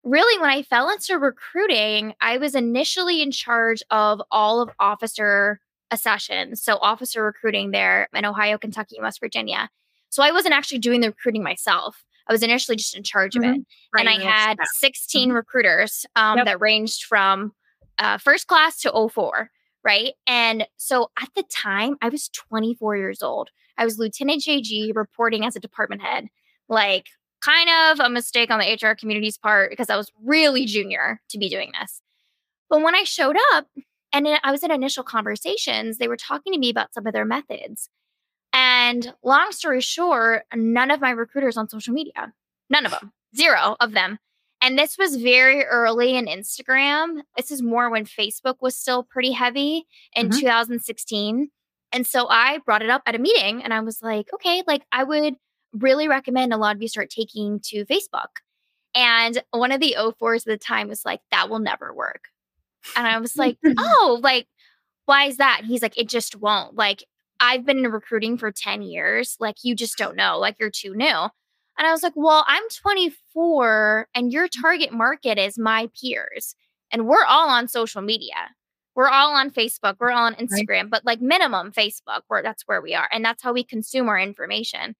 really, 0.02 0.40
when 0.40 0.50
I 0.50 0.62
fell 0.62 0.90
into 0.90 1.18
recruiting, 1.18 2.14
I 2.20 2.38
was 2.38 2.54
initially 2.54 3.22
in 3.22 3.30
charge 3.30 3.82
of 3.90 4.20
all 4.30 4.60
of 4.60 4.70
officer 4.78 5.60
accessions. 5.90 6.62
So, 6.62 6.76
officer 6.76 7.22
recruiting 7.22 7.70
there 7.70 8.08
in 8.14 8.24
Ohio, 8.24 8.58
Kentucky, 8.58 8.96
and 8.96 9.04
West 9.04 9.20
Virginia. 9.20 9.68
So, 10.10 10.22
I 10.22 10.32
wasn't 10.32 10.54
actually 10.54 10.78
doing 10.78 11.00
the 11.00 11.08
recruiting 11.08 11.42
myself. 11.42 12.04
I 12.28 12.32
was 12.32 12.42
initially 12.42 12.76
just 12.76 12.96
in 12.96 13.02
charge 13.02 13.34
mm-hmm. 13.34 13.50
of 13.50 13.56
it. 13.56 13.66
Right. 13.92 14.06
And 14.06 14.08
I 14.08 14.24
had 14.24 14.56
16 14.74 15.28
mm-hmm. 15.28 15.36
recruiters 15.36 16.06
um, 16.16 16.38
yep. 16.38 16.46
that 16.46 16.60
ranged 16.60 17.04
from 17.04 17.52
uh, 17.98 18.18
first 18.18 18.46
class 18.46 18.80
to 18.80 18.90
O4. 18.90 19.48
Right. 19.82 20.14
And 20.26 20.66
so 20.78 21.10
at 21.20 21.28
the 21.36 21.42
time, 21.42 21.96
I 22.00 22.08
was 22.08 22.28
24 22.28 22.96
years 22.96 23.22
old. 23.22 23.50
I 23.76 23.84
was 23.84 23.98
Lieutenant 23.98 24.42
JG 24.42 24.94
reporting 24.94 25.44
as 25.44 25.56
a 25.56 25.60
department 25.60 26.02
head. 26.02 26.28
Like, 26.68 27.06
kind 27.44 27.68
of 27.90 28.00
a 28.00 28.08
mistake 28.08 28.50
on 28.50 28.58
the 28.58 28.78
HR 28.82 28.94
community's 28.94 29.36
part 29.36 29.70
because 29.70 29.90
I 29.90 29.96
was 29.96 30.10
really 30.22 30.64
junior 30.64 31.20
to 31.28 31.38
be 31.38 31.48
doing 31.48 31.72
this. 31.78 32.00
But 32.70 32.82
when 32.82 32.94
I 32.94 33.04
showed 33.04 33.36
up 33.52 33.66
and 34.12 34.26
I 34.42 34.50
was 34.50 34.62
in 34.62 34.70
initial 34.70 35.04
conversations, 35.04 35.98
they 35.98 36.08
were 36.08 36.16
talking 36.16 36.52
to 36.52 36.58
me 36.58 36.70
about 36.70 36.94
some 36.94 37.06
of 37.06 37.12
their 37.12 37.26
methods. 37.26 37.90
And 38.52 39.12
long 39.22 39.50
story 39.50 39.80
short, 39.80 40.44
none 40.54 40.90
of 40.90 41.00
my 41.00 41.10
recruiters 41.10 41.56
on 41.56 41.68
social 41.68 41.92
media, 41.92 42.32
none 42.70 42.86
of 42.86 42.92
them, 42.92 43.12
zero 43.36 43.76
of 43.80 43.92
them. 43.92 44.18
And 44.62 44.78
this 44.78 44.96
was 44.96 45.16
very 45.16 45.64
early 45.64 46.16
in 46.16 46.26
Instagram. 46.26 47.20
This 47.36 47.50
is 47.50 47.60
more 47.60 47.90
when 47.90 48.06
Facebook 48.06 48.56
was 48.62 48.74
still 48.74 49.02
pretty 49.02 49.32
heavy 49.32 49.86
in 50.14 50.30
mm-hmm. 50.30 50.38
2016. 50.40 51.50
And 51.94 52.04
so 52.04 52.26
I 52.28 52.58
brought 52.58 52.82
it 52.82 52.90
up 52.90 53.02
at 53.06 53.14
a 53.14 53.20
meeting 53.20 53.62
and 53.62 53.72
I 53.72 53.78
was 53.78 54.02
like, 54.02 54.26
okay, 54.34 54.64
like 54.66 54.82
I 54.90 55.04
would 55.04 55.36
really 55.72 56.08
recommend 56.08 56.52
a 56.52 56.56
lot 56.56 56.74
of 56.74 56.82
you 56.82 56.88
start 56.88 57.08
taking 57.08 57.60
to 57.66 57.84
Facebook. 57.84 58.40
And 58.96 59.40
one 59.52 59.70
of 59.70 59.80
the 59.80 59.94
O4s 59.96 60.38
at 60.38 60.44
the 60.46 60.58
time 60.58 60.88
was 60.88 61.04
like, 61.04 61.20
that 61.30 61.48
will 61.48 61.60
never 61.60 61.94
work. 61.94 62.24
And 62.96 63.06
I 63.06 63.18
was 63.20 63.36
like, 63.36 63.58
oh, 63.78 64.18
like, 64.24 64.48
why 65.06 65.26
is 65.26 65.36
that? 65.36 65.62
he's 65.64 65.82
like, 65.82 65.96
it 65.96 66.08
just 66.08 66.34
won't. 66.34 66.74
Like, 66.74 67.04
I've 67.38 67.64
been 67.64 67.78
in 67.78 67.90
recruiting 67.92 68.38
for 68.38 68.50
10 68.50 68.82
years. 68.82 69.36
Like, 69.38 69.56
you 69.62 69.76
just 69.76 69.96
don't 69.96 70.16
know. 70.16 70.38
Like, 70.38 70.56
you're 70.58 70.70
too 70.70 70.96
new. 70.96 71.06
And 71.06 71.86
I 71.86 71.92
was 71.92 72.02
like, 72.02 72.14
well, 72.16 72.44
I'm 72.48 72.62
24 72.70 74.08
and 74.14 74.32
your 74.32 74.48
target 74.48 74.92
market 74.92 75.38
is 75.38 75.58
my 75.58 75.88
peers. 76.00 76.56
And 76.90 77.06
we're 77.06 77.24
all 77.24 77.50
on 77.50 77.68
social 77.68 78.02
media. 78.02 78.50
We're 78.94 79.08
all 79.08 79.34
on 79.34 79.50
Facebook. 79.50 79.96
We're 79.98 80.10
all 80.10 80.24
on 80.24 80.34
Instagram, 80.34 80.82
right. 80.82 80.90
but 80.90 81.04
like 81.04 81.20
minimum 81.20 81.72
Facebook, 81.72 82.22
where 82.28 82.42
that's 82.42 82.62
where 82.66 82.80
we 82.80 82.94
are. 82.94 83.08
And 83.12 83.24
that's 83.24 83.42
how 83.42 83.52
we 83.52 83.64
consume 83.64 84.08
our 84.08 84.18
information. 84.18 84.94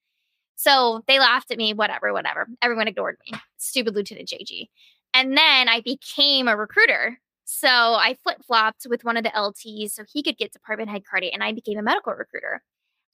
So 0.57 1.03
they 1.07 1.19
laughed 1.19 1.51
at 1.51 1.59
me, 1.59 1.75
whatever, 1.75 2.13
whatever. 2.13 2.49
Everyone 2.63 2.89
ignored 2.89 3.17
me. 3.27 3.39
Stupid 3.57 3.95
Lieutenant 3.95 4.29
JG. 4.29 4.69
And 5.13 5.37
then 5.37 5.69
I 5.69 5.81
became 5.81 6.49
a 6.49 6.57
recruiter 6.57 7.19
so 7.45 7.69
I 7.69 8.17
flip 8.23 8.43
flopped 8.45 8.87
with 8.89 9.05
one 9.05 9.17
of 9.17 9.23
the 9.23 9.31
LTs 9.31 9.91
so 9.91 10.05
he 10.11 10.23
could 10.23 10.39
get 10.39 10.53
department 10.53 10.91
head 10.91 11.05
credit, 11.05 11.33
and 11.35 11.43
I 11.43 11.53
became 11.53 11.79
a 11.79 11.83
medical 11.83 12.15
recruiter. 12.15 12.63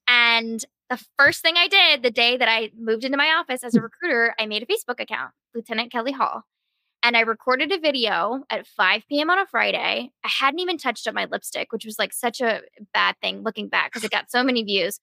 And 0.07 0.64
the 0.88 1.03
first 1.19 1.43
thing 1.43 1.55
I 1.57 1.69
did 1.69 2.03
the 2.03 2.11
day 2.11 2.37
that 2.37 2.49
I 2.49 2.71
moved 2.79 3.05
into 3.05 3.19
my 3.19 3.29
office 3.38 3.64
as 3.64 3.75
a 3.75 3.81
mm. 3.81 3.85
recruiter, 3.85 4.35
I 4.38 4.47
made 4.47 4.62
a 4.62 4.66
Facebook 4.66 5.01
account, 5.01 5.33
Lieutenant 5.55 5.93
Kelly 5.93 6.12
Hall. 6.12 6.45
And 7.02 7.16
I 7.16 7.20
recorded 7.20 7.72
a 7.72 7.78
video 7.78 8.44
at 8.50 8.66
5 8.66 9.04
p.m. 9.08 9.30
on 9.30 9.38
a 9.38 9.46
Friday. 9.46 10.10
I 10.24 10.28
hadn't 10.28 10.60
even 10.60 10.76
touched 10.76 11.06
up 11.06 11.14
my 11.14 11.24
lipstick, 11.24 11.72
which 11.72 11.86
was 11.86 11.98
like 11.98 12.12
such 12.12 12.40
a 12.40 12.60
bad 12.92 13.16
thing 13.22 13.42
looking 13.42 13.68
back 13.68 13.90
because 13.90 14.04
it 14.04 14.10
got 14.10 14.30
so 14.30 14.42
many 14.42 14.62
views. 14.62 15.00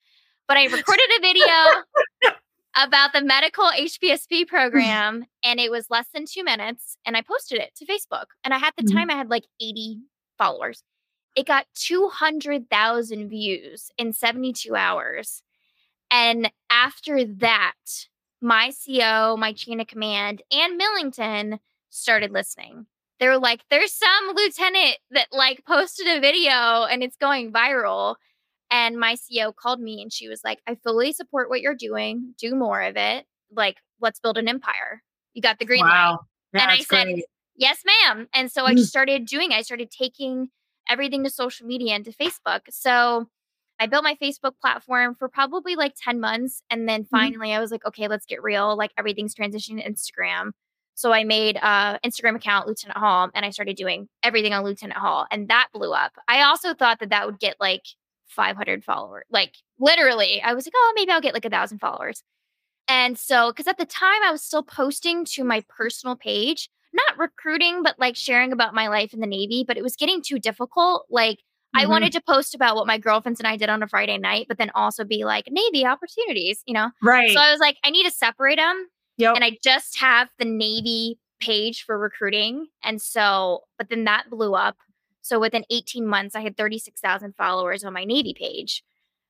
But 0.47 0.57
I 0.57 0.63
recorded 0.65 1.10
a 1.17 1.21
video 1.21 2.36
about 2.75 3.13
the 3.13 3.21
medical 3.21 3.65
HPSP 3.65 4.47
program 4.47 5.25
and 5.43 5.60
it 5.60 5.71
was 5.71 5.89
less 5.89 6.07
than 6.13 6.25
two 6.25 6.43
minutes 6.43 6.97
and 7.05 7.17
I 7.17 7.21
posted 7.21 7.60
it 7.60 7.73
to 7.77 7.86
Facebook. 7.86 8.25
And 8.43 8.53
I 8.53 8.60
had 8.60 8.73
the 8.77 8.83
mm-hmm. 8.83 8.97
time 8.97 9.10
I 9.10 9.15
had 9.15 9.29
like 9.29 9.45
80 9.60 9.99
followers. 10.38 10.83
It 11.36 11.47
got 11.47 11.65
200,000 11.75 13.29
views 13.29 13.91
in 13.97 14.13
72 14.13 14.75
hours. 14.75 15.41
And 16.10 16.51
after 16.69 17.25
that, 17.25 17.73
my 18.41 18.71
CO, 18.86 19.36
my 19.38 19.53
chain 19.53 19.79
of 19.79 19.88
command, 19.88 20.41
and 20.51 20.77
Millington 20.77 21.60
started 21.97 22.31
listening. 22.31 22.86
They 23.19 23.27
were 23.27 23.39
like, 23.39 23.62
there's 23.69 23.93
some 23.93 24.36
lieutenant 24.36 24.97
that 25.12 25.27
like 25.31 25.65
posted 25.65 26.07
a 26.07 26.19
video 26.19 26.83
and 26.83 27.01
it's 27.01 27.17
going 27.17 27.51
viral. 27.51 28.15
And 28.69 28.99
my 28.99 29.15
CEO 29.15 29.55
called 29.55 29.79
me 29.79 30.01
and 30.01 30.12
she 30.12 30.27
was 30.27 30.41
like, 30.43 30.60
I 30.67 30.75
fully 30.75 31.13
support 31.13 31.49
what 31.49 31.62
you're 31.62 31.75
doing. 31.75 32.33
Do 32.38 32.53
more 32.55 32.81
of 32.81 32.97
it. 32.97 33.25
Like, 33.51 33.77
let's 34.01 34.19
build 34.19 34.38
an 34.38 34.47
empire. 34.47 35.01
You 35.33 35.41
got 35.41 35.57
the 35.60 35.65
green 35.65 35.86
wow. 35.86 36.12
light. 36.12 36.19
Yeah, 36.53 36.62
and 36.63 36.71
I 36.71 36.77
said, 36.79 37.03
great. 37.05 37.25
Yes, 37.55 37.81
ma'am. 37.86 38.27
And 38.33 38.51
so 38.51 38.65
I 38.65 38.73
just 38.75 38.88
mm. 38.88 38.89
started 38.89 39.25
doing, 39.25 39.51
I 39.51 39.62
started 39.62 39.89
taking 39.89 40.49
everything 40.89 41.23
to 41.23 41.29
social 41.29 41.65
media 41.65 41.95
and 41.95 42.05
to 42.05 42.12
Facebook. 42.12 42.62
So 42.69 43.27
I 43.79 43.88
built 43.88 44.03
my 44.03 44.15
Facebook 44.21 44.53
platform 44.62 45.15
for 45.15 45.29
probably 45.29 45.75
like 45.75 45.93
10 46.01 46.19
months. 46.19 46.62
And 46.69 46.88
then 46.88 47.05
finally 47.05 47.49
mm-hmm. 47.49 47.57
I 47.57 47.60
was 47.60 47.71
like, 47.71 47.86
okay, 47.86 48.07
let's 48.07 48.25
get 48.25 48.43
real. 48.43 48.75
Like 48.77 48.91
everything's 48.97 49.36
transitioning 49.36 49.83
to 49.83 49.89
Instagram. 49.89 50.51
So 50.97 51.13
I 51.13 51.23
made 51.25 51.57
a 51.57 51.99
Instagram 52.03 52.36
account, 52.38 52.67
Lieutenant 52.67 52.97
Hall, 52.97 53.29
and 53.36 53.45
I 53.45 53.51
started 53.51 53.77
doing 53.77 54.10
everything 54.23 54.51
on 54.53 54.63
Lieutenant 54.63 54.99
Hall, 54.99 55.27
and 55.29 55.47
that 55.47 55.67
blew 55.71 55.93
up. 55.93 56.13
I 56.27 56.41
also 56.41 56.73
thought 56.73 56.99
that 57.01 57.12
that 57.12 57.27
would 57.27 57.39
get 57.39 57.55
like 57.60 57.83
500 58.29 58.83
followers, 58.83 59.23
like 59.29 59.53
literally. 59.79 60.41
I 60.41 60.55
was 60.55 60.65
like, 60.65 60.73
oh, 60.75 60.93
maybe 60.95 61.12
I'll 61.12 61.21
get 61.21 61.36
like 61.36 61.45
a 61.45 61.51
thousand 61.51 61.77
followers. 61.77 62.23
And 62.88 63.15
so, 63.15 63.51
because 63.51 63.67
at 63.67 63.77
the 63.77 63.86
time 63.86 64.23
I 64.25 64.31
was 64.31 64.41
still 64.41 64.63
posting 64.63 65.23
to 65.33 65.43
my 65.43 65.63
personal 65.69 66.15
page, 66.15 66.67
not 66.91 67.19
recruiting, 67.19 67.83
but 67.83 67.99
like 67.99 68.15
sharing 68.15 68.51
about 68.51 68.73
my 68.73 68.88
life 68.88 69.13
in 69.13 69.19
the 69.19 69.27
Navy, 69.27 69.63
but 69.67 69.77
it 69.77 69.83
was 69.83 69.95
getting 69.95 70.23
too 70.23 70.39
difficult. 70.39 71.05
Like 71.12 71.38
mm-hmm. 71.38 71.81
I 71.81 71.86
wanted 71.86 72.12
to 72.13 72.21
post 72.21 72.55
about 72.55 72.75
what 72.75 72.88
my 72.88 72.97
girlfriends 72.97 73.39
and 73.39 73.45
I 73.45 73.55
did 73.55 73.69
on 73.69 73.83
a 73.83 73.88
Friday 73.88 74.17
night, 74.17 74.47
but 74.49 74.57
then 74.57 74.71
also 74.73 75.03
be 75.03 75.25
like 75.25 75.45
Navy 75.51 75.86
opportunities, 75.86 76.63
you 76.65 76.73
know? 76.73 76.89
Right. 77.03 77.33
So 77.33 77.39
I 77.39 77.51
was 77.51 77.60
like, 77.60 77.77
I 77.83 77.91
need 77.91 78.05
to 78.05 78.12
separate 78.12 78.57
them 78.57 78.88
Yep. 79.17 79.36
And 79.36 79.43
I 79.43 79.58
just 79.63 79.99
have 79.99 80.30
the 80.38 80.45
Navy 80.45 81.17
page 81.39 81.84
for 81.84 81.97
recruiting. 81.97 82.67
And 82.84 83.01
so, 83.01 83.63
but 83.77 83.89
then 83.89 84.06
that 84.06 84.30
blew 84.30 84.53
up. 84.53 84.77
So 85.21 85.39
within 85.39 85.65
18 85.69 86.06
months, 86.06 86.36
I 86.36 86.41
had 86.41 86.56
36,000 86.56 87.36
followers 87.36 87.84
on 87.84 87.93
my 87.93 88.06
Navy 88.06 88.34
page. 88.34 88.84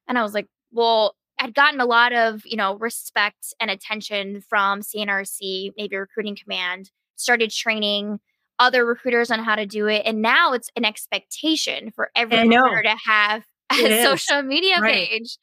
And 0.07 0.17
I 0.17 0.23
was 0.23 0.33
like, 0.33 0.47
well, 0.71 1.15
I'd 1.39 1.53
gotten 1.53 1.79
a 1.79 1.85
lot 1.85 2.13
of, 2.13 2.41
you 2.45 2.57
know, 2.57 2.75
respect 2.77 3.53
and 3.59 3.69
attention 3.69 4.41
from 4.41 4.81
CNRC, 4.81 5.71
Navy 5.77 5.95
Recruiting 5.95 6.37
Command, 6.41 6.91
started 7.15 7.51
training 7.51 8.19
other 8.59 8.85
recruiters 8.85 9.29
on 9.29 9.43
how 9.43 9.55
to 9.55 9.65
do 9.65 9.87
it. 9.87 10.03
And 10.05 10.21
now 10.21 10.53
it's 10.53 10.69
an 10.75 10.85
expectation 10.85 11.91
for 11.91 12.09
every 12.15 12.37
recruiter 12.47 12.83
to 12.83 12.95
have 13.05 13.43
a 13.71 14.03
social 14.03 14.41
media 14.41 14.79
right. 14.79 15.09
page. 15.09 15.37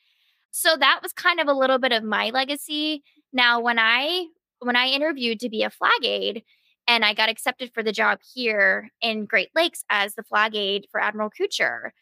So 0.50 0.76
that 0.76 1.00
was 1.02 1.12
kind 1.12 1.40
of 1.40 1.48
a 1.48 1.52
little 1.52 1.78
bit 1.78 1.92
of 1.92 2.02
my 2.02 2.30
legacy. 2.30 3.02
Now, 3.34 3.60
when 3.60 3.78
I 3.78 4.28
when 4.60 4.76
I 4.76 4.86
interviewed 4.86 5.40
to 5.40 5.50
be 5.50 5.62
a 5.62 5.70
flag 5.70 6.04
aide 6.04 6.44
and 6.86 7.04
I 7.04 7.12
got 7.12 7.28
accepted 7.28 7.72
for 7.74 7.82
the 7.82 7.92
job 7.92 8.20
here 8.34 8.90
in 9.02 9.26
Great 9.26 9.50
Lakes 9.54 9.84
as 9.90 10.14
the 10.14 10.22
flag 10.22 10.54
aide 10.54 10.86
for 10.90 11.00
Admiral 11.00 11.30
Couture, 11.30 11.92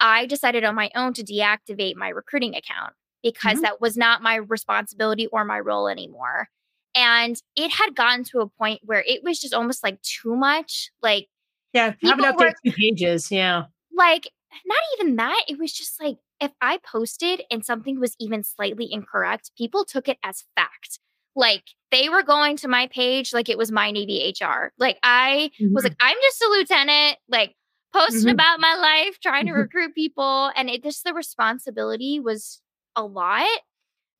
I 0.00 0.26
decided 0.26 0.64
on 0.64 0.74
my 0.74 0.90
own 0.94 1.14
to 1.14 1.22
deactivate 1.22 1.94
my 1.94 2.08
recruiting 2.08 2.54
account 2.54 2.94
because 3.22 3.54
mm-hmm. 3.54 3.62
that 3.62 3.80
was 3.80 3.96
not 3.96 4.22
my 4.22 4.34
responsibility 4.34 5.28
or 5.28 5.44
my 5.44 5.60
role 5.60 5.88
anymore. 5.88 6.48
And 6.94 7.40
it 7.54 7.70
had 7.70 7.94
gotten 7.94 8.24
to 8.24 8.40
a 8.40 8.48
point 8.48 8.80
where 8.82 9.04
it 9.06 9.22
was 9.22 9.38
just 9.38 9.54
almost 9.54 9.84
like 9.84 10.02
too 10.02 10.34
much. 10.34 10.90
Like, 11.02 11.28
yeah, 11.72 11.94
having 12.02 12.24
update 12.24 12.54
two 12.64 12.72
pages. 12.72 13.30
Yeah. 13.30 13.64
Like, 13.96 14.30
not 14.66 14.80
even 14.98 15.16
that. 15.16 15.44
It 15.48 15.58
was 15.58 15.72
just 15.72 16.00
like 16.00 16.16
if 16.40 16.52
I 16.60 16.78
posted 16.78 17.42
and 17.50 17.64
something 17.64 18.00
was 18.00 18.16
even 18.18 18.42
slightly 18.42 18.88
incorrect, 18.90 19.52
people 19.56 19.84
took 19.84 20.08
it 20.08 20.18
as 20.24 20.44
fact. 20.56 20.98
Like 21.36 21.64
they 21.90 22.08
were 22.08 22.22
going 22.22 22.56
to 22.58 22.68
my 22.68 22.88
page 22.88 23.32
like 23.32 23.48
it 23.48 23.58
was 23.58 23.70
my 23.70 23.90
Navy 23.90 24.34
HR. 24.40 24.72
Like 24.78 24.98
I 25.02 25.50
mm-hmm. 25.60 25.74
was 25.74 25.84
like, 25.84 25.96
I'm 26.00 26.16
just 26.22 26.42
a 26.42 26.48
lieutenant, 26.48 27.18
like 27.28 27.54
posting 27.92 28.20
mm-hmm. 28.20 28.30
about 28.30 28.60
my 28.60 28.74
life, 28.74 29.18
trying 29.20 29.46
to 29.46 29.52
mm-hmm. 29.52 29.60
recruit 29.60 29.94
people. 29.94 30.50
And 30.56 30.68
it 30.68 30.82
just 30.82 31.04
the 31.04 31.14
responsibility 31.14 32.20
was 32.20 32.60
a 32.96 33.04
lot. 33.04 33.46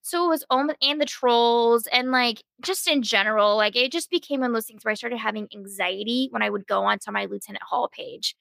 So 0.03 0.25
it 0.25 0.29
was 0.29 0.43
almost 0.49 0.77
and 0.81 0.99
the 0.99 1.05
trolls 1.05 1.87
and 1.91 2.11
like 2.11 2.43
just 2.61 2.87
in 2.87 3.03
general, 3.03 3.55
like 3.55 3.75
it 3.75 3.91
just 3.91 4.09
became 4.09 4.39
one 4.39 4.49
of 4.49 4.55
those 4.55 4.65
things 4.65 4.83
where 4.83 4.91
I 4.91 4.95
started 4.95 5.19
having 5.19 5.47
anxiety 5.53 6.27
when 6.31 6.41
I 6.41 6.49
would 6.49 6.65
go 6.65 6.83
onto 6.85 7.11
my 7.11 7.25
Lieutenant 7.25 7.63
Hall 7.63 7.87
page. 7.87 8.35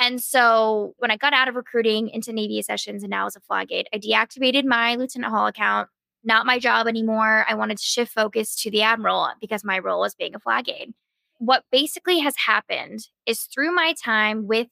And 0.00 0.22
so 0.22 0.94
when 0.98 1.10
I 1.10 1.16
got 1.16 1.32
out 1.32 1.48
of 1.48 1.56
recruiting 1.56 2.08
into 2.08 2.32
Navy 2.32 2.58
accessions 2.58 3.02
and 3.02 3.10
now 3.10 3.26
as 3.26 3.36
a 3.36 3.40
flag 3.40 3.72
aide, 3.72 3.88
I 3.92 3.98
deactivated 3.98 4.64
my 4.64 4.94
Lieutenant 4.94 5.32
Hall 5.32 5.46
account 5.46 5.88
not 6.24 6.46
my 6.46 6.58
job 6.58 6.86
anymore. 6.86 7.44
I 7.48 7.54
wanted 7.54 7.78
to 7.78 7.84
shift 7.84 8.12
focus 8.12 8.54
to 8.62 8.70
the 8.70 8.82
Admiral 8.82 9.30
because 9.40 9.64
my 9.64 9.78
role 9.78 10.00
was 10.00 10.14
being 10.14 10.34
a 10.34 10.40
flag 10.40 10.68
aide. 10.68 10.92
What 11.38 11.64
basically 11.70 12.18
has 12.20 12.36
happened 12.36 13.06
is 13.26 13.42
through 13.42 13.72
my 13.72 13.94
time 14.02 14.46
with 14.46 14.68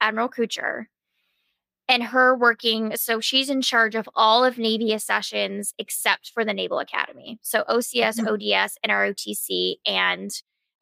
Admiral 0.00 0.28
Couture 0.28 0.88
and 1.88 2.04
her 2.04 2.36
working, 2.36 2.94
so 2.96 3.20
she's 3.20 3.50
in 3.50 3.62
charge 3.62 3.94
of 3.94 4.08
all 4.14 4.44
of 4.44 4.58
Navy 4.58 4.92
accessions 4.94 5.74
except 5.78 6.30
for 6.32 6.44
the 6.44 6.54
Naval 6.54 6.78
Academy. 6.78 7.38
So 7.42 7.64
OCS, 7.68 8.20
mm-hmm. 8.20 8.28
ODS, 8.28 8.76
NROTC, 8.86 9.76
and 9.86 10.30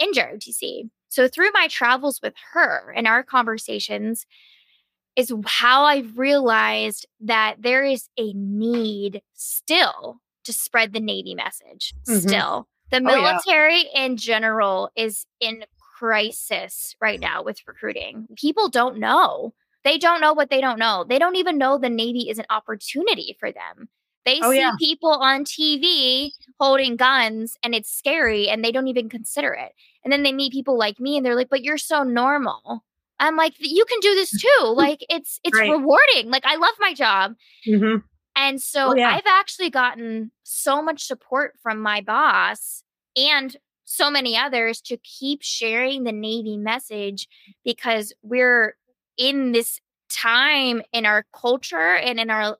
NJROTC. 0.03 0.91
So 1.09 1.29
through 1.29 1.51
my 1.53 1.68
travels 1.68 2.21
with 2.23 2.35
her 2.53 2.92
and 2.97 3.07
our 3.07 3.23
conversations, 3.23 4.27
is 5.18 5.35
how 5.47 5.83
I've 5.83 6.16
realized 6.16 7.05
that 7.21 7.57
there 7.59 7.85
is 7.85 8.09
a 8.16 8.33
need 8.35 9.21
still 9.35 10.21
to 10.44 10.53
spread 10.53 10.92
the 10.92 11.01
Navy 11.01 11.35
message. 11.35 11.92
Mm-hmm. 12.09 12.21
Still, 12.21 12.68
the 12.92 13.01
military 13.01 13.81
oh, 13.81 13.90
yeah. 13.92 14.05
in 14.05 14.16
general 14.16 14.90
is 14.94 15.27
in 15.40 15.64
crisis 15.99 16.94
right 17.01 17.18
now 17.18 17.42
with 17.42 17.59
recruiting. 17.66 18.29
People 18.37 18.68
don't 18.68 18.99
know. 18.99 19.55
They 19.83 19.99
don't 19.99 20.21
know 20.21 20.33
what 20.33 20.51
they 20.51 20.61
don't 20.61 20.79
know. 20.79 21.05
They 21.07 21.18
don't 21.18 21.37
even 21.37 21.59
know 21.59 21.79
the 21.79 21.90
Navy 21.90 22.31
is 22.31 22.38
an 22.38 22.47
opportunity 22.49 23.37
for 23.40 23.51
them. 23.51 23.88
They 24.25 24.40
oh, 24.42 24.53
see 24.53 24.59
yeah. 24.59 24.73
people 24.79 25.11
on 25.11 25.44
TV 25.44 26.31
holding 26.61 26.97
guns 26.97 27.57
and 27.64 27.75
it's 27.75 27.90
scary 27.90 28.49
and 28.49 28.64
they 28.64 28.71
don't 28.71 28.88
even 28.88 29.09
consider 29.09 29.53
it. 29.53 29.73
And 30.09 30.12
then 30.14 30.23
they 30.23 30.33
meet 30.33 30.55
people 30.55 30.79
like 30.79 30.99
me 30.99 31.18
and 31.18 31.27
they're 31.27 31.35
like, 31.35 31.51
but 31.51 31.62
you're 31.62 31.77
so 31.77 32.03
normal. 32.03 32.83
I'm 33.21 33.37
like, 33.37 33.53
you 33.59 33.85
can 33.85 34.01
do 34.01 34.14
this 34.14 34.31
too. 34.40 34.64
Like 34.64 35.05
it's 35.11 35.38
it's 35.44 35.59
right. 35.59 35.71
rewarding. 35.71 36.31
Like 36.31 36.47
I 36.47 36.57
love 36.57 36.75
my 36.81 36.94
job. 36.94 37.35
Mm-hmm. 37.66 37.99
And 38.35 38.62
so 38.62 38.92
oh, 38.92 38.94
yeah. 38.94 39.11
I've 39.11 39.27
actually 39.27 39.68
gotten 39.68 40.31
so 40.44 40.81
much 40.81 41.05
support 41.05 41.57
from 41.62 41.83
my 41.83 42.01
boss 42.01 42.85
and 43.16 43.55
so 43.85 44.11
many 44.11 44.35
others 44.35 44.81
to 44.81 44.97
keep 44.97 45.42
sharing 45.42 46.05
the 46.05 46.12
Navy 46.12 46.57
message 46.57 47.29
because 47.66 48.14
we're 48.23 48.77
in 49.18 49.53
this 49.53 49.79
time 50.11 50.81
in 50.94 51.05
our 51.05 51.27
culture 51.35 51.97
and 51.97 52.18
in 52.18 52.31
our 52.31 52.57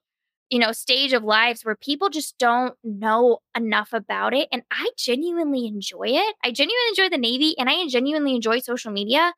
you 0.51 0.59
know 0.59 0.73
stage 0.73 1.13
of 1.13 1.23
lives 1.23 1.65
where 1.65 1.77
people 1.77 2.09
just 2.09 2.39
don't 2.39 2.75
know 2.83 3.39
enough 3.57 3.93
about 3.93 4.35
it 4.35 4.49
and 4.53 4.63
I 4.71 4.91
genuinely 4.97 5.67
enjoy 5.67 6.09
it. 6.09 6.37
I 6.43 6.51
genuinely 6.51 6.89
enjoy 6.91 7.09
the 7.09 7.19
Navy 7.19 7.55
and 7.59 7.69
I 7.69 7.87
genuinely 7.89 8.35
enjoy 8.35 8.61
social 8.61 8.93
media 8.93 9.33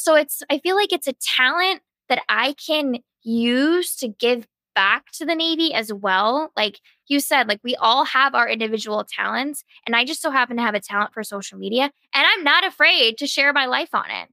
so 0.00 0.14
it's, 0.14 0.42
I 0.48 0.56
feel 0.60 0.76
like 0.76 0.94
it's 0.94 1.08
a 1.08 1.12
talent 1.12 1.82
that 2.08 2.22
I 2.26 2.54
can 2.54 3.00
use 3.22 3.94
to 3.96 4.08
give 4.08 4.48
back 4.74 5.10
to 5.12 5.26
the 5.26 5.34
Navy 5.34 5.74
as 5.74 5.92
well. 5.92 6.52
Like 6.56 6.80
you 7.06 7.20
said, 7.20 7.48
like 7.48 7.60
we 7.62 7.76
all 7.76 8.06
have 8.06 8.34
our 8.34 8.48
individual 8.48 9.04
talents. 9.04 9.62
And 9.86 9.94
I 9.94 10.06
just 10.06 10.22
so 10.22 10.30
happen 10.30 10.56
to 10.56 10.62
have 10.62 10.74
a 10.74 10.80
talent 10.80 11.12
for 11.12 11.22
social 11.22 11.58
media. 11.58 11.90
And 12.14 12.26
I'm 12.26 12.42
not 12.42 12.66
afraid 12.66 13.18
to 13.18 13.26
share 13.26 13.52
my 13.52 13.66
life 13.66 13.94
on 13.94 14.06
it. 14.10 14.28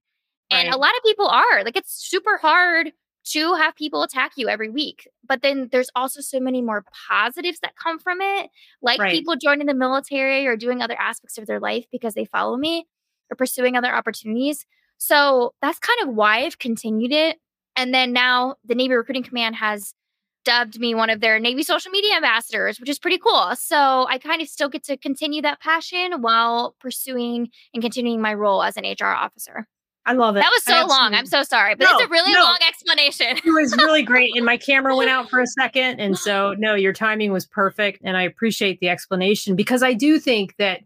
And 0.50 0.70
right. 0.70 0.74
a 0.74 0.78
lot 0.78 0.96
of 0.96 1.04
people 1.04 1.28
are. 1.28 1.66
Like 1.66 1.76
it's 1.76 1.92
super 1.92 2.38
hard 2.38 2.94
to 3.32 3.54
have 3.56 3.76
people 3.76 4.04
attack 4.04 4.34
you 4.36 4.50
every 4.50 4.70
week. 4.70 5.08
But 5.28 5.42
then 5.42 5.70
there's 5.72 5.90
also 5.96 6.22
so 6.22 6.40
many 6.40 6.62
more 6.62 6.84
positives 7.10 7.60
that 7.60 7.76
come 7.76 8.00
from 8.00 8.20
it, 8.22 8.50
like 8.82 9.00
right. 9.00 9.12
people 9.12 9.36
joining 9.36 9.68
the 9.68 9.74
military 9.74 10.48
or 10.48 10.56
doing 10.56 10.82
other 10.82 11.00
aspects 11.00 11.38
of 11.38 11.46
their 11.48 11.60
life 11.60 11.86
because 11.92 12.14
they 12.14 12.26
follow 12.26 12.58
me 12.58 12.86
or 13.32 13.36
pursuing 13.36 13.76
other 13.76 13.94
opportunities. 13.94 14.66
So 14.98 15.54
that's 15.62 15.80
kind 15.80 16.00
of 16.04 16.16
why 16.16 16.40
I've 16.40 16.60
continued 16.60 17.12
it. 17.12 17.38
And 17.76 17.94
then 17.94 18.14
now 18.14 18.56
the 18.66 18.76
Navy 18.76 18.96
Recruiting 18.96 19.24
Command 19.24 19.56
has 19.56 19.94
dubbed 20.48 20.80
me 20.80 20.96
one 20.96 21.10
of 21.10 21.20
their 21.20 21.40
Navy 21.40 21.62
social 21.62 21.92
media 21.92 22.16
ambassadors, 22.16 22.80
which 22.80 22.90
is 22.90 22.98
pretty 22.98 23.18
cool. 23.18 23.54
So 23.56 24.08
I 24.08 24.18
kind 24.18 24.42
of 24.42 24.48
still 24.48 24.70
get 24.70 24.84
to 24.86 24.96
continue 24.96 25.42
that 25.42 25.60
passion 25.60 26.22
while 26.22 26.76
pursuing 26.80 27.50
and 27.74 27.84
continuing 27.84 28.22
my 28.22 28.34
role 28.34 28.64
as 28.64 28.78
an 28.78 28.86
HR 28.86 29.08
officer. 29.08 29.68
I 30.08 30.14
love 30.14 30.38
it. 30.38 30.40
That 30.40 30.52
was 30.52 30.64
so 30.64 30.86
long. 30.88 31.14
I'm 31.14 31.26
so 31.26 31.44
sorry, 31.44 31.76
but 31.76 31.84
no, 31.84 31.98
it's 31.98 32.06
a 32.06 32.10
really 32.10 32.34
no. 32.34 32.40
long 32.40 32.58
explanation. 32.66 33.38
it 33.44 33.52
was 33.52 33.76
really 33.76 34.04
great. 34.04 34.36
And 34.38 34.46
my 34.46 34.56
camera 34.56 34.96
went 34.96 35.10
out 35.10 35.30
for 35.30 35.42
a 35.42 35.48
second. 35.48 36.00
And 36.00 36.18
so, 36.28 36.56
no, 36.58 36.76
your 36.76 36.94
timing 36.94 37.34
was 37.34 37.46
perfect. 37.46 38.02
And 38.06 38.16
I 38.16 38.24
appreciate 38.24 38.80
the 38.80 38.88
explanation 38.88 39.58
because 39.58 39.84
I 39.84 39.94
do 39.94 40.18
think 40.18 40.56
that 40.60 40.80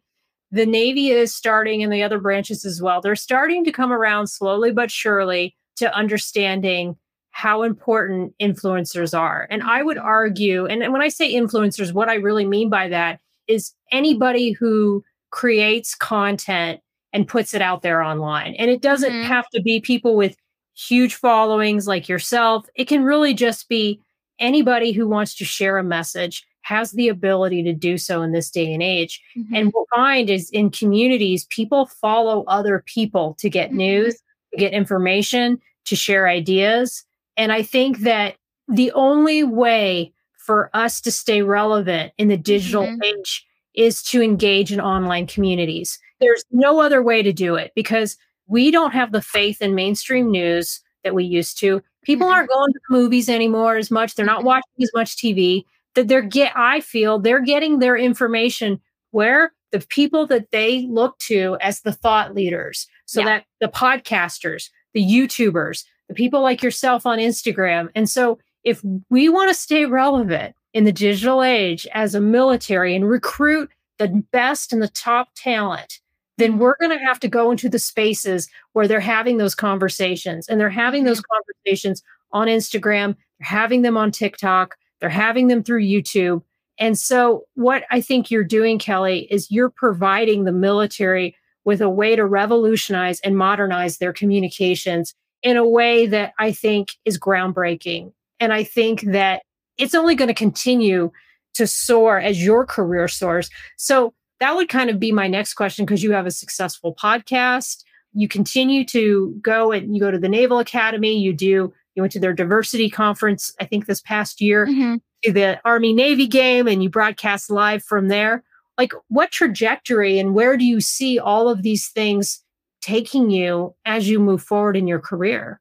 the 0.50 0.66
Navy 0.66 1.10
is 1.12 1.34
starting 1.34 1.84
and 1.84 1.94
the 1.94 2.02
other 2.02 2.20
branches 2.20 2.66
as 2.66 2.82
well. 2.82 3.00
They're 3.00 3.16
starting 3.16 3.64
to 3.66 3.72
come 3.72 3.94
around 3.94 4.28
slowly 4.28 4.72
but 4.72 4.90
surely 4.90 5.56
to 5.78 5.96
understanding 5.96 6.98
how 7.30 7.62
important 7.62 8.34
influencers 8.42 9.18
are. 9.18 9.48
And 9.52 9.62
I 9.62 9.84
would 9.84 10.00
argue, 10.00 10.66
and 10.66 10.92
when 10.92 11.02
I 11.02 11.08
say 11.10 11.34
influencers, 11.34 11.94
what 11.94 12.10
I 12.10 12.16
really 12.16 12.46
mean 12.46 12.70
by 12.70 12.90
that 12.90 13.20
is 13.48 13.74
anybody 13.92 14.52
who 14.52 15.04
creates 15.30 15.96
content 15.96 16.82
and 17.14 17.28
puts 17.28 17.54
it 17.54 17.62
out 17.62 17.82
there 17.82 18.02
online. 18.02 18.56
And 18.56 18.70
it 18.70 18.82
doesn't 18.82 19.12
mm-hmm. 19.12 19.28
have 19.28 19.50
to 19.50 19.62
be 19.62 19.80
people 19.80 20.16
with 20.16 20.36
huge 20.74 21.16
followings 21.16 21.88
like 21.88 22.08
yourself. 22.08 22.68
It 22.76 22.86
can 22.86 23.04
really 23.04 23.34
just 23.34 23.68
be 23.68 24.02
anybody 24.40 24.92
who 24.92 25.08
wants 25.08 25.36
to 25.36 25.46
share 25.46 25.78
a 25.78 25.84
message 25.84 26.46
has 26.64 26.92
the 26.92 27.08
ability 27.08 27.64
to 27.64 27.74
do 27.74 27.98
so 27.98 28.22
in 28.22 28.32
this 28.32 28.50
day 28.50 28.72
and 28.72 28.84
age. 28.84 29.22
Mm-hmm. 29.38 29.56
And 29.56 29.74
what 29.74 29.88
we 29.92 29.98
find 29.98 30.30
is 30.30 30.50
in 30.52 30.70
communities, 30.70 31.46
people 31.50 31.88
follow 31.88 32.44
other 32.48 32.84
people 32.86 33.36
to 33.40 33.50
get 33.50 33.70
mm-hmm. 33.70 33.78
news, 33.78 34.16
to 34.54 34.58
get 34.60 34.74
information, 34.74 35.60
to 35.86 35.96
share 35.96 36.28
ideas. 36.28 37.04
And 37.36 37.52
I 37.52 37.64
think 37.64 38.00
that 38.00 38.36
the 38.68 38.92
only 38.92 39.44
way 39.44 40.14
for 40.38 40.70
us 40.74 41.02
to 41.02 41.12
stay 41.12 41.42
relevant 41.42 42.14
in 42.18 42.28
the 42.28 42.38
digital 42.38 42.84
Mhm. 42.84 43.04
age 43.04 43.46
is 43.74 44.04
to 44.04 44.22
engage 44.22 44.72
in 44.72 44.82
online 44.82 45.26
communities. 45.28 46.00
There's 46.22 46.46
no 46.52 46.80
other 46.80 47.02
way 47.02 47.22
to 47.24 47.34
do 47.34 47.56
it 47.56 47.72
because 47.76 48.16
we 48.48 48.72
don't 48.72 48.92
have 48.94 49.12
the 49.12 49.22
faith 49.22 49.62
in 49.62 49.76
mainstream 49.76 50.32
news 50.32 50.80
that 51.04 51.16
we 51.16 51.24
used 51.24 51.60
to. 51.60 51.82
People 52.04 52.28
Mhm. 52.28 52.32
aren't 52.32 52.50
going 52.50 52.72
to 52.74 52.80
the 52.90 52.96
movies 52.96 53.28
anymore 53.28 53.76
as 53.76 53.92
much. 53.92 54.16
They're 54.16 54.26
not 54.26 54.42
Mhm. 54.42 54.46
watching 54.46 54.84
as 54.84 54.92
much 54.94 55.18
TV. 55.18 55.66
That 55.96 56.08
they're 56.08 56.22
get 56.22 56.54
I 56.56 56.80
feel 56.80 57.20
they're 57.20 57.42
getting 57.42 57.80
their 57.80 57.98
information 57.98 58.80
where 59.12 59.52
the 59.72 59.80
people 59.80 60.26
that 60.28 60.52
they 60.52 60.86
look 60.90 61.18
to 61.20 61.58
as 61.62 61.82
the 61.82 61.92
thought 61.94 62.34
leaders. 62.36 62.88
So 63.06 63.22
Yeah. 63.22 63.26
that 63.26 63.46
the 63.60 63.68
podcasters, 63.68 64.70
the 64.94 65.04
YouTubers, 65.04 65.86
the 66.08 66.14
people 66.14 66.42
like 66.42 66.62
yourself 66.62 67.06
on 67.06 67.20
Instagram. 67.20 67.90
And 67.96 68.10
so 68.10 68.38
if 68.64 68.82
we 69.10 69.28
want 69.30 69.50
to 69.50 69.54
stay 69.54 69.86
relevant 69.86 70.56
in 70.74 70.84
the 70.84 70.92
digital 70.92 71.42
age 71.42 71.88
as 71.94 72.14
a 72.16 72.22
military 72.22 72.96
and 72.96 73.10
recruit 73.10 73.70
the 73.98 74.08
best 74.32 74.72
and 74.74 74.82
the 74.82 74.88
top 74.90 75.30
talent, 75.36 76.00
then 76.42 76.52
mm-hmm. 76.52 76.62
we're 76.62 76.78
going 76.80 76.98
to 76.98 77.06
have 77.06 77.20
to 77.20 77.28
go 77.28 77.52
into 77.52 77.70
the 77.70 77.80
spaces 77.80 78.50
where 78.74 78.88
they're 78.88 79.00
having 79.00 79.38
those 79.38 79.56
conversations 79.56 80.48
and 80.48 80.60
they're 80.60 80.70
having 80.70 81.04
those 81.04 81.20
mm-hmm. 81.20 81.34
conversations 81.36 82.04
on 82.32 82.48
Instagram, 82.48 83.16
they're 83.40 83.48
having 83.48 83.82
them 83.82 83.98
on 83.98 84.12
TikTok, 84.12 84.76
they're 85.00 85.10
having 85.10 85.48
them 85.48 85.64
through 85.64 85.84
YouTube. 85.84 86.42
And 86.78 86.98
so, 86.98 87.44
what 87.56 87.84
I 87.92 88.02
think 88.02 88.32
you're 88.32 88.44
doing, 88.44 88.80
Kelly, 88.80 89.28
is 89.30 89.52
you're 89.52 89.70
providing 89.70 90.46
the 90.46 90.52
military 90.52 91.36
with 91.64 91.82
a 91.82 91.90
way 91.90 92.16
to 92.16 92.26
revolutionize 92.26 93.20
and 93.20 93.38
modernize 93.38 93.98
their 93.98 94.14
communications 94.14 95.14
in 95.44 95.58
a 95.58 95.68
way 95.68 96.08
that 96.08 96.34
I 96.40 96.52
think 96.52 96.90
is 97.06 97.20
groundbreaking. 97.20 98.14
And 98.40 98.52
I 98.52 98.64
think 98.64 99.02
that 99.02 99.44
it's 99.78 99.94
only 99.94 100.16
going 100.16 100.28
to 100.28 100.34
continue 100.34 101.12
to 101.54 101.68
soar 101.68 102.20
as 102.20 102.44
your 102.44 102.66
career 102.66 103.08
soars. 103.08 103.50
So, 103.78 104.14
that 104.42 104.56
would 104.56 104.68
kind 104.68 104.90
of 104.90 105.00
be 105.00 105.12
my 105.14 105.28
next 105.28 105.54
question 105.54 105.86
because 105.86 106.04
you 106.04 106.12
have 106.12 106.26
a 106.26 106.32
successful 106.32 106.94
podcast. 106.94 107.84
You 108.14 108.28
continue 108.28 108.84
to 108.88 109.40
go 109.42 109.72
and 109.72 109.96
you 109.96 110.02
go 110.02 110.12
to 110.12 110.20
the 110.20 110.28
Naval 110.28 110.60
Academy, 110.60 111.18
you 111.18 111.32
do 111.32 111.72
you 111.96 112.02
went 112.02 112.12
to 112.14 112.20
their 112.20 112.34
diversity 112.34 112.90
conference, 112.90 113.54
I 113.60 113.66
think 113.66 113.86
this 113.86 114.00
past 114.02 114.40
year, 114.42 114.66
Mhm. 114.66 115.02
to 115.24 115.32
the 115.34 115.60
Army 115.66 115.92
Navy 115.94 116.26
game, 116.26 116.66
and 116.68 116.82
you 116.82 116.90
broadcast 116.90 117.50
live 117.50 117.84
from 117.84 118.08
there. 118.08 118.44
Like, 118.78 118.94
what 119.10 119.30
trajectory 119.32 120.18
and 120.18 120.34
where 120.34 120.56
do 120.58 120.64
you 120.66 120.80
see 120.82 121.20
all 121.20 121.50
of 121.50 121.64
these 121.64 121.90
things 121.90 122.44
taking 122.82 123.30
you 123.30 123.76
as 123.86 124.10
you 124.10 124.20
move 124.20 124.42
forward 124.42 124.76
in 124.78 124.88
your 124.88 125.00
career? 125.00 125.60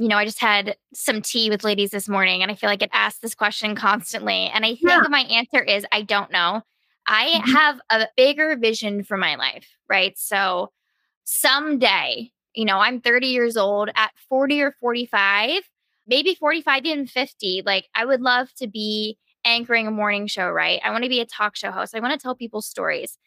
you 0.00 0.06
know, 0.06 0.16
I 0.16 0.24
just 0.24 0.40
had 0.40 0.76
some 0.94 1.20
tea 1.22 1.50
with 1.50 1.64
ladies 1.64 1.90
this 1.90 2.08
morning 2.08 2.40
and 2.40 2.52
I 2.52 2.54
feel 2.54 2.70
like 2.70 2.82
it 2.82 2.90
asked 2.92 3.20
this 3.20 3.34
question 3.34 3.74
constantly. 3.74 4.48
And 4.54 4.64
I 4.64 4.76
think 4.76 4.82
Yeah. 4.82 5.02
my 5.08 5.22
answer 5.22 5.60
is 5.60 5.84
I 5.90 6.02
don't 6.02 6.30
know. 6.30 6.62
I 7.08 7.40
Mhm. 7.40 7.52
have 7.52 7.80
a 7.90 8.08
bigger 8.16 8.56
vision 8.56 9.04
for 9.04 9.16
my 9.18 9.36
life, 9.36 9.68
right? 9.88 10.18
So 10.18 10.72
someday, 11.24 12.32
you 12.54 12.64
know, 12.64 12.78
I'm 12.78 13.00
30 13.00 13.28
years 13.28 13.56
old 13.56 13.90
at 13.96 14.12
40 14.28 14.60
or 14.62 14.72
45, 14.80 15.62
maybe 16.06 16.34
45, 16.34 16.84
even 16.86 17.06
50. 17.06 17.62
Like, 17.64 17.88
I 17.94 18.04
would 18.06 18.20
love 18.22 18.52
to 18.56 18.66
be 18.68 19.18
anchoring 19.44 19.86
a 19.86 19.90
morning 19.92 20.26
show, 20.26 20.48
right? 20.50 20.80
I 20.84 20.90
want 20.90 21.04
to 21.04 21.10
be 21.10 21.20
a 21.20 21.26
talk 21.26 21.56
show 21.56 21.70
host. 21.70 21.94
I 21.94 22.00
want 22.00 22.12
to 22.12 22.22
tell 22.22 22.34
people 22.36 22.62
stories. 22.62 23.18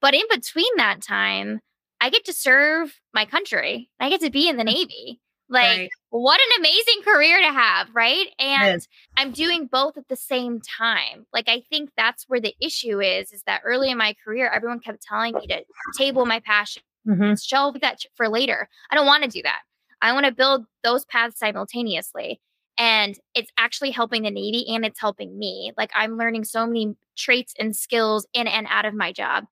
But 0.00 0.14
in 0.14 0.22
between 0.30 0.76
that 0.76 1.02
time, 1.02 1.60
I 2.00 2.10
get 2.10 2.24
to 2.26 2.32
serve 2.32 3.00
my 3.14 3.24
country. 3.26 3.90
I 4.00 4.10
get 4.10 4.20
to 4.22 4.30
be 4.30 4.48
in 4.48 4.56
the 4.56 4.64
Navy. 4.64 5.20
Like, 5.48 5.78
Right. 5.78 5.90
what 6.10 6.40
an 6.40 6.60
amazing 6.60 7.02
career 7.04 7.38
to 7.40 7.52
have, 7.52 7.88
right? 7.94 8.26
And 8.38 8.76
is. 8.76 8.88
I'm 9.16 9.30
doing 9.30 9.66
both 9.66 9.96
at 9.96 10.08
the 10.08 10.16
same 10.16 10.60
time. 10.60 11.26
Like, 11.32 11.48
I 11.48 11.62
think 11.70 11.90
that's 11.96 12.24
where 12.28 12.40
the 12.40 12.54
issue 12.60 13.00
is, 13.00 13.32
is 13.32 13.42
that 13.46 13.60
early 13.64 13.90
in 13.90 13.98
my 13.98 14.14
career, 14.24 14.50
everyone 14.52 14.80
kept 14.80 15.02
telling 15.02 15.34
me 15.34 15.46
to 15.46 15.64
table 15.96 16.26
my 16.26 16.40
passion, 16.40 16.82
Mhm. 17.06 17.40
shelve 17.42 17.80
that 17.80 18.00
for 18.16 18.28
later. 18.28 18.68
I 18.90 18.96
don't 18.96 19.06
want 19.06 19.22
to 19.22 19.28
do 19.30 19.42
that. 19.42 19.62
I 20.02 20.12
want 20.12 20.26
to 20.26 20.32
build 20.32 20.66
those 20.82 21.04
paths 21.04 21.38
simultaneously. 21.38 22.40
And 22.78 23.18
it's 23.34 23.50
actually 23.56 23.90
helping 23.92 24.22
the 24.22 24.30
Navy 24.30 24.66
and 24.68 24.84
it's 24.84 25.00
helping 25.00 25.38
me. 25.38 25.72
Like, 25.78 25.90
I'm 25.94 26.18
learning 26.18 26.44
so 26.44 26.66
many 26.66 26.94
traits 27.16 27.54
and 27.58 27.74
skills 27.74 28.26
in 28.34 28.46
and 28.46 28.66
out 28.68 28.84
of 28.84 28.92
my 28.94 29.12
job. 29.12 29.46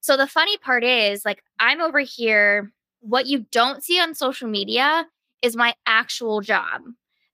So, 0.00 0.16
the 0.16 0.28
funny 0.28 0.56
part 0.58 0.84
is, 0.84 1.24
like, 1.24 1.42
I'm 1.58 1.80
over 1.80 1.98
here. 2.00 2.72
What 3.00 3.26
you 3.26 3.46
don't 3.50 3.82
see 3.82 3.98
on 4.00 4.14
social 4.14 4.48
media 4.48 5.06
is 5.42 5.56
my 5.56 5.74
actual 5.86 6.40
job. 6.40 6.82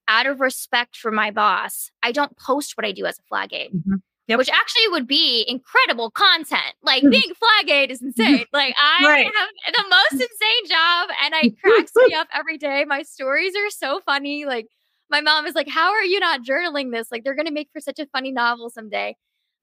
Out 0.08 0.26
of 0.26 0.40
respect 0.40 0.96
for 0.96 1.10
my 1.10 1.30
boss, 1.30 1.90
I 2.02 2.12
don't 2.12 2.36
post 2.36 2.76
what 2.76 2.84
I 2.84 2.92
do 2.92 3.06
as 3.06 3.18
a 3.18 3.22
flag 3.22 3.52
aide, 3.54 3.72
Mhm. 3.72 4.02
Yep. 4.28 4.38
which 4.38 4.50
actually 4.50 4.88
would 4.88 5.06
be 5.06 5.44
incredible 5.48 6.10
content. 6.10 6.74
Like 6.82 7.02
Mhm. 7.02 7.10
being 7.10 7.34
flag 7.34 7.70
aide 7.70 7.90
is 7.90 8.02
insane. 8.02 8.44
Like 8.52 8.74
I 8.78 9.02
Right. 9.04 9.26
have 9.34 9.48
the 9.74 9.84
most 9.88 10.12
insane 10.12 10.66
job 10.68 11.08
and 11.22 11.34
it 11.34 11.54
cracks 11.62 11.92
me 11.96 12.12
up 12.14 12.28
every 12.32 12.58
day. 12.58 12.84
My 12.84 13.02
stories 13.02 13.54
are 13.56 13.70
so 13.70 14.00
funny. 14.04 14.44
Like 14.44 14.66
my 15.10 15.20
mom 15.22 15.46
is 15.46 15.54
like, 15.54 15.68
How 15.68 15.90
are 15.92 16.04
you 16.04 16.20
not 16.20 16.42
journaling 16.42 16.92
this? 16.92 17.10
Like 17.10 17.24
they're 17.24 17.34
gonna 17.34 17.50
make 17.50 17.70
for 17.72 17.80
such 17.80 17.98
a 17.98 18.06
funny 18.06 18.30
novel 18.32 18.68
someday. 18.70 19.16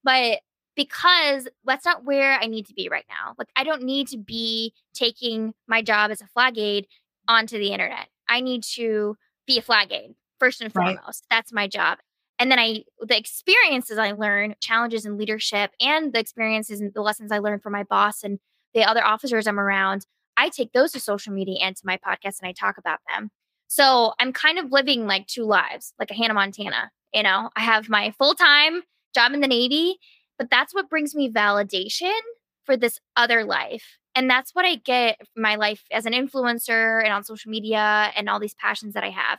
But 0.04 0.40
because 0.74 1.48
that's 1.64 1.84
not 1.84 2.04
where 2.04 2.32
I 2.40 2.46
need 2.46 2.66
to 2.66 2.74
be 2.74 2.88
right 2.88 3.04
now. 3.08 3.34
Like 3.38 3.48
I 3.56 3.62
don't 3.62 3.82
need 3.82 4.08
to 4.08 4.18
be 4.18 4.72
taking 4.94 5.54
my 5.68 5.82
job 5.82 6.10
as 6.10 6.20
a 6.22 6.26
flag 6.28 6.58
aide 6.58 6.86
onto 7.28 7.58
the 7.58 7.68
internet. 7.72 8.08
I 8.32 8.40
need 8.40 8.64
to 8.74 9.16
be 9.46 9.58
a 9.58 9.62
flag 9.62 9.92
aide 9.92 10.14
first 10.40 10.60
and 10.62 10.74
Right. 10.74 10.96
foremost. 10.96 11.26
That's 11.30 11.52
my 11.52 11.68
job. 11.68 11.98
And 12.38 12.50
then 12.50 12.58
I 12.58 12.84
the 13.00 13.16
experiences 13.16 13.98
I 13.98 14.12
learn, 14.12 14.54
challenges 14.60 15.04
in 15.04 15.18
leadership 15.18 15.70
and 15.80 16.12
the 16.12 16.18
experiences 16.18 16.80
and 16.80 16.92
the 16.94 17.02
lessons 17.02 17.30
I 17.30 17.38
learned 17.38 17.62
from 17.62 17.72
my 17.72 17.84
boss 17.84 18.22
and 18.24 18.38
the 18.74 18.84
other 18.84 19.04
officers 19.04 19.46
I'm 19.46 19.60
around, 19.60 20.06
I 20.36 20.48
take 20.48 20.72
those 20.72 20.92
to 20.92 21.00
social 21.00 21.32
media 21.32 21.58
and 21.62 21.76
to 21.76 21.82
my 21.84 21.98
podcast 21.98 22.40
and 22.40 22.48
I 22.48 22.52
talk 22.52 22.78
about 22.78 23.00
them. 23.08 23.30
So 23.68 24.14
I'm 24.18 24.32
kind 24.32 24.58
of 24.58 24.72
living 24.72 25.06
like 25.06 25.26
two 25.26 25.44
lives, 25.44 25.92
like 25.98 26.10
a 26.10 26.14
Hannah 26.14 26.34
Montana. 26.34 26.90
You 27.12 27.22
know, 27.22 27.50
I 27.54 27.60
have 27.60 27.88
my 27.90 28.12
full-time 28.18 28.82
job 29.14 29.32
in 29.34 29.40
the 29.40 29.48
Navy, 29.48 29.98
but 30.38 30.50
that's 30.50 30.74
what 30.74 30.88
brings 30.88 31.14
me 31.14 31.30
validation 31.30 32.18
for 32.64 32.76
this 32.76 32.98
other 33.16 33.44
life. 33.44 33.98
And 34.14 34.28
that's 34.28 34.54
what 34.54 34.64
I 34.64 34.76
get 34.76 35.20
my 35.36 35.56
life 35.56 35.84
as 35.90 36.04
an 36.06 36.12
influencer 36.12 37.02
and 37.02 37.12
on 37.12 37.24
social 37.24 37.50
media 37.50 38.12
and 38.16 38.28
all 38.28 38.38
these 38.40 38.54
passions 38.54 38.94
that 38.94 39.04
I 39.04 39.10
have. 39.10 39.38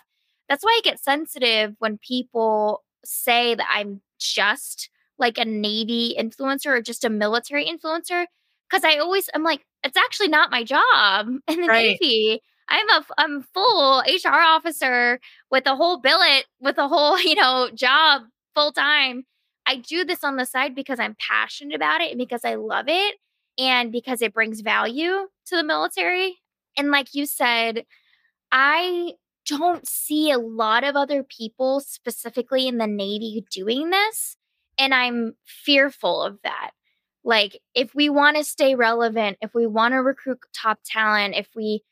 That's 0.50 0.64
why 0.64 0.72
I 0.78 0.82
get 0.84 1.00
sensitive 1.00 1.76
when 1.80 1.98
people 1.98 2.84
say 3.06 3.56
that 3.56 3.68
I'm 3.70 4.02
just 4.20 4.90
like 5.20 5.38
a 5.38 5.46
Navy 5.46 6.16
influencer 6.20 6.68
or 6.68 6.82
just 6.82 7.04
a 7.04 7.10
military 7.10 7.66
influencer. 7.66 8.26
Cause 8.70 8.84
I 8.84 8.98
always, 8.98 9.30
I'm 9.34 9.44
like, 9.44 9.62
it's 9.84 9.98
actually 9.98 10.30
not 10.30 10.50
my 10.52 10.64
job 10.64 11.28
in 11.48 11.62
the 11.62 11.68
Right. 11.68 11.98
Navy. 12.02 12.42
I'm 12.70 12.90
a, 12.90 13.06
I'm 13.18 13.44
full 13.54 14.00
HR 14.08 14.30
officer 14.30 15.20
with 15.52 15.68
a 15.68 15.76
whole 15.76 16.00
billet, 16.00 16.46
with 16.60 16.78
a 16.78 16.88
whole, 16.88 17.20
you 17.22 17.36
know, 17.36 17.70
job 17.74 18.24
full 18.56 18.72
time. 18.72 19.26
I 19.66 19.78
do 19.78 20.04
this 20.04 20.24
on 20.24 20.36
the 20.36 20.46
side 20.46 20.76
because 20.76 21.00
I'm 21.00 21.16
passionate 21.20 21.76
about 21.76 22.02
it 22.02 22.10
and 22.10 22.18
because 22.18 22.44
I 22.44 22.56
love 22.56 22.86
it 22.88 23.16
and 23.58 23.92
because 23.92 24.22
it 24.22 24.34
brings 24.34 24.62
value 24.62 25.28
to 25.48 25.56
the 25.56 25.64
military. 25.64 26.40
And 26.78 26.92
like 26.92 27.14
you 27.14 27.26
said, 27.26 27.86
I 28.52 29.14
don't 29.46 29.88
see 29.88 30.32
a 30.32 30.38
lot 30.38 30.84
of 30.84 30.96
other 30.96 31.24
people 31.24 31.80
specifically 31.82 32.68
in 32.68 32.78
the 32.78 32.88
Navy 32.88 33.46
doing 33.52 33.90
this. 33.90 34.38
And 34.78 34.94
I'm 34.94 35.36
fearful 35.46 36.24
of 36.24 36.40
that. 36.44 36.72
Like, 37.24 37.60
if 37.74 37.96
we 37.96 38.10
want 38.10 38.38
to 38.38 38.44
stay 38.44 38.76
relevant, 38.76 39.38
if 39.42 39.54
we 39.54 39.66
want 39.66 39.94
to 39.94 39.98
recruit 40.02 40.40
top 40.54 40.80
talent, 40.86 41.36
if 41.36 41.48
we 41.56 41.84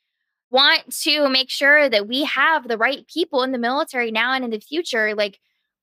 want 0.49 0.93
to 1.03 1.30
make 1.30 1.49
sure 1.49 1.89
that 1.89 2.07
we 2.07 2.26
have 2.26 2.68
the 2.68 2.78
right 2.78 3.07
people 3.07 3.43
in 3.43 3.51
the 3.51 3.57
military 3.57 4.12
now 4.12 4.34
and 4.34 4.43
in 4.43 4.51
the 4.51 4.59
future, 4.59 5.16
like, 5.16 5.39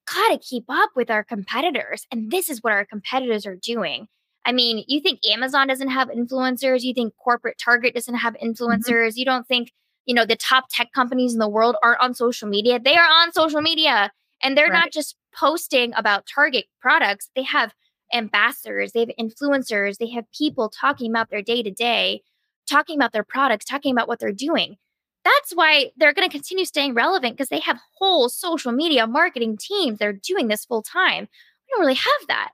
gotta 0.07 0.39
keep 0.39 0.65
up 0.69 0.91
with 0.95 1.11
our 1.11 1.25
competitors. 1.25 2.07
And 2.11 2.31
this 2.31 2.49
is 2.49 2.63
what 2.63 2.73
our 2.73 2.85
competitors 2.85 3.47
are 3.47 3.57
doing. 3.57 4.09
I 4.49 4.53
mean, 4.53 4.83
you 4.89 5.01
think 5.01 5.21
Amazon 5.31 5.67
doesn't 5.69 5.91
have 5.91 6.09
influencers? 6.09 6.83
You 6.83 6.95
think 6.95 7.13
corporate 7.23 7.61
Target 7.63 7.95
doesn't 7.95 8.15
have 8.15 8.33
mm-hmm. 8.33 8.49
influencers? 8.49 9.13
You 9.17 9.27
don't 9.27 9.47
think, 9.47 9.73
you 10.07 10.15
know, 10.15 10.25
the 10.25 10.37
top 10.37 10.69
tech 10.71 10.91
companies 10.95 11.35
in 11.35 11.39
the 11.39 11.49
world 11.49 11.77
aren't 11.83 12.01
on 12.01 12.15
social 12.15 12.49
media? 12.49 12.81
They 12.83 12.97
are 12.97 13.07
on 13.07 13.31
social 13.31 13.61
media 13.61 14.11
and 14.43 14.57
they're 14.57 14.73
not 14.73 14.91
just 14.91 15.17
posting 15.35 15.93
about 15.95 16.25
Target 16.35 16.65
products. 16.81 17.29
They 17.37 17.43
have 17.43 17.75
ambassadors, 18.15 18.93
they 18.93 19.01
have 19.01 19.11
influencers, 19.21 19.99
they 19.99 20.09
have 20.09 20.25
people 20.33 20.71
talking 20.71 21.11
about 21.11 21.29
their 21.29 21.43
day 21.43 21.63
to 21.63 21.71
day, 21.71 22.23
talking 22.71 22.97
about 22.97 23.13
their 23.13 23.25
products, 23.25 23.67
talking 23.67 23.93
about 23.93 24.09
what 24.09 24.19
they're 24.19 24.33
doing. 24.33 24.77
That's 25.27 25.53
why 25.53 25.91
they're 25.99 26.15
going 26.15 26.27
to 26.27 26.33
continue 26.33 26.65
staying 26.65 26.95
relevant 26.95 27.37
because 27.37 27.51
they 27.51 27.61
have 27.61 27.79
whole 27.99 28.31
social 28.31 28.73
media 28.73 29.07
marketing 29.07 29.59
teams. 29.59 29.99
They're 29.99 30.15
doing 30.15 30.49
this 30.49 30.65
full 30.65 30.83
time. 30.83 31.29
We 31.29 31.73
don't 31.73 31.81
really 31.81 31.95
have 31.97 32.29
that. 32.29 32.53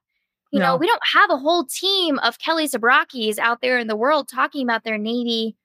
You 0.54 0.60
know, 0.60 0.76
we 0.76 0.86
don't 0.86 1.02
have 1.12 1.30
a 1.30 1.36
whole 1.36 1.64
team 1.64 2.18
of 2.20 2.38
Kelly 2.38 2.68
Zabrakis 2.68 3.38
out 3.38 3.60
there 3.60 3.78
in 3.78 3.88
the 3.88 3.96
world 3.96 4.28
talking 4.28 4.62
about 4.64 4.84
their 4.84 4.98
Navy 4.98 5.56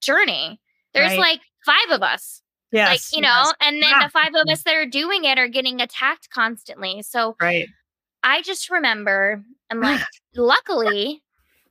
journey. 0.00 0.60
There's 0.92 1.12
Right. 1.12 1.18
like 1.18 1.40
five 1.64 1.90
of 1.90 2.02
us. 2.02 2.42
Yes, 2.70 2.88
like, 3.12 3.16
you 3.16 3.22
know, 3.22 3.52
and 3.60 3.82
then 3.82 3.88
Yeah. 3.90 4.02
the 4.04 4.10
five 4.10 4.34
of 4.34 4.46
mm. 4.46 4.52
us 4.52 4.62
that 4.64 4.74
are 4.74 4.86
doing 4.86 5.24
it 5.24 5.38
are 5.38 5.48
getting 5.48 5.80
attacked 5.80 6.28
constantly. 6.30 7.02
So 7.02 7.36
Right. 7.40 7.68
I 8.22 8.42
just 8.42 8.68
remember, 8.70 9.42
I'm 9.70 9.80
like, 9.80 10.00
luckily, 10.36 11.22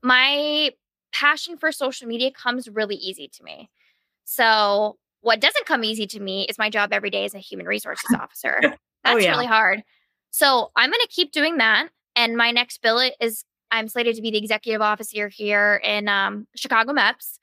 my 0.01 0.71
passion 1.11 1.57
for 1.57 1.71
social 1.71 2.07
media 2.07 2.31
comes 2.31 2.67
really 2.69 2.95
easy 2.95 3.27
to 3.27 3.43
me. 3.43 3.69
So, 4.25 4.97
what 5.21 5.39
doesn't 5.39 5.65
come 5.65 5.83
easy 5.83 6.07
to 6.07 6.19
me 6.19 6.45
is 6.49 6.57
my 6.57 6.69
job 6.69 6.91
every 6.91 7.09
day 7.09 7.23
as 7.25 7.33
a 7.35 7.39
human 7.39 7.65
resources 7.65 8.09
officer. 8.19 8.59
Oh, 8.63 8.69
That's 9.03 9.15
Oh, 9.15 9.17
yeah. 9.17 9.31
really 9.31 9.45
hard. 9.45 9.83
So, 10.31 10.71
I'm 10.75 10.89
going 10.89 11.01
to 11.01 11.07
keep 11.07 11.31
doing 11.31 11.57
that. 11.57 11.89
And 12.15 12.37
my 12.37 12.51
next 12.51 12.81
billet 12.81 13.15
is 13.19 13.45
I'm 13.71 13.87
slated 13.87 14.15
to 14.15 14.21
be 14.21 14.31
the 14.31 14.37
executive 14.37 14.81
officer 14.81 15.29
here 15.29 15.81
in 15.83 16.07
um, 16.07 16.47
Chicago 16.55 16.93
MEPS. 16.93 17.39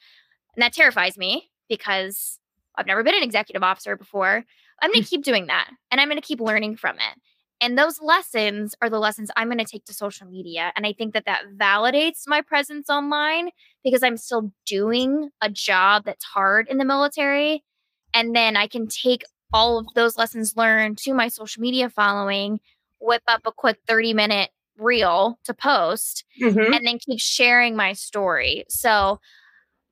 And 0.54 0.62
that 0.62 0.72
terrifies 0.72 1.18
me 1.18 1.50
because 1.68 2.38
I've 2.76 2.86
never 2.86 3.02
been 3.02 3.16
an 3.16 3.22
executive 3.22 3.62
officer 3.62 3.96
before. 3.96 4.44
I'm 4.80 4.92
going 4.92 5.02
to 5.02 5.08
keep 5.08 5.24
doing 5.24 5.46
that 5.48 5.70
and 5.90 6.00
I'm 6.00 6.08
going 6.08 6.20
to 6.20 6.26
keep 6.26 6.40
learning 6.40 6.76
from 6.76 6.96
it. 6.96 7.20
And 7.60 7.76
those 7.76 8.00
lessons 8.00 8.74
are 8.80 8.88
the 8.88 8.98
lessons 8.98 9.30
I'm 9.36 9.48
going 9.48 9.58
to 9.58 9.64
take 9.64 9.84
to 9.86 9.92
social 9.92 10.26
media. 10.26 10.72
And 10.76 10.86
I 10.86 10.94
think 10.94 11.12
that 11.12 11.26
that 11.26 11.42
validates 11.56 12.22
my 12.26 12.40
presence 12.40 12.88
online 12.88 13.50
because 13.84 14.02
I'm 14.02 14.16
still 14.16 14.52
doing 14.64 15.30
a 15.42 15.50
job 15.50 16.04
that's 16.06 16.24
hard 16.24 16.68
in 16.68 16.78
the 16.78 16.86
military. 16.86 17.62
And 18.14 18.34
then 18.34 18.56
I 18.56 18.66
can 18.66 18.86
take 18.86 19.24
all 19.52 19.78
of 19.78 19.86
those 19.94 20.16
lessons 20.16 20.56
learned 20.56 20.96
to 20.98 21.12
my 21.12 21.28
social 21.28 21.60
media 21.60 21.90
following, 21.90 22.60
whip 22.98 23.22
up 23.28 23.42
a 23.44 23.52
quick 23.52 23.78
30 23.86 24.14
minute 24.14 24.50
reel 24.80 25.38
to 25.44 25.54
post, 25.54 26.24
Mhm. 26.40 26.74
and 26.74 26.86
then 26.86 26.98
keep 26.98 27.20
sharing 27.20 27.76
my 27.76 27.92
story. 27.92 28.64
So 28.68 29.20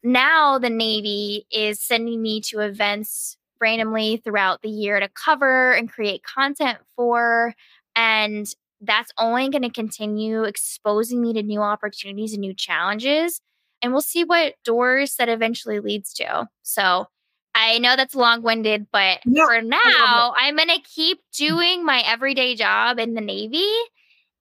now 0.02 0.58
the 0.58 0.70
Navy 0.70 1.46
is 1.50 1.80
sending 1.80 2.22
me 2.22 2.40
to 2.42 2.60
events 2.60 3.36
randomly 3.60 4.18
throughout 4.18 4.62
the 4.62 4.68
year 4.70 5.00
to 5.00 5.08
cover 5.08 5.72
and 5.72 5.90
create 5.90 6.22
content 6.22 6.78
for. 6.94 7.54
And 7.96 8.46
that's 8.80 9.10
only 9.18 9.48
going 9.48 9.62
to 9.62 9.70
continue 9.70 10.44
exposing 10.44 11.20
me 11.20 11.32
to 11.32 11.42
new 11.42 11.60
opportunities 11.60 12.32
and 12.32 12.40
new 12.40 12.54
challenges. 12.54 13.40
And 13.82 13.92
we'll 13.92 14.00
see 14.00 14.22
what 14.24 14.54
doors 14.64 15.16
that 15.16 15.28
eventually 15.28 15.80
leads 15.80 16.12
to. 16.14 16.48
So 16.62 17.06
I 17.54 17.78
know 17.78 17.96
that's 17.96 18.14
long 18.14 18.42
winded, 18.42 18.86
but 18.92 19.18
No, 19.26 19.46
for 19.46 19.60
now, 19.60 20.32
I'm 20.38 20.54
going 20.54 20.68
to 20.68 20.80
keep 20.80 21.18
doing 21.36 21.84
my 21.84 22.02
everyday 22.06 22.54
job 22.54 23.00
in 23.00 23.14
the 23.14 23.20
Navy 23.20 23.66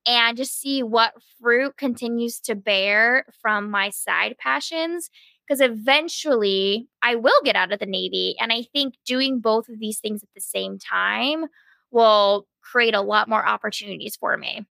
and 0.08 0.38
just 0.38 0.60
see 0.60 0.82
what 0.82 1.14
fruit 1.40 1.78
continues 1.78 2.40
to 2.42 2.56
bear 2.56 3.26
from 3.42 3.70
my 3.70 3.90
side 3.90 4.36
passions. 4.40 5.10
Because 5.46 5.62
eventually 5.62 6.88
I 7.02 7.16
will 7.16 7.40
get 7.44 7.56
out 7.56 7.72
of 7.72 7.80
the 7.80 7.86
Navy. 7.86 8.36
And 8.40 8.52
I 8.52 8.64
think 8.74 8.96
doing 9.06 9.40
both 9.40 9.70
of 9.70 9.80
these 9.80 10.00
things 10.00 10.24
at 10.24 10.30
the 10.36 10.42
same 10.42 10.78
time 10.78 11.46
will 11.92 12.48
create 12.62 12.94
a 12.94 13.02
lot 13.02 13.30
more 13.30 13.48
opportunities 13.48 14.18
for 14.18 14.36
me. 14.38 14.66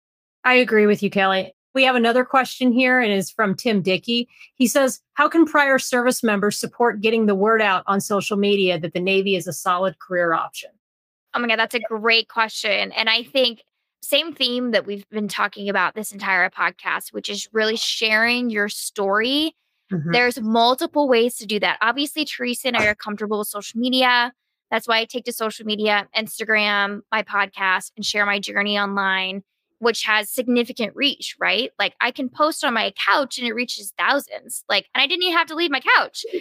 I 0.44 0.54
agree 0.54 0.86
with 0.86 1.02
you, 1.02 1.10
Kelly. 1.10 1.54
We 1.74 1.84
have 1.84 1.94
another 1.94 2.24
question 2.24 2.72
here, 2.72 3.00
and 3.00 3.12
it's 3.12 3.30
from 3.30 3.54
Tim 3.54 3.80
Dickey. 3.80 4.28
He 4.54 4.66
says, 4.66 5.00
How 5.14 5.28
can 5.28 5.46
prior 5.46 5.78
service 5.78 6.22
members 6.22 6.58
support 6.58 7.00
getting 7.00 7.26
the 7.26 7.34
word 7.34 7.62
out 7.62 7.82
on 7.86 8.00
social 8.00 8.36
media 8.36 8.78
that 8.78 8.92
the 8.92 9.00
Navy 9.00 9.36
is 9.36 9.46
a 9.46 9.52
solid 9.52 9.98
career 9.98 10.34
option? 10.34 10.70
Oh 11.34 11.38
my 11.38 11.48
God, 11.48 11.58
that's 11.58 11.74
a 11.74 11.80
great 11.80 12.28
question. 12.28 12.92
And 12.92 13.08
I 13.08 13.22
think 13.22 13.62
same 14.02 14.34
theme 14.34 14.72
that 14.72 14.86
we've 14.86 15.08
been 15.10 15.28
talking 15.28 15.68
about 15.68 15.94
this 15.94 16.12
entire 16.12 16.48
podcast, 16.50 17.12
which 17.12 17.28
is 17.28 17.48
really 17.52 17.76
sharing 17.76 18.50
your 18.50 18.68
story. 18.68 19.54
Mhm. 19.92 20.12
There's 20.12 20.40
multiple 20.40 21.08
ways 21.08 21.36
to 21.36 21.46
do 21.46 21.60
that. 21.60 21.78
Obviously, 21.80 22.24
Teresa 22.24 22.68
and 22.68 22.76
I 22.76 22.86
are 22.86 22.94
comfortable 22.94 23.38
with 23.38 23.48
social 23.48 23.78
media. 23.78 24.32
That's 24.70 24.88
why 24.88 24.98
I 24.98 25.04
take 25.04 25.24
to 25.26 25.32
social 25.32 25.66
media, 25.66 26.08
Instagram, 26.16 27.02
my 27.12 27.22
podcast, 27.22 27.92
and 27.96 28.04
share 28.04 28.24
my 28.26 28.38
journey 28.38 28.78
online, 28.78 29.42
which 29.80 30.02
has 30.04 30.30
significant 30.30 30.96
reach, 30.96 31.36
right? 31.38 31.70
Like 31.78 31.94
I 32.00 32.10
can 32.10 32.28
post 32.28 32.64
on 32.64 32.72
my 32.74 32.92
couch 32.96 33.38
and 33.38 33.46
it 33.46 33.52
reaches 33.52 33.92
thousands. 33.98 34.64
Like, 34.68 34.88
and 34.94 35.02
I 35.02 35.06
didn't 35.06 35.24
even 35.24 35.36
have 35.36 35.48
to 35.48 35.54
leave 35.54 35.70
my 35.70 35.80
couch. 35.96 36.24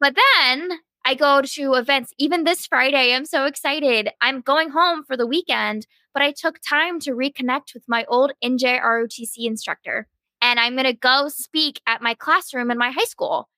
But 0.00 0.14
then 0.14 0.78
I 1.04 1.14
go 1.14 1.42
to 1.42 1.74
events. 1.74 2.12
Even 2.18 2.44
this 2.44 2.66
Friday, 2.66 3.12
I'm 3.14 3.24
so 3.24 3.46
excited. 3.46 4.10
I'm 4.20 4.40
going 4.42 4.70
home 4.70 5.02
for 5.04 5.16
the 5.16 5.26
weekend, 5.26 5.86
but 6.18 6.24
I 6.24 6.32
took 6.32 6.58
time 6.68 6.98
to 7.00 7.12
reconnect 7.12 7.74
with 7.74 7.84
my 7.86 8.04
old 8.08 8.32
NJ 8.42 8.82
ROTC 8.82 9.46
instructor. 9.46 10.08
And 10.42 10.58
I'm 10.58 10.72
going 10.72 10.84
to 10.84 10.92
go 10.92 11.28
speak 11.28 11.80
at 11.86 12.02
my 12.02 12.14
classroom 12.14 12.72
in 12.72 12.76
my 12.76 12.90
high 12.90 13.04
school 13.04 13.48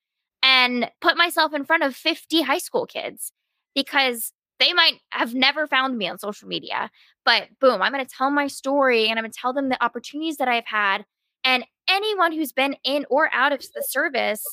and 0.43 0.87
put 1.01 1.17
myself 1.17 1.55
in 1.55 1.65
front 1.65 1.81
of 1.81 1.95
50 1.95 2.43
high 2.43 2.59
school 2.59 2.85
kids 2.85 3.31
because 3.73 4.31
they 4.59 4.73
might 4.73 4.99
have 5.09 5.33
never 5.33 5.65
found 5.65 5.97
me 5.97 6.07
on 6.07 6.19
social 6.19 6.47
media. 6.47 6.91
But 7.25 7.47
boom, 7.59 7.81
I'm 7.81 7.91
going 7.91 8.05
to 8.05 8.15
tell 8.15 8.29
my 8.29 8.45
story 8.45 9.07
and 9.07 9.17
I'm 9.17 9.23
going 9.23 9.31
to 9.31 9.39
tell 9.39 9.53
them 9.53 9.69
the 9.69 9.83
opportunities 9.83 10.37
that 10.37 10.47
I've 10.47 10.67
had. 10.67 11.03
And 11.43 11.65
anyone 11.89 12.31
who's 12.31 12.51
been 12.51 12.75
in 12.83 13.07
or 13.09 13.27
out 13.33 13.53
of 13.53 13.61
the 13.73 13.83
service 13.87 14.45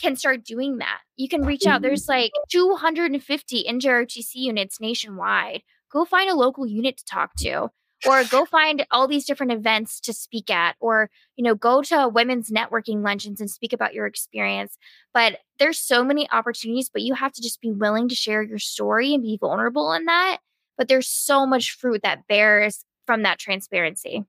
can 0.00 0.14
start 0.14 0.44
doing 0.44 0.78
that. 0.78 1.00
You 1.16 1.28
can 1.28 1.42
reach 1.42 1.66
out. 1.66 1.82
Mm-hmm. 1.82 1.88
There's 1.88 2.06
like 2.06 2.30
250 2.50 3.64
NJROTC 3.68 4.34
units 4.34 4.80
nationwide. 4.80 5.62
Go 5.90 6.04
find 6.04 6.30
a 6.30 6.34
local 6.34 6.66
unit 6.66 6.98
to 6.98 7.04
talk 7.04 7.34
to 7.38 7.70
or 8.06 8.24
go 8.24 8.44
find 8.50 8.86
all 8.90 9.08
these 9.08 9.24
different 9.24 9.52
events 9.52 10.00
to 10.00 10.12
speak 10.12 10.50
at 10.50 10.76
or 10.80 11.10
you 11.36 11.44
know 11.44 11.54
go 11.54 11.82
to 11.82 12.08
women's 12.08 12.50
networking 12.50 13.02
luncheons 13.02 13.40
and 13.40 13.50
speak 13.50 13.72
about 13.72 13.94
your 13.94 14.06
experience. 14.06 14.76
But 15.12 15.38
there's 15.58 15.78
so 15.78 16.04
many 16.04 16.30
opportunities 16.30 16.90
but 16.92 17.02
you 17.02 17.14
have 17.14 17.32
to 17.32 17.42
just 17.42 17.60
be 17.60 17.72
willing 17.72 18.08
to 18.08 18.14
share 18.14 18.42
your 18.42 18.58
story 18.58 19.14
and 19.14 19.22
be 19.22 19.38
vulnerable 19.40 19.92
in 19.92 20.04
that. 20.06 20.38
But 20.76 20.88
there's 20.88 21.08
so 21.08 21.44
much 21.46 21.72
fruit 21.72 22.02
that 22.02 22.26
bears 22.28 22.84
from 23.06 23.22
that 23.22 23.38
transparency. 23.38 24.24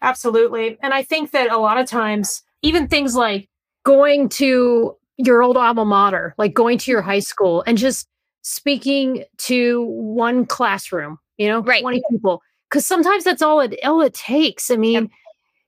Absolutely. 0.00 0.78
And 0.82 0.92
I 0.92 1.02
think 1.02 1.30
that 1.32 1.50
a 1.50 1.58
lot 1.58 1.78
of 1.78 1.86
times, 1.86 2.42
even 2.62 2.88
things 2.88 3.16
like 3.16 3.48
going 3.84 4.28
to 4.28 4.96
your 5.16 5.42
old 5.42 5.56
alma 5.56 5.84
mater, 5.84 6.34
like 6.36 6.54
going 6.54 6.78
to 6.78 6.90
your 6.90 7.02
high 7.02 7.18
mm-hmm. 7.18 7.22
school 7.22 7.64
and 7.66 7.78
just 7.78 8.06
speaking 8.44 9.24
to 9.38 9.82
one 9.86 10.46
classroom, 10.46 11.18
you 11.38 11.48
know, 11.48 11.60
Right. 11.60 11.82
20 11.82 12.02
people. 12.10 12.42
Because 12.70 12.86
sometimes 12.86 13.24
that's 13.24 13.42
all 13.42 13.60
it 13.60 13.78
all 13.84 14.00
it 14.02 14.14
takes. 14.14 14.70
I 14.70 14.76
mean, 14.76 14.92
Yep. 15.04 15.10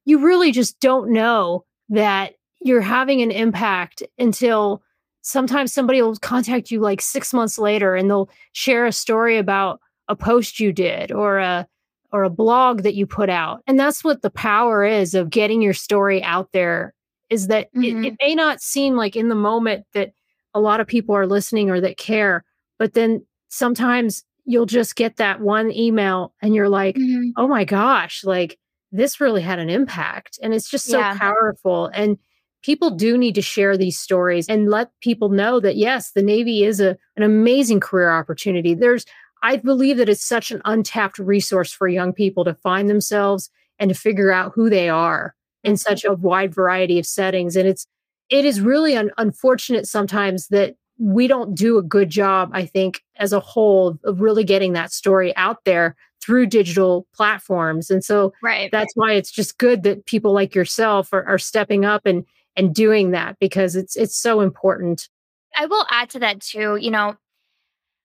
you 0.05 0.19
really 0.19 0.53
just 0.53 0.79
don't 0.81 1.11
know 1.11 1.65
that 1.89 2.35
you're 2.61 2.81
having 2.81 3.23
an 3.23 3.31
impact 3.31 4.03
until 4.19 4.83
sometimes 5.23 5.73
somebody 5.73 6.03
will 6.03 6.17
contact 6.17 6.71
you 6.71 6.81
like 6.81 7.01
six 7.01 7.33
months 7.33 7.59
later 7.59 7.95
and 7.97 8.09
they'll 8.11 8.29
share 8.53 8.87
a 8.87 8.93
story 8.93 9.39
about 9.39 9.81
a 10.09 10.15
post 10.17 10.61
you 10.61 10.73
did 10.73 11.11
or 11.13 11.39
a 11.39 11.67
or 12.13 12.23
a 12.25 12.31
blog 12.31 12.83
that 12.83 12.95
you 12.95 13.07
put 13.07 13.29
out. 13.29 13.63
And 13.67 13.79
that's 13.81 14.05
what 14.05 14.23
the 14.23 14.31
power 14.31 14.85
is 14.85 15.15
of 15.15 15.29
getting 15.31 15.61
your 15.63 15.75
story 15.75 16.23
out 16.23 16.53
there 16.53 16.95
is 17.31 17.49
that 17.49 17.69
it, 17.75 17.79
Mhm. 17.95 18.07
it 18.07 18.15
may 18.23 18.35
not 18.35 18.61
seem 18.61 18.95
like 18.97 19.17
in 19.17 19.29
the 19.29 19.35
moment 19.35 19.85
that 19.93 20.13
a 20.55 20.61
lot 20.61 20.81
of 20.81 20.87
people 20.87 21.15
are 21.17 21.27
listening 21.27 21.69
or 21.69 21.81
that 21.81 21.99
care, 21.99 22.45
but 22.79 22.95
then 22.95 23.25
sometimes 23.49 24.25
you'll 24.45 24.67
just 24.67 24.97
get 24.97 25.17
that 25.17 25.41
one 25.41 25.73
email 25.73 26.33
and 26.41 26.55
you're 26.55 26.69
like, 26.69 26.97
mm-hmm. 26.97 27.31
oh 27.37 27.49
my 27.49 27.65
gosh, 27.65 28.25
like 28.25 28.59
this 28.93 29.21
really 29.21 29.43
had 29.43 29.59
an 29.59 29.69
impact. 29.69 30.39
And 30.43 30.55
it's 30.55 30.71
just 30.71 30.87
so 30.87 30.99
Yeah. 30.99 31.19
powerful. 31.19 31.91
And 31.93 32.19
people 32.63 32.91
do 32.91 33.19
need 33.19 33.35
to 33.35 33.43
share 33.43 33.77
these 33.77 33.99
stories 33.99 34.47
and 34.49 34.71
let 34.71 34.91
people 35.01 35.29
know 35.29 35.61
that 35.61 35.77
yes, 35.77 36.13
the 36.13 36.23
Navy 36.23 36.65
is 36.65 36.81
a, 36.81 36.97
an 37.17 37.23
amazing 37.23 37.81
career 37.81 38.11
opportunity. 38.11 38.75
There's 38.75 39.05
I 39.43 39.59
believe 39.59 39.99
that 39.99 40.09
it's 40.09 40.27
such 40.27 40.51
an 40.51 40.63
untapped 40.65 41.19
resource 41.19 41.71
for 41.71 41.87
young 41.87 42.13
people 42.13 42.45
to 42.45 42.55
find 42.55 42.89
themselves 42.89 43.51
and 43.79 43.91
to 43.91 43.95
figure 43.95 44.33
out 44.33 44.53
who 44.55 44.71
they 44.71 44.89
are 44.89 45.35
in 45.63 45.75
mm-hmm. 45.75 45.77
such 45.77 46.05
a 46.05 46.15
wide 46.15 46.55
variety 46.55 46.99
of 46.99 47.07
settings. 47.07 47.57
And 47.57 47.69
it's 47.69 47.87
it 48.29 48.45
is 48.45 48.61
really 48.61 48.97
un- 48.97 49.13
unfortunate 49.19 49.87
sometimes 49.87 50.49
that 50.49 50.77
we 50.99 51.27
don't 51.27 51.55
do 51.55 51.79
a 51.79 51.83
good 51.83 52.11
job, 52.11 52.51
I 52.53 52.67
think, 52.67 53.03
as 53.17 53.33
a 53.33 53.41
whole, 53.41 53.99
of 54.05 54.21
really 54.21 54.45
getting 54.45 54.73
that 54.73 54.93
story 54.93 55.37
out 55.37 55.65
there 55.65 55.97
through 56.23 56.47
digital 56.47 57.07
platforms. 57.15 57.91
And 57.91 58.05
so 58.05 58.33
right 58.43 58.71
that's 58.73 58.93
why 58.97 59.13
it's 59.13 59.31
just 59.31 59.59
good 59.59 59.83
that 59.85 60.07
people 60.07 60.33
like 60.33 60.55
yourself 60.55 61.13
are, 61.13 61.25
are 61.25 61.39
stepping 61.39 61.85
up 61.85 62.07
and 62.07 62.25
and 62.57 62.75
doing 62.75 63.11
that 63.11 63.37
because 63.39 63.77
it's 63.77 63.97
it's 63.97 64.17
so 64.17 64.41
important. 64.41 65.09
I 65.57 65.67
will 65.67 65.87
add 65.91 66.11
to 66.11 66.19
that 66.21 66.41
too. 66.41 66.77
You 66.77 66.91
know, 66.91 67.17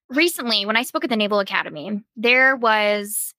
recently 0.09 0.65
when 0.65 0.77
I 0.77 0.83
spoke 0.83 1.03
at 1.03 1.09
the 1.09 1.15
Naval 1.15 1.39
Academy, 1.39 2.03
there 2.15 2.55
was 2.55 3.33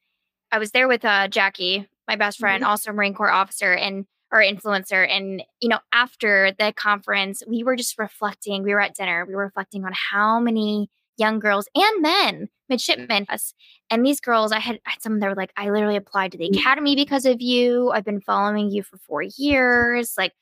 I 0.51 0.59
was 0.59 0.73
there 0.73 0.89
with 0.89 1.05
uh, 1.05 1.29
Jackie, 1.29 1.89
my 2.09 2.17
best 2.17 2.39
friend, 2.39 2.65
also 2.65 2.91
a 2.91 2.95
Marine 2.95 3.15
Corps 3.15 3.31
officer 3.31 3.73
and 3.73 4.07
or 4.33 4.41
influencer. 4.41 5.07
And 5.09 5.43
you 5.61 5.69
know, 5.69 5.79
after 5.93 6.53
the 6.59 6.73
conference, 6.73 7.43
we 7.47 7.63
were 7.63 7.77
just 7.77 7.99
reflecting. 7.99 8.63
We 8.63 8.73
were 8.73 8.81
at 8.81 8.95
dinner. 8.95 9.25
We 9.27 9.35
were 9.35 9.45
reflecting 9.45 9.85
on 9.85 9.93
how 10.11 10.41
many 10.41 10.89
young 11.19 11.39
girls 11.39 11.69
and 11.75 12.03
men, 12.03 12.49
midshipmen, 12.69 13.27
us. 13.29 13.55
And 13.91 14.05
these 14.05 14.21
girls, 14.21 14.51
I 14.51 14.59
had, 14.59 14.81
I 14.87 14.93
had 14.93 15.03
some 15.03 15.21
that 15.21 15.29
were 15.29 15.35
like, 15.35 15.53
I 15.57 15.69
literally 15.69 15.97
applied 15.97 16.33
to 16.33 16.39
the 16.39 16.47
academy 16.47 16.97
because 16.97 17.27
of 17.27 17.41
you. 17.41 17.91
I've 17.91 18.05
been 18.05 18.23
following 18.23 18.71
you 18.71 18.83
for 18.83 18.97
four 18.97 19.23
years. 19.23 20.15
Like, 20.17 20.33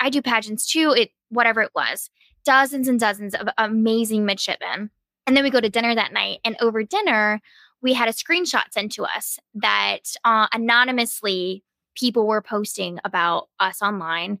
I 0.00 0.10
do 0.10 0.20
pageants 0.20 0.66
too. 0.66 0.92
It 0.96 1.10
whatever 1.28 1.62
it 1.62 1.70
was, 1.74 2.10
dozens 2.44 2.88
and 2.88 3.00
dozens 3.00 3.34
of 3.34 3.48
amazing 3.58 4.24
midshipmen. 4.24 4.90
And 5.26 5.36
then 5.36 5.44
we 5.44 5.50
go 5.50 5.60
to 5.60 5.70
dinner 5.70 5.94
that 5.94 6.12
night. 6.12 6.38
And 6.44 6.56
over 6.60 6.82
dinner, 6.82 7.40
we 7.82 7.94
had 7.94 8.08
a 8.08 8.12
screenshot 8.12 8.64
sent 8.70 8.92
to 8.92 9.04
us 9.04 9.38
that 9.54 10.00
uh, 10.24 10.46
anonymously 10.52 11.64
people 11.96 12.26
were 12.26 12.42
posting 12.42 12.98
about 13.04 13.48
us 13.58 13.82
online. 13.82 14.38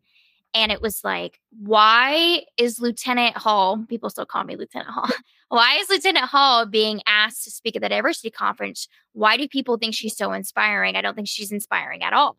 And 0.54 0.72
it 0.72 0.80
was 0.80 1.02
like, 1.04 1.40
why 1.50 2.44
is 2.56 2.80
Lieutenant 2.80 3.36
Hall, 3.36 3.84
people 3.88 4.08
still 4.08 4.24
call 4.24 4.44
me 4.44 4.56
Lieutenant 4.56 4.90
Hall, 4.90 5.08
why 5.48 5.78
is 5.80 5.90
Lieutenant 5.90 6.26
Hall 6.26 6.64
being 6.66 7.02
asked 7.06 7.44
to 7.44 7.50
speak 7.50 7.76
at 7.76 7.82
the 7.82 7.88
diversity 7.88 8.30
conference? 8.30 8.88
Why 9.12 9.36
do 9.36 9.48
people 9.48 9.76
think 9.76 9.94
she's 9.94 10.16
so 10.16 10.32
inspiring? 10.32 10.96
I 10.96 11.02
don't 11.02 11.14
think 11.14 11.28
she's 11.28 11.52
inspiring 11.52 12.02
at 12.02 12.12
all. 12.12 12.38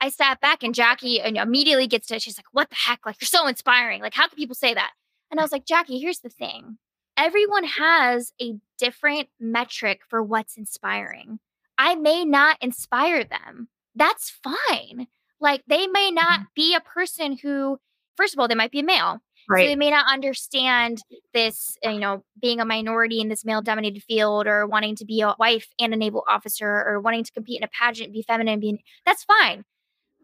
I 0.00 0.10
sat 0.10 0.40
back 0.40 0.62
and 0.62 0.74
Jackie 0.74 1.20
immediately 1.20 1.86
gets 1.86 2.08
to 2.08 2.16
it. 2.16 2.22
She's 2.22 2.38
like, 2.38 2.46
what 2.52 2.68
the 2.68 2.76
heck? 2.76 3.06
Like, 3.06 3.16
you're 3.20 3.26
so 3.26 3.46
inspiring. 3.46 4.02
Like, 4.02 4.14
how 4.14 4.28
can 4.28 4.36
people 4.36 4.54
say 4.54 4.74
that? 4.74 4.90
And 5.30 5.40
I 5.40 5.42
was 5.42 5.52
like, 5.52 5.66
Jackie, 5.66 5.98
here's 5.98 6.20
the 6.20 6.28
thing 6.28 6.78
everyone 7.16 7.64
has 7.64 8.32
a 8.40 8.56
different 8.78 9.28
metric 9.40 10.00
for 10.08 10.22
what's 10.22 10.56
inspiring. 10.56 11.38
I 11.78 11.94
may 11.94 12.24
not 12.24 12.58
inspire 12.60 13.24
them. 13.24 13.68
That's 13.96 14.30
fine. 14.42 15.08
Like 15.40 15.62
they 15.66 15.86
may 15.86 16.10
not 16.10 16.40
mm-hmm. 16.40 16.54
be 16.54 16.74
a 16.74 16.80
person 16.80 17.36
who, 17.36 17.78
first 18.16 18.34
of 18.34 18.38
all, 18.38 18.48
they 18.48 18.54
might 18.54 18.70
be 18.70 18.80
a 18.80 18.84
male. 18.84 19.20
Right. 19.48 19.62
So 19.62 19.68
they 19.68 19.76
may 19.76 19.90
not 19.90 20.12
understand 20.12 20.98
this, 21.32 21.76
uh, 21.84 21.90
you 21.90 22.00
know, 22.00 22.24
being 22.40 22.60
a 22.60 22.64
minority 22.64 23.20
in 23.20 23.28
this 23.28 23.44
male 23.44 23.62
dominated 23.62 24.02
field 24.02 24.46
or 24.46 24.66
wanting 24.66 24.96
to 24.96 25.04
be 25.04 25.20
a 25.20 25.34
wife 25.38 25.68
and 25.78 25.94
a 25.94 25.96
naval 25.96 26.24
officer 26.28 26.66
or 26.66 27.00
wanting 27.00 27.24
to 27.24 27.32
compete 27.32 27.60
in 27.60 27.64
a 27.64 27.68
pageant, 27.68 28.12
be 28.12 28.22
feminine, 28.22 28.58
be 28.58 28.82
that's 29.04 29.24
fine. 29.24 29.64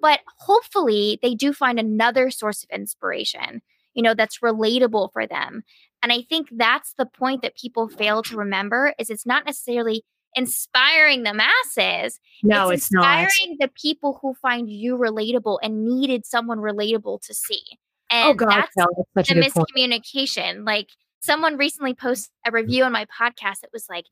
But 0.01 0.21
hopefully 0.39 1.21
they 1.23 1.35
do 1.35 1.53
find 1.53 1.79
another 1.79 2.31
source 2.31 2.65
of 2.65 2.71
inspiration, 2.71 3.63
you 3.95 4.03
know, 4.03 4.15
that's 4.15 4.41
relatable 4.41 5.13
for 5.13 5.27
them. 5.27 5.63
And 6.03 6.11
I 6.11 6.23
think 6.23 6.49
that's 6.51 6.95
the 6.99 7.07
point 7.07 7.43
that 7.43 7.57
people 7.57 7.89
fail 7.89 8.23
to 8.25 8.37
remember 8.37 8.93
is 8.99 9.09
it's 9.09 9.27
not 9.27 9.47
necessarily 9.47 10.03
inspiring 10.35 11.23
the 11.23 11.35
masses. 11.35 12.19
No, 12.43 12.71
it's, 12.71 12.85
it's 12.85 12.95
inspiring 12.95 13.57
not. 13.59 13.59
the 13.61 13.71
people 13.81 14.19
who 14.23 14.35
find 14.35 14.71
you 14.71 14.97
relatable 14.97 15.59
and 15.63 15.85
needed 15.85 16.27
someone 16.27 16.59
relatable 16.59 17.21
to 17.23 17.35
see. 17.35 17.63
Oh, 18.11 18.15
and 18.15 18.29
oh 18.31 18.35
God, 18.35 18.51
that's, 18.51 18.77
no, 18.77 18.87
that's 19.15 19.29
the 19.29 19.35
miscommunication. 19.35 20.55
Point. 20.55 20.65
Like 20.65 20.89
someone 21.21 21.57
recently 21.57 21.95
posted 21.95 22.31
a 22.45 22.49
mm-hmm. 22.49 22.57
review 22.57 22.85
on 22.85 22.93
my 22.93 23.07
podcast. 23.07 23.63
It 23.63 23.71
was 23.73 23.87
like, 23.89 24.07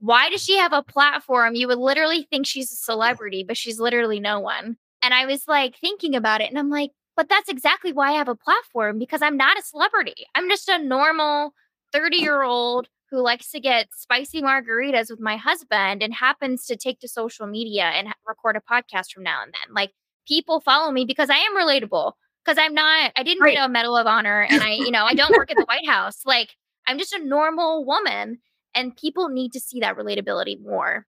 why 0.00 0.28
does 0.28 0.42
she 0.44 0.58
have 0.58 0.72
a 0.72 0.82
platform? 0.82 1.54
You 1.54 1.68
would 1.68 1.78
literally 1.78 2.26
think 2.30 2.46
she's 2.46 2.70
a 2.72 2.76
celebrity, 2.76 3.44
but 3.46 3.56
she's 3.56 3.80
literally 3.80 4.20
no 4.20 4.40
one. 4.40 4.76
And 5.02 5.14
I 5.14 5.26
was 5.26 5.44
like 5.48 5.76
thinking 5.78 6.14
about 6.14 6.40
it, 6.40 6.50
and 6.50 6.58
I'm 6.58 6.70
like, 6.70 6.90
but 7.16 7.28
that's 7.28 7.48
exactly 7.48 7.92
why 7.92 8.10
I 8.10 8.12
have 8.12 8.28
a 8.28 8.34
platform 8.34 8.98
because 8.98 9.22
I'm 9.22 9.36
not 9.36 9.58
a 9.58 9.62
celebrity. 9.62 10.26
I'm 10.34 10.48
just 10.48 10.68
a 10.68 10.78
normal 10.78 11.54
30 11.92 12.16
year 12.16 12.42
old 12.42 12.88
who 13.14 13.22
likes 13.22 13.50
to 13.52 13.60
get 13.60 13.88
spicy 13.94 14.42
margaritas 14.42 15.08
with 15.08 15.20
my 15.20 15.36
husband 15.36 16.02
and 16.02 16.12
happens 16.12 16.66
to 16.66 16.76
take 16.76 16.98
to 16.98 17.08
social 17.08 17.46
media 17.46 17.84
and 17.84 18.08
record 18.26 18.56
a 18.56 18.60
podcast 18.60 19.12
from 19.12 19.22
now 19.22 19.42
and 19.42 19.52
then. 19.52 19.74
Like 19.74 19.92
people 20.26 20.60
follow 20.60 20.90
me 20.90 21.04
because 21.04 21.30
I 21.30 21.36
am 21.36 21.56
relatable 21.56 22.12
because 22.44 22.58
I'm 22.58 22.74
not, 22.74 23.12
I 23.14 23.22
didn't 23.22 23.42
right. 23.42 23.54
win 23.54 23.62
a 23.62 23.68
Medal 23.68 23.96
of 23.96 24.08
Honor 24.08 24.42
and 24.42 24.62
I, 24.62 24.72
you 24.72 24.90
know, 24.90 25.04
I 25.04 25.14
don't 25.14 25.36
work 25.36 25.50
at 25.52 25.56
the 25.56 25.64
White 25.68 25.88
House. 25.88 26.22
Like 26.26 26.56
I'm 26.88 26.98
just 26.98 27.12
a 27.12 27.24
normal 27.24 27.84
woman 27.84 28.38
and 28.74 28.96
people 28.96 29.28
need 29.28 29.52
to 29.52 29.60
see 29.60 29.78
that 29.78 29.96
relatability 29.96 30.60
more. 30.60 31.06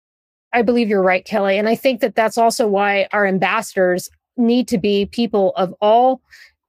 I 0.52 0.60
believe 0.60 0.88
you're 0.88 1.02
right, 1.02 1.24
Kelly. 1.24 1.58
And 1.58 1.68
I 1.68 1.74
think 1.74 2.00
that 2.00 2.14
that's 2.14 2.36
also 2.36 2.68
why 2.68 3.08
our 3.12 3.26
ambassadors 3.26 4.10
need 4.36 4.68
to 4.68 4.78
be 4.78 5.06
people 5.06 5.52
of 5.56 5.74
all 5.80 6.20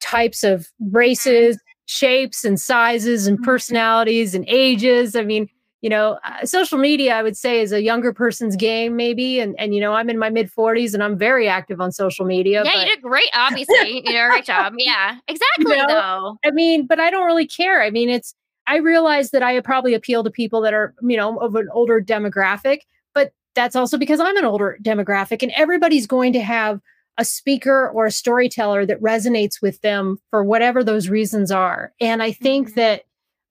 types 0.01 0.43
of 0.43 0.61
mm-hmm. 0.61 0.95
races, 0.95 1.59
shapes, 1.85 2.43
and 2.43 2.59
sizes, 2.59 3.27
and 3.27 3.37
mm-hmm. 3.37 3.45
personalities 3.45 4.35
and 4.35 4.45
ages. 4.47 5.15
I 5.15 5.23
mean, 5.23 5.49
you 5.85 5.89
know, 5.89 6.17
uh, 6.23 6.43
social 6.45 6.79
media, 6.79 7.13
I 7.15 7.21
would 7.21 7.37
say, 7.37 7.61
is 7.61 7.71
a 7.71 7.79
younger 7.79 8.11
person's 8.11 8.55
game, 8.55 8.95
maybe. 8.95 9.39
And 9.39 9.55
and 9.59 9.75
you 9.75 9.79
know, 9.79 9.93
I'm 9.93 10.09
in 10.09 10.17
my 10.17 10.31
mid 10.31 10.51
40s 10.51 10.95
and 10.95 11.03
I'm 11.03 11.15
very 11.15 11.47
active 11.47 11.79
on 11.79 11.91
social 11.91 12.25
media. 12.25 12.63
Yeah, 12.65 12.71
but... 12.73 12.79
you 12.79 12.85
did 12.95 13.01
great. 13.03 13.29
Obviously, 13.33 13.97
you 13.97 14.01
did 14.01 14.15
a 14.15 14.29
great 14.29 14.45
job. 14.45 14.73
Yeah, 14.79 15.17
exactly. 15.27 15.75
You 15.75 15.85
know? 15.85 15.87
Though. 15.87 16.37
I 16.43 16.49
mean, 16.49 16.87
but 16.87 16.99
I 16.99 17.11
don't 17.11 17.25
really 17.25 17.45
care. 17.45 17.83
I 17.83 17.91
mean, 17.91 18.09
it's 18.09 18.33
I 18.65 18.77
realize 18.77 19.29
that 19.29 19.43
I 19.43 19.59
probably 19.59 19.93
appeal 19.93 20.23
to 20.23 20.31
people 20.31 20.59
that 20.61 20.73
are, 20.73 20.95
you 21.03 21.17
know, 21.17 21.37
of 21.37 21.53
an 21.53 21.69
older 21.71 22.01
demographic, 22.01 22.79
but 23.13 23.31
that's 23.53 23.75
also 23.75 23.97
because 23.97 24.19
I'm 24.19 24.37
an 24.37 24.45
older 24.45 24.79
demographic, 24.81 25.43
and 25.43 25.51
everybody's 25.55 26.07
going 26.07 26.33
to 26.33 26.41
have 26.41 26.81
a 27.17 27.25
speaker 27.25 27.89
or 27.89 28.05
a 28.05 28.11
storyteller 28.11 28.85
that 28.85 29.01
resonates 29.01 29.61
with 29.61 29.81
them 29.81 30.17
for 30.29 30.43
whatever 30.43 30.83
those 30.83 31.09
reasons 31.09 31.51
are. 31.51 31.93
And 31.99 32.21
I 32.21 32.31
think 32.31 32.69
mm-hmm. 32.69 32.79
that 32.79 33.03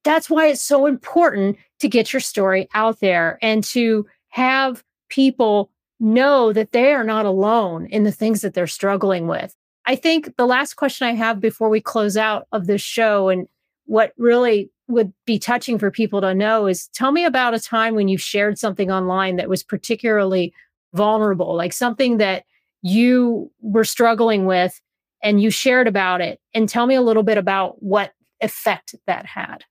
that's 0.04 0.28
why 0.28 0.48
it's 0.48 0.62
so 0.62 0.86
important 0.86 1.56
to 1.80 1.88
get 1.88 2.12
your 2.12 2.20
story 2.20 2.68
out 2.74 3.00
there 3.00 3.38
and 3.40 3.64
to 3.64 4.06
have 4.28 4.84
people 5.08 5.70
know 5.98 6.52
that 6.52 6.72
they 6.72 6.92
are 6.92 7.04
not 7.04 7.24
alone 7.24 7.86
in 7.86 8.04
the 8.04 8.12
things 8.12 8.42
that 8.42 8.52
they're 8.52 8.66
struggling 8.66 9.26
with. 9.26 9.54
I 9.86 9.96
think 9.96 10.36
the 10.36 10.46
last 10.46 10.74
question 10.74 11.06
I 11.06 11.14
have 11.14 11.40
before 11.40 11.68
we 11.68 11.80
close 11.80 12.16
out 12.16 12.46
of 12.52 12.66
this 12.66 12.82
show 12.82 13.28
and 13.28 13.46
what 13.86 14.12
really 14.16 14.70
would 14.88 15.12
be 15.24 15.38
touching 15.38 15.78
for 15.78 15.90
people 15.90 16.20
to 16.20 16.34
know 16.34 16.66
is 16.66 16.88
tell 16.88 17.12
me 17.12 17.24
about 17.24 17.54
a 17.54 17.60
time 17.60 17.94
when 17.94 18.08
you 18.08 18.18
shared 18.18 18.58
something 18.58 18.90
online 18.90 19.36
that 19.36 19.48
was 19.48 19.62
particularly 19.62 20.52
vulnerable, 20.92 21.54
like 21.56 21.72
something 21.72 22.18
that 22.18 22.44
you 22.84 23.50
were 23.62 23.82
struggling 23.82 24.44
with 24.44 24.78
and 25.22 25.40
you 25.40 25.50
shared 25.50 25.88
about 25.88 26.20
it. 26.20 26.38
And 26.52 26.68
tell 26.68 26.86
me 26.86 26.94
a 26.94 27.00
little 27.00 27.22
bit 27.22 27.38
about 27.38 27.82
what 27.82 28.12
effect 28.40 28.94
that 29.06 29.26
had. 29.26 29.64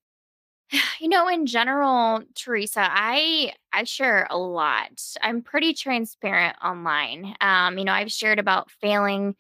You 1.00 1.10
know 1.10 1.28
in 1.28 1.46
general 1.46 2.24
teresa 2.34 2.88
i 2.90 3.54
i 3.72 3.84
share 3.84 4.26
a 4.32 4.38
lot. 4.38 5.00
I'm 5.22 5.42
pretty 5.44 5.74
transparent 5.74 6.56
online. 6.64 7.36
Um 7.42 7.78
you 7.78 7.86
know 7.86 7.92
i've 7.92 8.12
shared 8.12 8.40
about 8.40 8.72
failing 8.72 9.36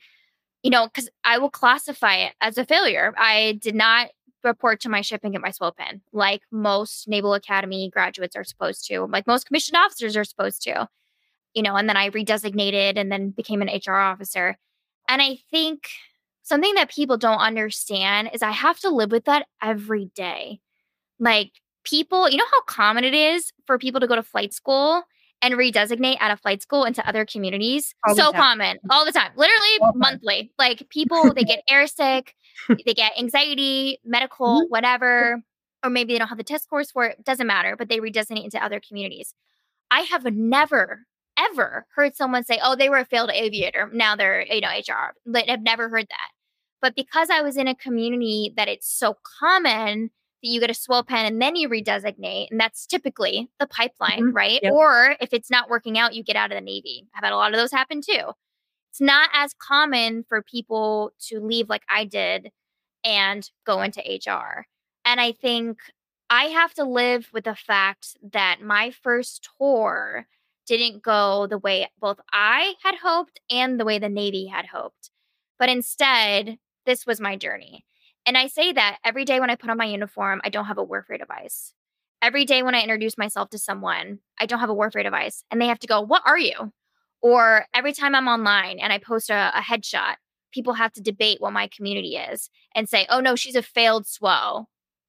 you 0.62 0.70
know 0.70 0.88
because 0.88 1.10
i 1.24 1.40
will 1.40 1.50
classify 1.50 2.18
it 2.18 2.34
as 2.42 2.58
a 2.60 2.66
failure. 2.66 3.14
I 3.18 3.58
did 3.62 3.74
not 3.76 4.10
report 4.44 4.82
to 4.82 4.90
my 4.90 5.02
ship 5.02 5.22
and 5.24 5.32
get 5.32 5.42
my 5.42 5.50
SWO 5.50 5.76
pin 5.76 6.02
like 6.12 6.42
most 6.52 7.08
naval 7.08 7.34
academy 7.34 7.90
graduates 7.90 8.36
are 8.36 8.44
supposed 8.44 8.86
to 8.88 9.06
like 9.06 9.26
most 9.26 9.48
commissioned 9.48 9.78
officers 9.78 10.18
are 10.18 10.26
supposed 10.26 10.62
to 10.64 10.88
you 11.54 11.62
know, 11.62 11.76
and 11.76 11.88
then 11.88 11.98
I 11.98 12.10
redesignated 12.10 12.98
and 12.98 13.12
then 13.12 13.30
became 13.30 13.62
an 13.62 13.70
HR 13.70 13.94
officer. 13.94 14.58
And 15.08 15.22
I 15.22 15.38
think 15.52 15.90
something 16.44 16.74
that 16.76 16.90
people 16.90 17.18
don't 17.18 17.40
understand 17.40 18.30
is 18.34 18.42
I 18.42 18.52
have 18.52 18.80
to 18.82 18.90
live 18.90 19.12
with 19.12 19.26
that 19.26 19.48
every 19.62 20.12
day. 20.16 20.60
Like 21.20 21.52
people, 21.84 22.30
you 22.30 22.38
know 22.38 22.46
how 22.52 22.62
common 22.64 23.04
it 23.04 23.14
is 23.14 23.52
for 23.66 23.78
people 23.78 24.02
to 24.02 24.08
go 24.08 24.16
to 24.16 24.24
flight 24.24 24.54
school 24.54 25.04
and 25.42 25.56
redesignate 25.56 26.18
out 26.20 26.32
of 26.32 26.40
flight 26.40 26.62
school 26.62 26.86
into 26.86 27.08
other 27.08 27.26
communities? 27.26 27.94
All 28.08 28.16
so 28.16 28.32
common 28.32 28.78
all 28.90 29.06
the 29.06 29.12
time, 29.12 29.32
literally 29.36 29.80
all 29.82 29.94
monthly. 29.96 30.52
Like 30.58 30.88
people, 30.90 31.34
they 31.34 31.44
get 31.44 31.64
airsick, 31.72 32.30
they 32.86 32.94
get 32.94 33.18
anxiety, 33.18 34.00
medical, 34.04 34.62
mm-hmm. 34.62 34.70
whatever, 34.70 35.44
or 35.84 35.90
maybe 35.90 36.14
they 36.14 36.20
don't 36.20 36.30
have 36.30 36.38
the 36.38 36.44
test 36.44 36.66
scores 36.66 36.92
for 36.92 37.06
it. 37.06 37.24
Doesn't 37.24 37.48
matter, 37.48 37.76
but 37.78 37.90
they 37.90 38.00
redesignate 38.00 38.46
into 38.46 38.64
other 38.64 38.80
communities. 38.80 39.34
I 39.92 40.02
have 40.02 40.26
never 40.26 41.06
ever 41.38 41.86
heard 41.96 42.16
someone 42.16 42.44
say, 42.44 42.60
oh, 42.64 42.76
they 42.76 42.90
were 42.90 42.98
a 42.98 43.06
failed 43.06 43.32
aviator. 43.34 43.90
Now 43.94 44.16
they're, 44.16 44.42
you 44.42 44.62
know, 44.62 44.70
HR. 44.70 45.14
But 45.26 45.50
I've 45.50 45.62
never 45.62 45.90
heard 45.90 46.08
that. 46.10 46.32
But 46.82 46.96
because 46.96 47.30
I 47.30 47.42
was 47.42 47.58
in 47.58 47.68
a 47.68 47.76
community 47.76 48.54
that 48.58 48.68
it's 48.68 48.92
so 48.92 49.18
common 49.40 50.12
that 50.44 50.50
you 50.50 50.60
get 50.60 50.70
a 50.70 50.74
SWO 50.74 51.08
pin 51.08 51.26
and 51.26 51.42
then 51.42 51.56
you 51.56 51.70
redesignate, 51.70 52.48
and 52.52 52.60
that's 52.60 52.86
typically 52.86 53.50
the 53.60 53.68
pipeline, 53.68 54.20
mm-hmm. 54.20 54.36
right? 54.36 54.60
Yep. 54.62 54.74
Or 54.74 55.16
if 55.22 55.34
it's 55.34 55.50
not 55.50 55.70
working 55.70 55.98
out, 55.98 56.14
you 56.14 56.24
get 56.24 56.36
out 56.36 56.52
of 56.52 56.58
the 56.58 56.62
Navy. 56.62 57.08
I've 57.16 57.24
had 57.24 57.34
a 57.34 57.38
lot 57.38 57.54
of 57.54 57.60
those 57.60 57.72
happen 57.72 58.02
too. 58.02 58.32
It's 58.92 59.02
not 59.02 59.30
as 59.34 59.56
common 59.58 60.26
for 60.28 60.42
people 60.42 61.12
to 61.28 61.40
leave 61.40 61.70
like 61.70 61.84
I 61.90 62.06
did 62.06 62.52
and 63.04 63.50
go 63.66 63.82
into 63.82 64.02
HR. 64.02 64.68
And 65.06 65.20
I 65.20 65.32
think 65.32 65.80
I 66.30 66.46
have 66.46 66.74
to 66.76 66.84
live 66.84 67.30
with 67.34 67.46
the 67.46 67.56
fact 67.56 68.18
that 68.32 68.62
my 68.62 68.92
first 68.92 69.48
tour 69.58 70.28
didn't 70.66 71.04
go 71.04 71.48
the 71.48 71.58
way 71.58 71.90
both 72.00 72.20
I 72.32 72.76
had 72.84 72.96
hoped 72.96 73.40
and 73.50 73.80
the 73.80 73.86
way 73.86 74.00
the 74.00 74.10
Navy 74.10 74.48
had 74.48 74.66
hoped. 74.68 75.10
But 75.60 75.70
instead, 75.70 76.58
this 76.86 77.06
was 77.06 77.20
my 77.20 77.36
journey. 77.36 77.86
And 78.26 78.38
I 78.38 78.48
say 78.48 78.72
that 78.72 78.98
every 79.04 79.26
day 79.26 79.40
when 79.40 79.50
I 79.50 79.56
put 79.56 79.70
on 79.70 79.78
my 79.78 79.86
uniform, 79.86 80.42
I 80.44 80.50
don't 80.50 80.66
have 80.66 80.78
a 80.78 80.84
warfare 80.84 81.18
device. 81.18 81.74
Every 82.22 82.46
day 82.46 82.64
when 82.64 82.76
I 82.76 82.82
introduce 82.82 83.18
myself 83.18 83.50
to 83.50 83.58
someone, 83.58 84.20
I 84.40 84.46
don't 84.46 84.60
have 84.60 84.70
a 84.70 84.74
warfare 84.74 85.04
device. 85.04 85.44
And 85.52 85.62
they 85.62 85.68
have 85.68 85.80
to 85.80 85.88
go, 85.88 86.02
What 86.02 86.24
are 86.26 86.40
you? 86.40 86.72
Or 87.22 87.66
every 87.74 87.94
time 87.94 88.16
I'm 88.16 88.28
online 88.28 88.80
and 88.80 88.94
I 88.94 88.98
post 88.98 89.30
a, 89.30 89.52
a 89.56 89.62
headshot, 89.62 90.16
people 90.52 90.74
have 90.74 90.94
to 90.94 91.02
debate 91.02 91.42
what 91.42 91.54
my 91.54 91.68
community 91.68 92.16
is 92.16 92.50
and 92.76 92.88
say, 92.88 93.06
Oh 93.10 93.20
no, 93.20 93.36
she's 93.36 93.56
a 93.56 93.62
failed 93.62 94.06
SWO. 94.06 94.66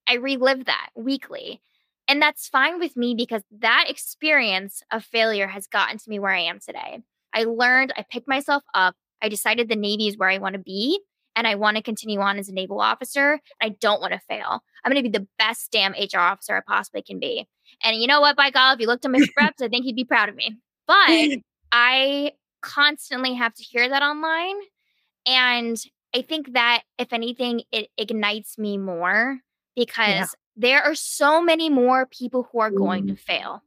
I 0.08 0.14
relive 0.14 0.64
that 0.64 0.90
weekly. 0.96 1.62
And 2.08 2.20
that's 2.20 2.48
fine 2.48 2.78
with 2.78 2.96
me 2.96 3.14
because 3.14 3.42
that 3.60 3.86
experience 3.88 4.82
of 4.90 5.04
failure 5.04 5.46
has 5.46 5.66
gotten 5.66 5.98
to 5.98 6.10
me 6.10 6.18
where 6.18 6.32
I 6.32 6.40
am 6.40 6.58
today. 6.60 7.00
I 7.34 7.44
learned, 7.44 7.92
I 7.96 8.04
picked 8.08 8.28
myself 8.28 8.62
up, 8.74 8.94
I 9.22 9.28
decided 9.28 9.68
the 9.68 9.76
Navy 9.76 10.06
is 10.06 10.18
where 10.18 10.28
I 10.28 10.38
want 10.38 10.52
to 10.54 10.58
be, 10.58 11.00
and 11.34 11.46
I 11.46 11.54
want 11.54 11.76
to 11.76 11.82
continue 11.82 12.20
on 12.20 12.38
as 12.38 12.48
a 12.48 12.52
naval 12.52 12.80
officer. 12.80 13.40
I 13.60 13.70
don't 13.70 14.00
want 14.00 14.12
to 14.12 14.20
fail. 14.28 14.62
I'm 14.84 14.92
going 14.92 15.02
to 15.02 15.10
be 15.10 15.18
the 15.18 15.26
best 15.38 15.72
damn 15.72 15.92
HR 15.92 16.18
officer 16.18 16.56
I 16.56 16.60
possibly 16.66 17.02
can 17.02 17.18
be. 17.18 17.48
And 17.82 17.96
you 18.00 18.06
know 18.06 18.20
what, 18.20 18.36
by 18.36 18.50
God, 18.50 18.74
if 18.74 18.80
you 18.80 18.86
looked 18.86 19.04
at 19.04 19.10
my 19.10 19.20
reps, 19.36 19.62
I 19.62 19.68
think 19.68 19.84
he'd 19.84 19.96
be 19.96 20.04
proud 20.04 20.28
of 20.28 20.36
me. 20.36 20.56
But 20.86 20.96
I 21.72 22.32
constantly 22.62 23.34
have 23.34 23.54
to 23.54 23.62
hear 23.62 23.88
that 23.88 24.02
online. 24.02 24.56
And 25.26 25.76
I 26.14 26.22
think 26.22 26.52
that 26.52 26.82
if 26.98 27.12
anything, 27.12 27.62
it 27.72 27.88
ignites 27.98 28.58
me 28.58 28.78
more 28.78 29.38
because 29.74 30.08
yeah. 30.08 30.26
There 30.56 30.82
are 30.82 30.94
so 30.94 31.42
many 31.42 31.68
more 31.68 32.06
people 32.06 32.48
who 32.50 32.60
are 32.60 32.70
going 32.70 33.06
to 33.08 33.16
fail. 33.16 33.62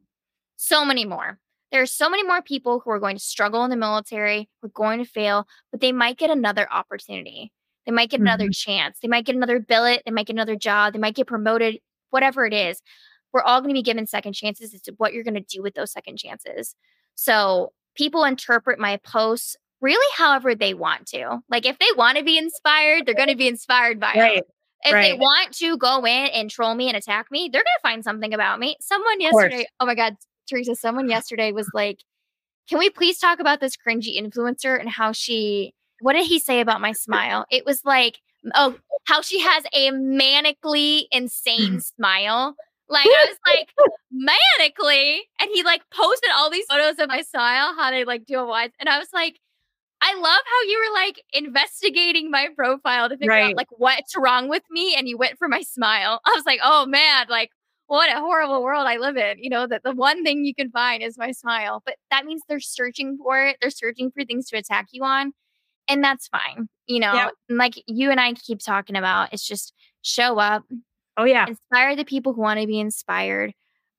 So 0.55 0.85
many 0.85 1.05
more. 1.05 1.39
There 1.71 1.81
are 1.81 1.87
so 1.87 2.09
many 2.09 2.23
more 2.23 2.41
people 2.41 2.79
who 2.79 2.91
are 2.91 2.99
going 2.99 3.17
to 3.17 3.21
struggle 3.21 3.63
in 3.65 3.69
the 3.69 3.75
military, 3.75 4.49
who 4.61 4.67
are 4.67 4.71
going 4.71 4.99
to 4.99 5.05
fail, 5.05 5.47
but 5.71 5.81
they 5.81 5.91
might 5.91 6.17
get 6.17 6.29
another 6.29 6.71
opportunity. 6.71 7.51
They 7.85 7.91
might 7.91 8.09
get 8.09 8.17
mm-hmm. 8.17 8.27
another 8.27 8.49
chance. 8.49 8.99
They 9.01 9.07
might 9.07 9.25
get 9.25 9.35
another 9.35 9.59
billet. 9.59 10.03
They 10.05 10.11
might 10.11 10.27
get 10.27 10.35
another 10.35 10.55
job. 10.55 10.93
They 10.93 10.99
might 10.99 11.15
get 11.15 11.27
promoted, 11.27 11.79
whatever 12.09 12.45
it 12.45 12.53
is. 12.53 12.81
We're 13.33 13.41
all 13.41 13.59
going 13.59 13.69
to 13.69 13.77
be 13.77 13.83
given 13.83 14.07
second 14.07 14.33
chances. 14.33 14.73
It's 14.73 14.87
what 14.97 15.13
you're 15.13 15.23
going 15.23 15.33
to 15.33 15.41
do 15.41 15.61
with 15.61 15.75
those 15.75 15.91
second 15.91 16.17
chances. 16.17 16.73
So 17.15 17.73
people 17.95 18.23
interpret 18.23 18.79
my 18.79 18.97
posts 18.97 19.57
really 19.81 20.13
however 20.15 20.55
they 20.55 20.73
want 20.73 21.05
to. 21.07 21.39
Like 21.49 21.65
if 21.65 21.77
they 21.79 21.87
want 21.95 22.17
to 22.17 22.23
be 22.23 22.37
inspired, 22.37 23.05
they're 23.05 23.13
going 23.13 23.29
to 23.29 23.35
be 23.35 23.47
inspired 23.47 23.99
by 23.99 24.13
right. 24.15 24.37
it. 24.39 24.47
If 24.83 24.93
right. 24.93 25.11
they 25.11 25.17
want 25.17 25.53
to 25.55 25.77
go 25.77 26.05
in 26.05 26.27
and 26.27 26.49
troll 26.49 26.75
me 26.75 26.87
and 26.87 26.97
attack 26.97 27.27
me, 27.31 27.49
they're 27.51 27.63
going 27.63 27.65
to 27.65 27.81
find 27.81 28.03
something 28.03 28.33
about 28.33 28.59
me. 28.59 28.77
Someone 28.79 29.19
yesterday, 29.19 29.65
oh 29.79 29.85
my 29.85 29.95
God, 29.95 30.15
Teresa, 30.49 30.75
someone 30.75 31.09
yesterday 31.09 31.51
was 31.51 31.69
like, 31.73 31.99
can 32.69 32.79
we 32.79 32.89
please 32.89 33.17
talk 33.17 33.39
about 33.39 33.59
this 33.59 33.75
cringy 33.75 34.21
influencer 34.21 34.79
and 34.79 34.89
how 34.89 35.11
she, 35.11 35.73
what 36.01 36.13
did 36.13 36.27
he 36.27 36.39
say 36.39 36.59
about 36.59 36.81
my 36.81 36.91
smile? 36.91 37.45
It 37.49 37.65
was 37.65 37.81
like, 37.85 38.19
oh, 38.55 38.75
how 39.05 39.21
she 39.21 39.39
has 39.39 39.63
a 39.73 39.91
manically 39.91 41.05
insane 41.11 41.79
smile. 41.95 42.55
Like 42.89 43.05
I 43.05 43.27
was 43.29 43.37
like 43.45 43.69
manically, 44.79 45.19
and 45.41 45.49
he 45.53 45.63
like 45.63 45.81
posted 45.93 46.29
all 46.37 46.49
these 46.49 46.65
photos 46.69 46.99
of 46.99 47.09
my 47.09 47.21
smile, 47.21 47.75
how 47.75 47.91
they 47.91 48.05
like 48.05 48.25
do 48.25 48.39
a 48.39 48.45
wide, 48.45 48.71
and 48.79 48.87
I 48.87 48.97
was 48.97 49.09
like, 49.13 49.39
I 50.01 50.13
love 50.13 50.23
how 50.23 50.69
you 50.69 50.79
were 50.79 50.93
like 50.93 51.23
investigating 51.33 52.29
my 52.29 52.49
profile 52.55 53.09
to 53.09 53.17
figure 53.17 53.31
right. 53.31 53.49
out 53.51 53.55
like 53.55 53.67
what's 53.71 54.15
wrong 54.15 54.47
with 54.47 54.63
me, 54.69 54.95
and 54.95 55.07
you 55.07 55.17
went 55.17 55.37
for 55.37 55.47
my 55.47 55.61
smile. 55.61 56.21
I 56.25 56.33
was 56.35 56.45
like, 56.45 56.59
oh 56.63 56.85
man, 56.85 57.27
like 57.29 57.49
what 57.87 58.09
a 58.13 58.19
horrible 58.19 58.63
world 58.63 58.85
I 58.85 58.97
live 58.97 59.17
in. 59.17 59.41
You 59.41 59.49
know, 59.49 59.65
that 59.65 59.83
the 59.83 59.95
one 59.95 60.23
thing 60.23 60.45
you 60.45 60.53
can 60.53 60.69
find 60.69 61.01
is 61.01 61.17
my 61.17 61.31
smile. 61.31 61.81
But 61.85 61.95
that 62.11 62.25
means 62.25 62.41
they're 62.47 62.59
searching 62.59 63.17
for 63.17 63.45
it. 63.45 63.57
They're 63.61 63.71
searching 63.71 64.11
for 64.11 64.23
things 64.25 64.47
to 64.49 64.57
attack 64.57 64.87
you 64.91 65.03
on. 65.03 65.33
And 65.87 66.03
that's 66.03 66.27
fine. 66.27 66.67
You 66.85 66.99
know, 66.99 67.13
yep. 67.13 67.31
like 67.49 67.81
you 67.87 68.11
and 68.11 68.19
I 68.19 68.33
keep 68.33 68.59
talking 68.59 68.97
about, 68.97 69.31
it's 69.31 69.47
just 69.47 69.73
show 70.01 70.37
up. 70.37 70.63
Oh, 71.15 71.23
yeah. 71.23 71.47
Inspire 71.47 71.95
the 71.95 72.05
people 72.05 72.33
who 72.33 72.41
want 72.41 72.59
to 72.59 72.67
be 72.67 72.79
inspired. 72.79 73.53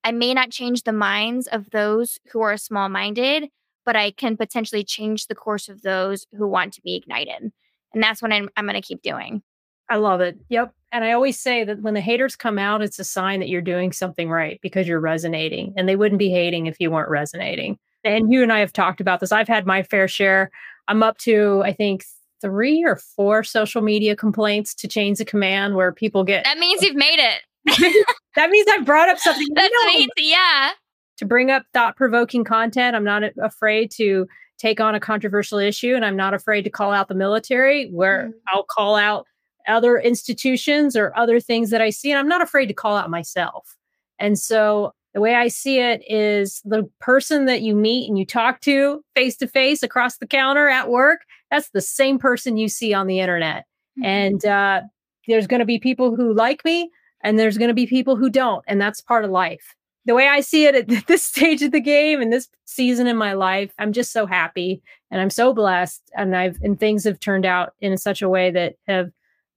I 0.04 0.12
may 0.12 0.34
not 0.34 0.50
change 0.50 0.82
the 0.82 0.92
minds 0.92 1.46
of 1.48 1.70
those 1.70 2.18
who 2.30 2.40
are 2.42 2.56
small 2.56 2.88
minded, 2.88 3.48
but 3.88 3.96
I 3.96 4.10
can 4.10 4.36
potentially 4.36 4.84
change 4.84 5.28
the 5.28 5.34
course 5.34 5.66
of 5.66 5.80
those 5.80 6.26
who 6.36 6.46
want 6.46 6.74
to 6.74 6.82
be 6.82 6.94
ignited. 6.94 7.50
And 7.94 8.02
that's 8.02 8.20
what 8.20 8.34
I'm, 8.34 8.50
I'm 8.54 8.66
going 8.66 8.74
to 8.74 8.86
keep 8.86 9.00
doing. 9.00 9.40
I 9.88 9.96
love 9.96 10.20
it. 10.20 10.36
Yep. 10.50 10.74
And 10.92 11.04
I 11.04 11.12
always 11.12 11.40
say 11.40 11.64
that 11.64 11.80
when 11.80 11.94
the 11.94 12.02
haters 12.02 12.36
come 12.36 12.58
out, 12.58 12.82
it's 12.82 12.98
a 12.98 13.04
sign 13.04 13.40
that 13.40 13.48
you're 13.48 13.62
doing 13.62 13.92
something 13.92 14.28
right 14.28 14.60
because 14.60 14.86
you're 14.86 15.00
resonating. 15.00 15.72
And 15.74 15.88
they 15.88 15.96
wouldn't 15.96 16.18
be 16.18 16.28
hating 16.28 16.66
if 16.66 16.76
you 16.78 16.90
weren't 16.90 17.08
resonating. 17.08 17.78
And 18.04 18.30
you 18.30 18.42
and 18.42 18.52
I 18.52 18.58
have 18.58 18.74
talked 18.74 19.00
about 19.00 19.20
this. 19.20 19.32
I've 19.32 19.48
had 19.48 19.64
my 19.64 19.82
fair 19.82 20.06
share. 20.06 20.50
I'm 20.86 21.02
up 21.02 21.16
to, 21.20 21.62
I 21.64 21.72
think, 21.72 22.04
three 22.42 22.84
or 22.84 22.96
four 22.96 23.42
social 23.42 23.80
media 23.80 24.14
complaints 24.14 24.74
to 24.74 24.86
change 24.86 25.16
the 25.16 25.24
command 25.24 25.76
where 25.76 25.92
people 25.92 26.24
get. 26.24 26.44
That 26.44 26.58
means 26.58 26.82
you've 26.82 26.94
made 26.94 27.20
it. 27.20 28.06
that 28.36 28.50
means 28.50 28.66
I 28.70 28.82
brought 28.82 29.08
up 29.08 29.18
something. 29.18 29.46
That 29.54 29.70
means, 29.86 30.10
yeah. 30.18 30.72
To 31.18 31.24
bring 31.24 31.50
up 31.50 31.64
thought 31.72 31.96
provoking 31.96 32.44
content, 32.44 32.96
I'm 32.96 33.04
not 33.04 33.22
afraid 33.42 33.90
to 33.92 34.26
take 34.58 34.80
on 34.80 34.94
a 34.94 35.00
controversial 35.00 35.58
issue 35.58 35.94
and 35.94 36.04
I'm 36.04 36.16
not 36.16 36.34
afraid 36.34 36.62
to 36.62 36.70
call 36.70 36.92
out 36.92 37.08
the 37.08 37.14
military 37.14 37.88
where 37.90 38.28
mm. 38.28 38.32
I'll 38.48 38.64
call 38.64 38.96
out 38.96 39.26
other 39.68 39.98
institutions 39.98 40.96
or 40.96 41.16
other 41.16 41.40
things 41.40 41.70
that 41.70 41.80
I 41.80 41.90
see. 41.90 42.10
And 42.10 42.18
I'm 42.18 42.28
not 42.28 42.42
afraid 42.42 42.66
to 42.66 42.74
call 42.74 42.96
out 42.96 43.10
myself. 43.10 43.76
And 44.18 44.38
so 44.38 44.92
the 45.14 45.20
way 45.20 45.34
I 45.34 45.48
see 45.48 45.78
it 45.80 46.02
is 46.08 46.60
the 46.64 46.88
person 47.00 47.44
that 47.46 47.62
you 47.62 47.74
meet 47.74 48.08
and 48.08 48.18
you 48.18 48.26
talk 48.26 48.60
to 48.62 49.02
face 49.14 49.36
to 49.38 49.46
face 49.46 49.82
across 49.82 50.18
the 50.18 50.26
counter 50.26 50.68
at 50.68 50.88
work, 50.88 51.20
that's 51.50 51.70
the 51.70 51.80
same 51.80 52.18
person 52.18 52.56
you 52.56 52.68
see 52.68 52.92
on 52.92 53.06
the 53.06 53.20
internet. 53.20 53.64
Mm-hmm. 53.98 54.04
And 54.04 54.44
uh, 54.44 54.80
there's 55.26 55.46
going 55.46 55.60
to 55.60 55.66
be 55.66 55.78
people 55.78 56.16
who 56.16 56.32
like 56.32 56.64
me 56.64 56.90
and 57.22 57.38
there's 57.38 57.58
going 57.58 57.68
to 57.68 57.74
be 57.74 57.86
people 57.86 58.16
who 58.16 58.30
don't. 58.30 58.64
And 58.66 58.80
that's 58.80 59.00
part 59.00 59.24
of 59.24 59.30
life. 59.30 59.74
The 60.06 60.14
way 60.14 60.28
I 60.28 60.40
see 60.40 60.64
it 60.66 60.74
at 60.74 60.88
this 61.06 61.22
stage 61.22 61.62
of 61.62 61.72
the 61.72 61.80
game 61.80 62.20
and 62.20 62.32
this 62.32 62.48
season 62.64 63.06
in 63.06 63.16
my 63.16 63.32
life, 63.32 63.72
I'm 63.78 63.92
just 63.92 64.12
so 64.12 64.26
happy 64.26 64.82
and 65.10 65.20
I'm 65.20 65.30
so 65.30 65.52
blessed. 65.52 66.02
And 66.16 66.36
I've, 66.36 66.58
and 66.62 66.78
things 66.78 67.04
have 67.04 67.20
turned 67.20 67.46
out 67.46 67.74
in 67.80 67.96
such 67.96 68.22
a 68.22 68.28
way 68.28 68.50
that 68.50 68.76
have 68.86 69.10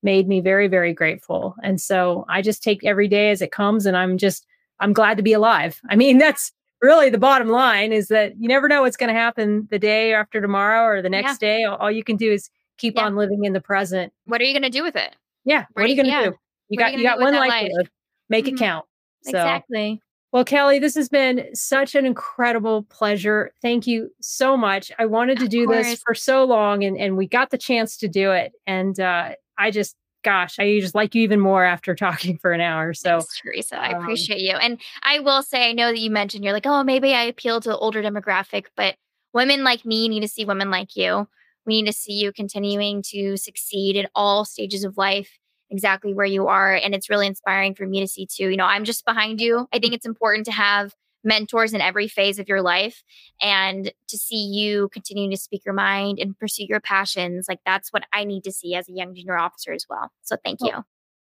made 0.04 0.28
me 0.28 0.42
very, 0.42 0.68
very 0.68 0.94
grateful. 0.94 1.56
And 1.64 1.80
so 1.80 2.26
I 2.28 2.42
just 2.42 2.64
take 2.64 2.84
every 2.84 3.08
day 3.08 3.32
as 3.32 3.42
it 3.42 3.52
comes 3.52 3.86
and 3.86 3.96
I'm 3.96 4.18
just, 4.18 4.46
I'm 4.80 4.94
glad 4.94 5.18
to 5.18 5.24
be 5.24 5.34
alive. 5.34 5.80
I 5.90 5.96
mean, 5.96 6.18
that's 6.18 6.52
really 6.82 7.10
the 7.10 7.18
bottom 7.18 7.50
line 7.50 7.94
is 7.94 8.08
that 8.08 8.34
you 8.40 8.48
never 8.48 8.68
know 8.68 8.82
what's 8.82 8.98
going 8.98 9.14
to 9.14 9.20
happen 9.20 9.68
the 9.70 9.80
day 9.80 10.14
after 10.14 10.42
tomorrow 10.42 10.84
or 10.86 11.02
the 11.02 11.10
next 11.10 11.42
yeah. 11.42 11.60
day. 11.60 11.64
All 11.64 11.92
you 11.92 12.04
can 12.04 12.18
do 12.18 12.32
is 12.32 12.50
keep 12.78 12.96
yeah. 12.96 13.06
on 13.06 13.16
living 13.16 13.46
in 13.46 13.54
the 13.54 13.62
present. 13.62 14.12
What 14.26 14.42
are 14.42 14.46
you 14.46 14.54
going 14.54 14.70
to 14.70 14.76
do 14.76 14.84
with 14.84 14.96
it? 14.96 15.16
Yeah. 15.46 15.66
Where 15.74 15.84
what 15.84 15.86
are 15.86 15.88
you 15.88 15.96
going 15.96 16.08
to 16.08 16.12
yeah. 16.12 16.30
do? 16.30 16.36
You 16.70 16.78
got, 16.78 16.94
you 16.94 17.04
got 17.04 17.20
one 17.20 17.36
life, 17.36 17.50
life? 17.50 17.90
Make 18.30 18.46
mm-hmm. 18.46 18.56
it 18.56 18.60
count. 18.60 18.86
So. 19.24 19.30
Exactly. 19.32 20.02
Well, 20.32 20.46
Kelly, 20.46 20.80
this 20.80 20.96
has 20.96 21.10
been 21.10 21.54
such 21.54 21.94
an 21.94 22.06
incredible 22.06 22.84
pleasure. 22.84 23.52
Thank 23.62 23.86
you 23.86 24.12
so 24.22 24.56
much. 24.56 24.92
I 24.98 25.06
wanted 25.06 25.40
to 25.40 25.48
do 25.48 25.68
this 25.68 26.02
for 26.02 26.16
so 26.16 26.46
long 26.46 26.84
and, 26.86 26.98
and 26.98 27.18
we 27.18 27.28
got 27.28 27.50
the 27.50 27.58
chance 27.58 27.98
to 27.98 28.08
do 28.08 28.32
it. 28.32 28.54
And 28.66 28.98
uh, 28.98 29.32
I 29.58 29.72
just, 29.72 29.98
gosh, 30.24 30.58
I 30.58 30.80
just 30.80 30.96
like 30.96 31.16
you 31.16 31.24
even 31.24 31.42
more 31.42 31.66
after 31.66 31.96
talking 31.96 32.38
for 32.38 32.54
an 32.54 32.62
hour. 32.62 32.94
So, 32.94 33.20
Thanks, 33.20 33.42
Teresa, 33.42 33.78
I 33.78 33.92
um, 33.92 34.02
appreciate 34.02 34.40
you. 34.40 34.54
And 34.54 34.80
I 35.04 35.20
will 35.20 35.44
say, 35.44 35.70
I 35.70 35.74
know 35.74 35.88
that 35.88 36.00
you 36.00 36.10
mentioned 36.10 36.46
you're 36.46 36.54
like, 36.54 36.66
oh, 36.66 36.84
maybe 36.84 37.14
I 37.14 37.24
appeal 37.24 37.60
to 37.60 37.70
the 37.70 37.78
older 37.78 38.02
demographic, 38.02 38.68
but 38.78 38.96
women 39.34 39.66
like 39.66 39.86
me 39.86 40.08
need 40.08 40.22
to 40.22 40.30
see 40.30 40.46
women 40.46 40.72
like 40.72 40.96
you. 40.96 41.28
We 41.66 41.82
need 41.82 41.92
to 41.92 41.98
see 41.98 42.14
you 42.14 42.32
continuing 42.32 43.04
to 43.10 43.36
succeed 43.36 43.98
in 43.98 44.08
all 44.16 44.46
stages 44.46 44.86
of 44.86 44.98
life, 44.98 45.38
exactly 45.72 46.14
where 46.14 46.26
you 46.26 46.48
are. 46.48 46.74
And 46.74 46.94
it's 46.94 47.10
really 47.10 47.28
inspiring 47.28 47.74
for 47.74 47.88
me 47.88 48.02
to 48.02 48.08
see 48.08 48.28
too. 48.28 48.50
You 48.50 48.58
know, 48.58 48.66
I'm 48.66 48.84
just 48.84 49.06
behind 49.06 49.42
you. 49.42 49.68
I 49.74 49.80
think 49.80 49.94
it's 49.94 50.06
important 50.06 50.46
to 50.46 50.52
have 50.52 50.94
mentors 51.24 51.74
in 51.74 51.82
every 51.82 52.08
phase 52.08 52.40
of 52.40 52.48
your 52.48 52.62
life 52.62 53.04
and 53.42 53.92
to 54.08 54.18
see 54.18 54.44
you 54.44 54.90
continue 54.90 55.30
to 55.30 55.38
speak 55.38 55.64
your 55.66 55.74
mind 55.74 56.20
and 56.20 56.38
pursue 56.38 56.66
your 56.68 56.80
passions 56.80 57.46
like 57.48 57.60
that's 57.66 57.94
what 57.94 58.04
i 58.14 58.24
need 58.24 58.44
to 58.44 58.52
see 58.52 58.76
as 58.76 58.90
a 58.90 58.92
young 58.92 59.14
junior 59.14 59.38
officer 59.38 59.72
as 59.72 59.86
well 59.90 60.12
so 60.24 60.36
thank 60.44 60.60
you 60.62 60.72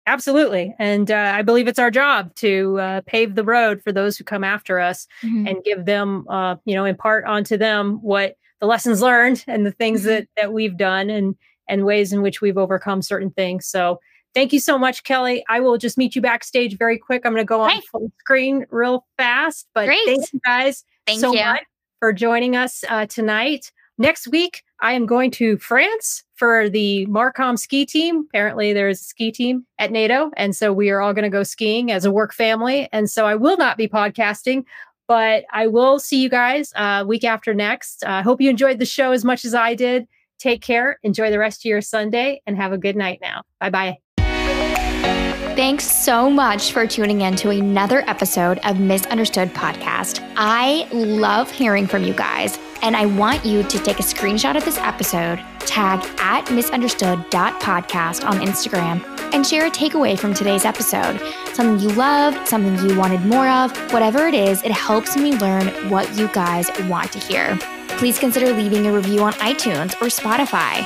absolutely 0.05 0.75
and 0.77 1.09
uh, 1.09 1.31
i 1.35 1.41
believe 1.41 1.67
it's 1.67 1.79
our 1.79 1.91
job 1.91 2.33
to 2.35 2.79
uh, 2.79 3.01
pave 3.07 3.35
the 3.35 3.43
road 3.43 3.81
for 3.83 3.91
those 3.91 4.17
who 4.17 4.23
come 4.23 4.43
after 4.43 4.79
us 4.79 5.07
mm-hmm. 5.23 5.47
and 5.47 5.63
give 5.63 5.85
them 5.85 6.25
uh, 6.29 6.55
you 6.65 6.75
know 6.75 6.85
impart 6.85 7.25
onto 7.25 7.57
them 7.57 7.97
what 8.01 8.35
the 8.59 8.67
lessons 8.67 9.01
learned 9.01 9.43
and 9.47 9.65
the 9.65 9.71
things 9.71 10.01
mm-hmm. 10.01 10.09
that 10.09 10.27
that 10.37 10.53
we've 10.53 10.77
done 10.77 11.09
and 11.09 11.35
and 11.69 11.85
ways 11.85 12.13
in 12.13 12.21
which 12.21 12.39
we've 12.39 12.57
overcome 12.57 13.01
certain 13.01 13.31
things 13.31 13.65
so 13.65 13.99
Thank 14.37 14.53
you 14.53 14.59
so 14.59 14.77
much, 14.77 15.03
Kelly. 15.03 15.43
I 15.49 15.59
will 15.61 15.79
just 15.79 15.97
meet 15.97 16.15
you 16.15 16.21
backstage 16.21 16.77
very 16.77 16.99
quick. 16.99 17.23
I'm 17.25 17.33
going 17.33 17.41
to 17.41 17.47
go 17.47 17.61
on 17.61 17.81
full 17.91 18.11
screen 18.19 18.67
real 18.69 19.03
fast, 19.17 19.67
but 19.73 19.87
Great. 19.87 20.05
thank 20.05 20.31
you 20.31 20.39
guys 20.45 20.85
thank 21.07 21.21
so 21.21 21.33
you. 21.33 21.43
much 21.43 21.63
for 21.99 22.13
joining 22.13 22.55
us 22.55 22.83
uh, 22.87 23.07
tonight. 23.07 23.71
Next 23.97 24.27
week, 24.27 24.61
I 24.79 24.93
am 24.93 25.07
going 25.07 25.31
to 25.31 25.57
France 25.57 26.23
for 26.35 26.69
the 26.69 27.07
Marcom 27.07 27.57
ski 27.57 27.83
team. 27.83 28.27
Apparently, 28.29 28.73
there's 28.73 29.01
a 29.01 29.05
ski 29.05 29.31
team 29.31 29.65
at 29.79 29.91
NATO. 29.91 30.29
And 30.37 30.55
so 30.55 30.71
we 30.71 30.91
are 30.91 31.01
all 31.01 31.15
going 31.15 31.23
to 31.23 31.35
go 31.35 31.41
skiing 31.41 31.91
as 31.91 32.05
a 32.05 32.11
work 32.11 32.31
family. 32.31 32.87
And 32.91 33.09
so 33.09 33.25
I 33.25 33.33
will 33.33 33.57
not 33.57 33.75
be 33.75 33.87
podcasting, 33.87 34.65
but 35.07 35.45
I 35.51 35.65
will 35.65 35.97
see 35.97 36.21
you 36.21 36.29
guys 36.29 36.71
uh, 36.75 37.03
week 37.07 37.23
after 37.23 37.55
next. 37.55 38.05
I 38.05 38.19
uh, 38.19 38.21
hope 38.21 38.39
you 38.39 38.51
enjoyed 38.51 38.77
the 38.77 38.85
show 38.85 39.13
as 39.13 39.25
much 39.25 39.45
as 39.45 39.55
I 39.55 39.73
did. 39.73 40.05
Take 40.37 40.61
care, 40.61 40.99
enjoy 41.01 41.31
the 41.31 41.39
rest 41.39 41.61
of 41.61 41.69
your 41.69 41.81
Sunday, 41.81 42.43
and 42.45 42.55
have 42.55 42.71
a 42.71 42.77
good 42.77 42.95
night 42.95 43.17
now. 43.19 43.41
Bye 43.59 43.71
bye. 43.71 43.97
Thanks 45.57 45.85
so 45.85 46.29
much 46.29 46.71
for 46.71 46.85
tuning 46.85 47.21
in 47.21 47.35
to 47.37 47.49
another 47.49 48.03
episode 48.07 48.59
of 48.59 48.79
Misunderstood 48.79 49.55
Podcast. 49.55 50.23
I 50.37 50.87
love 50.91 51.49
hearing 51.49 51.87
from 51.87 52.03
you 52.03 52.13
guys, 52.13 52.59
and 52.83 52.95
I 52.95 53.07
want 53.07 53.43
you 53.43 53.63
to 53.63 53.79
take 53.79 53.99
a 53.99 54.03
screenshot 54.03 54.55
of 54.55 54.63
this 54.63 54.77
episode, 54.77 55.43
tag 55.61 56.07
at 56.19 56.51
misunderstood.podcast 56.51 58.23
on 58.23 58.37
Instagram, 58.41 59.03
and 59.33 59.47
share 59.47 59.65
a 59.65 59.71
takeaway 59.71 60.17
from 60.17 60.35
today's 60.35 60.63
episode. 60.63 61.19
Something 61.53 61.79
you 61.79 61.95
loved, 61.95 62.47
something 62.47 62.87
you 62.87 62.95
wanted 62.95 63.21
more 63.21 63.49
of, 63.49 63.75
whatever 63.91 64.27
it 64.27 64.35
is, 64.35 64.61
it 64.61 64.71
helps 64.71 65.17
me 65.17 65.35
learn 65.39 65.69
what 65.89 66.15
you 66.15 66.27
guys 66.33 66.69
want 66.81 67.11
to 67.13 67.17
hear. 67.17 67.57
Please 67.97 68.19
consider 68.19 68.53
leaving 68.53 68.85
a 68.85 68.93
review 68.93 69.23
on 69.23 69.33
iTunes 69.33 69.93
or 70.03 70.05
Spotify. 70.05 70.85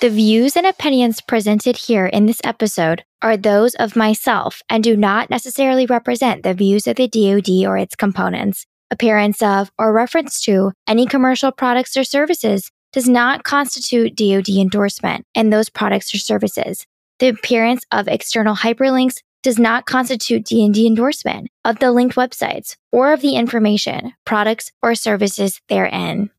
The 0.00 0.10
views 0.10 0.56
and 0.56 0.64
opinions 0.64 1.20
presented 1.20 1.76
here 1.76 2.06
in 2.06 2.26
this 2.26 2.40
episode 2.44 3.02
are 3.20 3.36
those 3.36 3.74
of 3.74 3.96
myself 3.96 4.62
and 4.70 4.84
do 4.84 4.96
not 4.96 5.28
necessarily 5.28 5.86
represent 5.86 6.44
the 6.44 6.54
views 6.54 6.86
of 6.86 6.94
the 6.94 7.08
DoD 7.08 7.66
or 7.68 7.76
its 7.76 7.96
components. 7.96 8.64
Appearance 8.92 9.42
of 9.42 9.72
or 9.76 9.92
reference 9.92 10.40
to 10.42 10.70
any 10.86 11.04
commercial 11.04 11.50
products 11.50 11.96
or 11.96 12.04
services 12.04 12.70
does 12.92 13.08
not 13.08 13.42
constitute 13.42 14.14
DoD 14.14 14.50
endorsement 14.50 15.26
in 15.34 15.50
those 15.50 15.68
products 15.68 16.14
or 16.14 16.18
services. 16.18 16.86
The 17.18 17.30
appearance 17.30 17.82
of 17.90 18.06
external 18.06 18.54
hyperlinks 18.54 19.16
does 19.42 19.58
not 19.58 19.86
constitute 19.86 20.44
DoD 20.44 20.78
endorsement 20.78 21.48
of 21.64 21.80
the 21.80 21.90
linked 21.90 22.14
websites 22.14 22.76
or 22.92 23.12
of 23.12 23.20
the 23.20 23.34
information, 23.34 24.12
products, 24.24 24.70
or 24.80 24.94
services 24.94 25.60
therein. 25.68 26.30